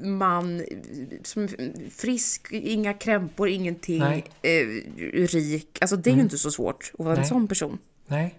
man, 0.08 0.60
eh, 0.60 0.66
som 1.24 1.48
frisk, 1.92 2.48
inga 2.52 2.94
krämpor, 2.94 3.50
ingenting, 3.50 4.00
Nej. 4.00 4.26
rik. 5.12 5.78
Alltså 5.82 5.96
det 5.96 6.10
är 6.10 6.16
ju 6.16 6.22
inte 6.22 6.38
så 6.38 6.52
svårt 6.52 6.92
att 7.00 7.06
vara 7.06 7.16
en 7.16 7.20
Nej. 7.20 7.30
sån 7.30 7.48
person. 7.48 7.78
Nej. 8.08 8.36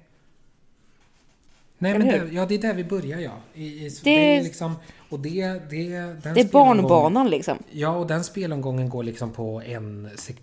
Nej, 1.78 1.92
Eller 1.94 2.06
men 2.06 2.26
det, 2.28 2.34
ja, 2.34 2.46
det 2.46 2.54
är 2.54 2.58
där 2.58 2.74
vi 2.74 2.84
börjar 2.84 3.18
ja. 3.18 3.32
I, 3.54 3.64
i, 3.66 3.88
det, 3.88 4.00
Det- 4.04 4.36
är 4.36 4.42
liksom... 4.42 4.74
Och 5.08 5.20
det, 5.20 5.46
det, 5.70 5.88
den 6.22 6.34
Det 6.34 6.40
är 6.40 6.48
barnbanan 6.52 7.30
liksom. 7.30 7.58
Ja, 7.70 7.88
och 7.96 8.06
den 8.06 8.24
spelomgången 8.24 8.88
går 8.88 9.02
liksom 9.02 9.32
på 9.32 9.62
en 9.62 10.10
sek- 10.16 10.36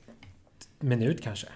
minut 0.80 1.22
kanske. 1.22 1.48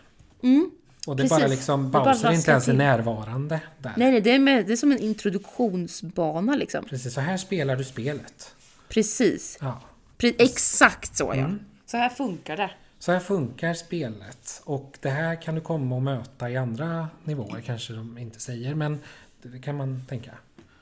Mm. 0.43 0.71
Och 1.07 1.15
det 1.15 1.21
är 1.23 1.27
Precis. 1.27 1.37
bara 1.39 1.47
liksom, 1.47 1.91
bara 1.91 2.03
Bowser 2.05 2.27
är 2.29 2.33
inte 2.33 2.51
ens 2.51 2.67
är 2.67 2.73
närvarande 2.73 3.61
där. 3.79 3.93
Nej, 3.97 4.11
nej, 4.11 4.21
det 4.21 4.31
är, 4.31 4.39
med, 4.39 4.65
det 4.65 4.73
är 4.73 4.77
som 4.77 4.91
en 4.91 4.99
introduktionsbana 4.99 6.55
liksom. 6.55 6.85
Precis, 6.85 7.13
så 7.13 7.21
här 7.21 7.37
spelar 7.37 7.75
du 7.75 7.83
spelet. 7.83 8.55
Precis. 8.89 9.57
Ja. 9.61 9.81
Pre- 10.17 10.35
exakt 10.39 11.15
så 11.17 11.23
ja. 11.23 11.33
Mm. 11.33 11.59
Så 11.85 11.97
här 11.97 12.09
funkar 12.09 12.57
det. 12.57 12.71
Så 12.99 13.11
här 13.11 13.19
funkar 13.19 13.73
spelet. 13.73 14.61
Och 14.65 14.97
det 15.01 15.09
här 15.09 15.41
kan 15.41 15.55
du 15.55 15.61
komma 15.61 15.95
och 15.95 16.01
möta 16.01 16.49
i 16.49 16.57
andra 16.57 17.07
nivåer, 17.23 17.61
kanske 17.65 17.93
de 17.93 18.17
inte 18.17 18.39
säger, 18.39 18.75
men 18.75 18.99
det 19.43 19.59
kan 19.59 19.75
man 19.77 20.01
tänka. 20.09 20.31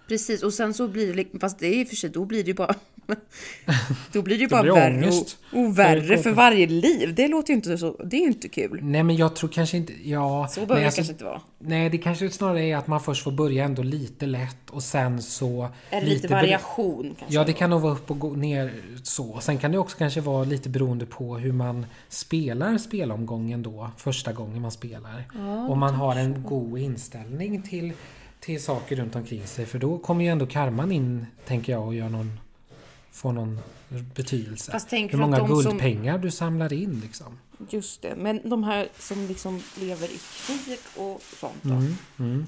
Precis, 0.08 0.44
och 0.44 0.54
sen 0.54 0.74
så 0.74 0.88
blir 0.88 1.14
det, 1.14 1.40
fast 1.40 1.60
det 1.60 1.68
är 1.68 1.82
i 1.82 1.84
och 1.84 1.88
för 1.88 1.96
sig, 1.96 2.10
då 2.10 2.26
blir 2.26 2.44
det 2.44 2.48
ju 2.48 2.54
bara 2.54 2.76
Då 4.12 4.22
blir 4.22 4.36
det 4.36 4.42
ju 4.42 4.48
Det 4.48 4.52
bara 4.52 4.62
blir 4.64 4.72
värre 4.74 5.08
och, 5.08 5.14
och 5.60 5.64
Det 5.70 5.72
värre 5.72 6.14
är 6.14 6.18
för 6.18 6.32
varje 6.32 6.68
liv. 6.68 7.16
Det 7.16 7.28
låter 7.28 7.50
ju 7.50 7.56
inte 7.56 7.78
så, 7.78 7.96
det 8.06 8.16
är 8.18 8.22
ju 8.22 8.28
inte 8.28 8.48
kul. 8.50 8.80
Nej, 8.84 9.04
men 9.04 9.16
jag 9.16 9.36
tror 9.36 9.50
kanske 9.50 9.78
inte... 9.78 9.94
Ja, 10.10 10.48
Så 10.52 10.60
behöver 10.60 10.74
nej, 10.76 10.82
det 10.82 10.86
alltså, 10.86 11.00
kanske 11.00 11.12
inte 11.14 11.24
vara. 11.24 11.42
nej, 11.60 11.90
det 11.90 11.98
kanske 11.98 12.30
snarare 12.30 12.64
är 12.64 12.78
att 12.78 12.88
man 12.88 13.00
först 13.02 13.24
får 13.24 13.32
börja 13.32 13.64
ändå 13.66 13.84
lite 13.84 14.26
lätt 14.26 14.70
och 14.70 14.84
sen 14.84 15.22
så... 15.22 15.70
Är 15.90 16.02
det 16.02 16.08
lite 16.08 16.28
bero- 16.28 16.32
variation 16.32 17.16
kanske? 17.20 17.36
Ja, 17.36 17.44
det 17.44 17.54
kan 17.54 17.70
nog 17.70 17.82
vara 17.82 17.94
upp 17.94 18.12
och 18.12 18.20
gå 18.20 18.30
ner 18.30 18.74
så. 19.04 19.40
Sen 19.42 19.58
kan 19.58 19.72
det 19.72 19.78
också 19.78 19.98
kanske 19.98 20.22
vara 20.22 20.44
lite 20.44 20.70
beroende 20.70 21.06
på 21.06 21.38
hur 21.38 21.52
man 21.52 21.86
spelar 22.10 22.78
spelomgången 22.78 23.64
då, 23.64 23.92
första 23.98 24.34
gången 24.34 24.62
man 24.62 24.72
spelar. 24.72 25.24
Om 25.70 25.80
man 25.80 25.94
har 25.96 26.16
en 26.16 26.44
god 26.44 26.80
inställning 26.80 27.62
till, 27.62 27.94
till 28.40 28.64
saker 28.64 28.96
runt 28.96 29.16
omkring 29.16 29.48
sig. 29.48 29.66
För 29.66 29.80
då 29.80 29.98
kommer 29.98 30.24
ju 30.26 30.30
ändå 30.32 30.46
karman 30.48 30.92
in, 30.92 31.26
tänker 31.46 31.72
jag, 31.74 31.86
och 31.88 31.96
gör 31.96 32.10
någon, 32.10 32.40
får 33.12 33.32
någon 33.32 33.60
betydelse. 34.16 34.72
Fast 34.72 34.94
hur 34.94 35.18
många 35.18 35.38
de 35.38 35.48
som- 35.48 35.62
guldpengar 35.64 36.18
du 36.18 36.32
samlar 36.32 36.74
in 36.74 37.00
liksom. 37.04 37.40
Just 37.70 38.02
det, 38.02 38.16
men 38.18 38.50
de 38.50 38.64
här 38.64 38.88
som 39.00 39.28
liksom 39.28 39.62
lever 39.80 40.08
i 40.08 40.20
krig 40.48 40.78
och 40.98 41.22
sånt 41.40 41.54
då? 41.62 41.74
Mm, 41.74 41.96
mm. 42.20 42.46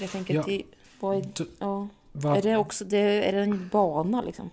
Jag 0.00 0.10
tänker 0.10 0.34
Ja. 0.34 0.40
att 0.40 0.46
det, 0.46 0.62
vad 1.00 1.16
är, 1.16 1.24
Du- 1.34 1.50
ja, 1.58 1.88
Vad- 2.12 2.36
är 2.38 2.42
det 2.42 2.56
också, 2.56 2.84
det, 2.84 2.98
är 2.98 3.32
det 3.32 3.40
en 3.42 3.68
bana 3.72 4.22
liksom? 4.22 4.50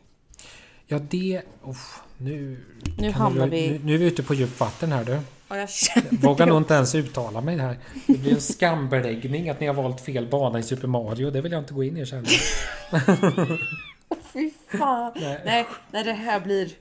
Ja, 0.88 1.00
det... 1.00 1.42
Oh, 1.64 1.78
nu, 2.18 2.64
Nu 2.98 3.12
hamnar 3.12 3.48
vi- 3.48 3.70
Nu, 3.72 3.80
nu 3.84 3.94
är 3.94 3.98
vi 3.98 4.06
ute 4.06 4.24
på 4.24 4.34
djupt 4.34 4.60
vatten 4.60 4.92
här 4.92 5.04
du. 5.04 5.20
Ja, 5.58 5.68
jag 5.96 6.04
Vågar 6.22 6.46
nog 6.46 6.58
inte 6.58 6.74
ens 6.74 6.96
uttala 6.96 7.42
mig 7.42 7.58
här. 7.58 7.78
Det 8.08 8.18
blir 8.18 8.34
en 8.34 8.42
skambeläggning 8.42 9.50
att 9.50 9.60
ni 9.60 9.68
har 9.68 9.74
valt 9.74 10.02
fel 10.02 10.28
bana 10.28 10.60
i 10.60 10.64
Super 10.64 10.88
Mario. 10.88 11.32
Det 11.32 11.42
vill 11.42 11.52
jag 11.52 11.62
inte 11.62 11.74
gå 11.74 11.84
in 11.84 11.98
i 11.98 12.06
känner 12.06 12.30
jag. 12.92 13.02
Fy 14.34 14.52
fan. 14.78 15.12
Nej. 15.16 15.42
Nej, 15.46 15.66
nej, 15.92 16.04
det 16.04 16.14
här 16.14 16.40
blir... 16.40 16.72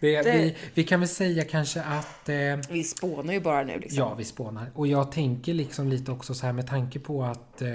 Det, 0.00 0.22
Det- 0.22 0.32
Vi, 0.32 0.56
vi 0.74 0.84
kan 0.84 1.00
väl 1.00 1.08
säga 1.08 1.44
kanske 1.44 1.82
att... 1.82 2.28
Eh, 2.28 2.34
Vi 2.70 2.84
spånar 2.84 3.32
ju 3.32 3.40
bara 3.40 3.62
nu 3.64 3.78
liksom. 3.78 3.98
ja, 3.98 4.14
vi 4.14 4.24
spånar. 4.24 4.66
Och 4.74 4.86
jag 4.86 5.12
tänker 5.12 5.54
liksom 5.54 5.88
lite 5.88 6.12
också 6.12 6.34
så 6.34 6.46
här 6.46 6.52
med 6.52 6.66
tanke 6.66 6.98
på 6.98 7.24
att 7.24 7.62
eh, 7.62 7.68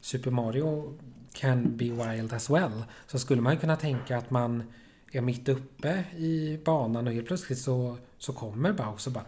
Super 0.00 0.30
Mario 0.30 0.98
can 1.32 1.76
be 1.76 1.84
wild 1.84 2.32
as 2.32 2.50
well. 2.50 2.84
Så 3.06 3.18
skulle 3.18 3.42
man 3.42 3.52
ju 3.52 3.58
kunna 3.58 3.76
tänka 3.76 4.16
att 4.18 4.30
man 4.30 4.62
är 5.12 5.20
mitt 5.20 5.48
uppe 5.48 6.04
i 6.16 6.58
banan 6.64 7.06
och 7.06 7.12
helt 7.12 7.26
plötsligt 7.26 7.58
så, 7.58 7.96
så 8.18 8.32
kommer 8.32 8.72
Bowser 8.72 9.10
bara. 9.10 9.24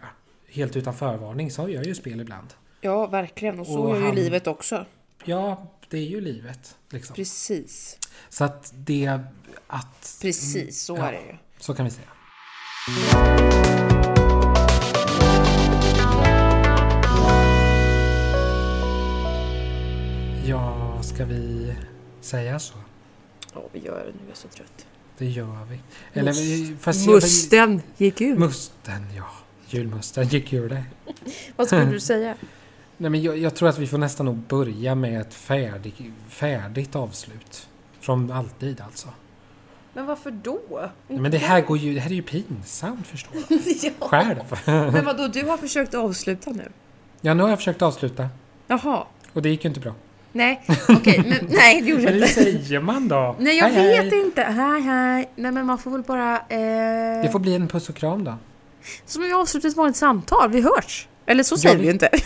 Helt 0.51 0.75
utan 0.75 0.93
förvarning. 0.93 1.51
Så 1.51 1.69
gör 1.69 1.83
ju 1.83 1.95
spel 1.95 2.21
ibland. 2.21 2.47
Ja, 2.81 3.07
verkligen. 3.07 3.59
Och 3.59 3.67
så 3.67 3.79
Och 3.79 3.89
gör 3.89 3.97
ju 3.99 4.05
han- 4.05 4.15
livet 4.15 4.47
också. 4.47 4.85
Ja, 5.25 5.67
det 5.89 5.97
är 5.97 6.01
ju 6.05 6.21
livet. 6.21 6.75
Liksom. 6.89 7.15
Precis. 7.15 7.97
Så 8.29 8.43
att 8.43 8.73
det... 8.75 9.19
Att, 9.67 10.17
Precis, 10.21 10.81
så 10.81 10.95
Ja. 10.97 11.07
är 11.07 11.11
det 11.11 11.19
ju. 11.21 11.35
Så 11.59 11.73
kan 11.73 11.85
vi 11.85 11.91
säga. 11.91 12.07
Ja, 20.45 20.99
ska 21.03 21.25
vi 21.25 21.73
säga 22.21 22.59
så? 22.59 22.73
Ja, 23.53 23.63
vi 23.71 23.79
gör 23.79 23.99
det 24.05 24.11
nu. 24.11 24.19
Jag 24.23 24.31
är 24.31 24.35
så 24.35 24.47
trött. 24.47 24.85
Det 25.17 25.25
gör 25.25 25.65
vi. 25.69 25.79
Eller, 26.19 26.33
Mus- 26.33 26.77
fast 26.79 27.05
jag- 27.05 27.15
Musten 27.15 27.81
gick 27.97 28.21
ut. 28.21 28.39
Musten, 28.39 29.05
ja. 29.15 29.25
Julmusten 29.73 30.27
gick 30.27 30.53
ur 30.53 30.69
det. 30.69 30.83
Vad 31.55 31.67
skulle 31.67 31.85
du 31.85 31.99
säga? 31.99 32.35
Nej, 32.97 33.09
men 33.09 33.21
jag, 33.21 33.37
jag 33.37 33.55
tror 33.55 33.69
att 33.69 33.77
vi 33.79 33.87
får 33.87 33.97
nästan 33.97 34.25
nog 34.25 34.35
börja 34.37 34.95
med 34.95 35.21
ett 35.21 35.33
färdig, 35.33 36.11
färdigt 36.29 36.95
avslut. 36.95 37.69
Från 37.99 38.31
alltid 38.31 38.81
alltså. 38.81 39.07
Men 39.93 40.05
varför 40.05 40.31
då? 40.31 40.59
Nej, 41.07 41.19
Men 41.19 41.31
det 41.31 41.37
här, 41.37 41.61
går 41.61 41.77
ju, 41.77 41.93
det 41.93 41.99
här 41.99 42.11
är 42.11 42.15
ju 42.15 42.21
pinsamt 42.21 43.07
förstår 43.07 43.33
du. 43.47 43.55
ja. 43.99 44.07
Själv. 44.07 44.43
Men 44.65 45.05
vadå, 45.05 45.27
du 45.27 45.45
har 45.45 45.57
försökt 45.57 45.93
avsluta 45.93 46.51
nu? 46.51 46.71
Ja, 47.21 47.33
nu 47.33 47.43
har 47.43 47.49
jag 47.49 47.57
försökt 47.57 47.81
avsluta. 47.81 48.29
Jaha. 48.67 49.03
Och 49.33 49.41
det 49.41 49.49
gick 49.49 49.63
ju 49.63 49.67
inte 49.67 49.79
bra. 49.79 49.93
Nej, 50.31 50.61
okej, 50.89 51.23
men 51.27 51.47
nej 51.49 51.81
det 51.81 51.89
gjorde 51.89 52.03
jag 52.03 52.11
Hur 52.11 52.21
inte. 52.21 52.33
säger 52.33 52.79
man 52.79 53.07
då? 53.07 53.35
Nej, 53.39 53.57
jag 53.57 53.69
Hej, 53.69 53.87
vet 53.87 54.13
hej. 54.13 54.21
inte. 54.21 54.41
Hej, 54.41 54.81
hej. 54.81 55.29
Nej, 55.35 55.51
men 55.51 55.65
man 55.65 55.77
får 55.77 55.91
väl 55.91 56.01
bara... 56.01 56.35
Eh... 56.37 57.21
Det 57.23 57.29
får 57.31 57.39
bli 57.39 57.55
en 57.55 57.67
puss 57.67 57.89
och 57.89 57.95
kram 57.95 58.23
då. 58.23 58.33
Som 59.05 59.21
vi 59.23 59.33
avslutar 59.33 59.69
ett 59.69 59.75
vanligt 59.75 59.95
samtal. 59.97 60.49
Vi 60.51 60.61
hörs. 60.61 61.07
Eller 61.25 61.43
så 61.43 61.57
säger 61.57 61.75
vi- 61.75 61.81
vi 61.81 61.87
ju 61.87 61.93
inte. 61.93 62.09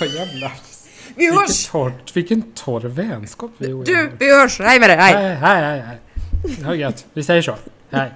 Vad 0.00 0.08
jävlar. 0.08 0.52
vi 1.08 1.14
Vilken 1.26 1.38
hörs! 1.38 1.66
torr, 1.68 1.92
vilken 2.14 2.42
torr 2.42 2.80
vänskap 2.80 3.50
vi 3.58 3.72
och 3.72 3.84
Du, 3.84 3.92
jag 3.92 4.02
har. 4.02 4.10
vi 4.18 4.32
hörs! 4.40 4.60
Hej 4.60 4.80
med 4.80 4.90
dig! 4.90 4.96
Hej! 4.96 5.14
Hej, 5.14 5.34
hej, 5.36 5.62
hej, 5.62 5.80
hej. 5.80 5.98
Det 6.70 6.76
gött. 6.76 7.06
Vi 7.12 7.22
säger 7.22 7.42
så. 7.42 7.54
Hej. 7.90 8.10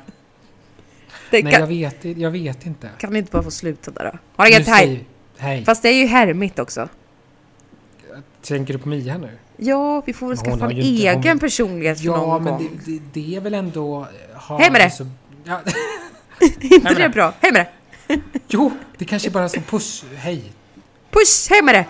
Det 1.30 1.43
Nej, 1.43 1.53
kan, 1.53 1.61
jag 1.61 1.66
vet, 1.68 2.05
jag 2.18 2.30
vet 2.30 2.66
inte. 2.66 2.89
kan 2.99 3.12
vi 3.12 3.18
inte 3.18 3.30
bara 3.32 3.43
få 3.43 3.51
sluta 3.51 3.91
där 3.91 4.05
då? 4.12 4.18
Ha 4.37 4.45
det 4.45 4.51
gött, 4.51 4.66
hej! 4.66 5.05
Hej. 5.39 5.64
Fast 5.64 5.82
det 5.82 5.89
är 5.89 5.93
ju 5.95 6.07
härmigt 6.07 6.59
också. 6.59 6.89
Tänker 8.43 8.72
du 8.72 8.78
på 8.78 8.89
Mia 8.89 9.18
nu? 9.18 9.30
Ja, 9.57 10.03
vi 10.07 10.12
får 10.12 10.26
väl 10.28 10.37
Men 10.37 10.45
skaffa 10.45 10.64
har 10.64 10.70
en 10.70 10.76
inte- 10.76 10.89
egen 10.89 11.30
hon- 11.30 11.39
personlighet 11.39 11.99
för 11.99 12.07
Ja, 12.07 12.16
någon 12.16 12.45
men 12.45 12.53
gång. 12.53 12.80
det, 12.85 12.93
det, 12.93 13.03
det 13.12 13.37
är 13.37 13.41
väl 13.41 13.55
ändå... 13.55 14.07
Hej 14.59 14.70
med 14.70 14.80
dig. 14.80 14.91
Så, 14.91 15.07
ja, 15.45 15.61
inte 16.61 16.95
det 16.95 16.95
det. 16.95 17.09
bra? 17.09 17.32
Hej 17.41 17.53
med 17.53 17.66
dig! 17.66 18.22
jo, 18.49 18.72
det 18.99 19.05
kanske 19.05 19.30
bara 19.30 19.45
är 19.45 19.49
som 19.49 19.62
puss. 19.62 20.05
Hej. 20.16 20.53
Puss! 21.11 21.49
Hej 21.51 21.62
med 21.62 21.74
dig! 21.74 21.89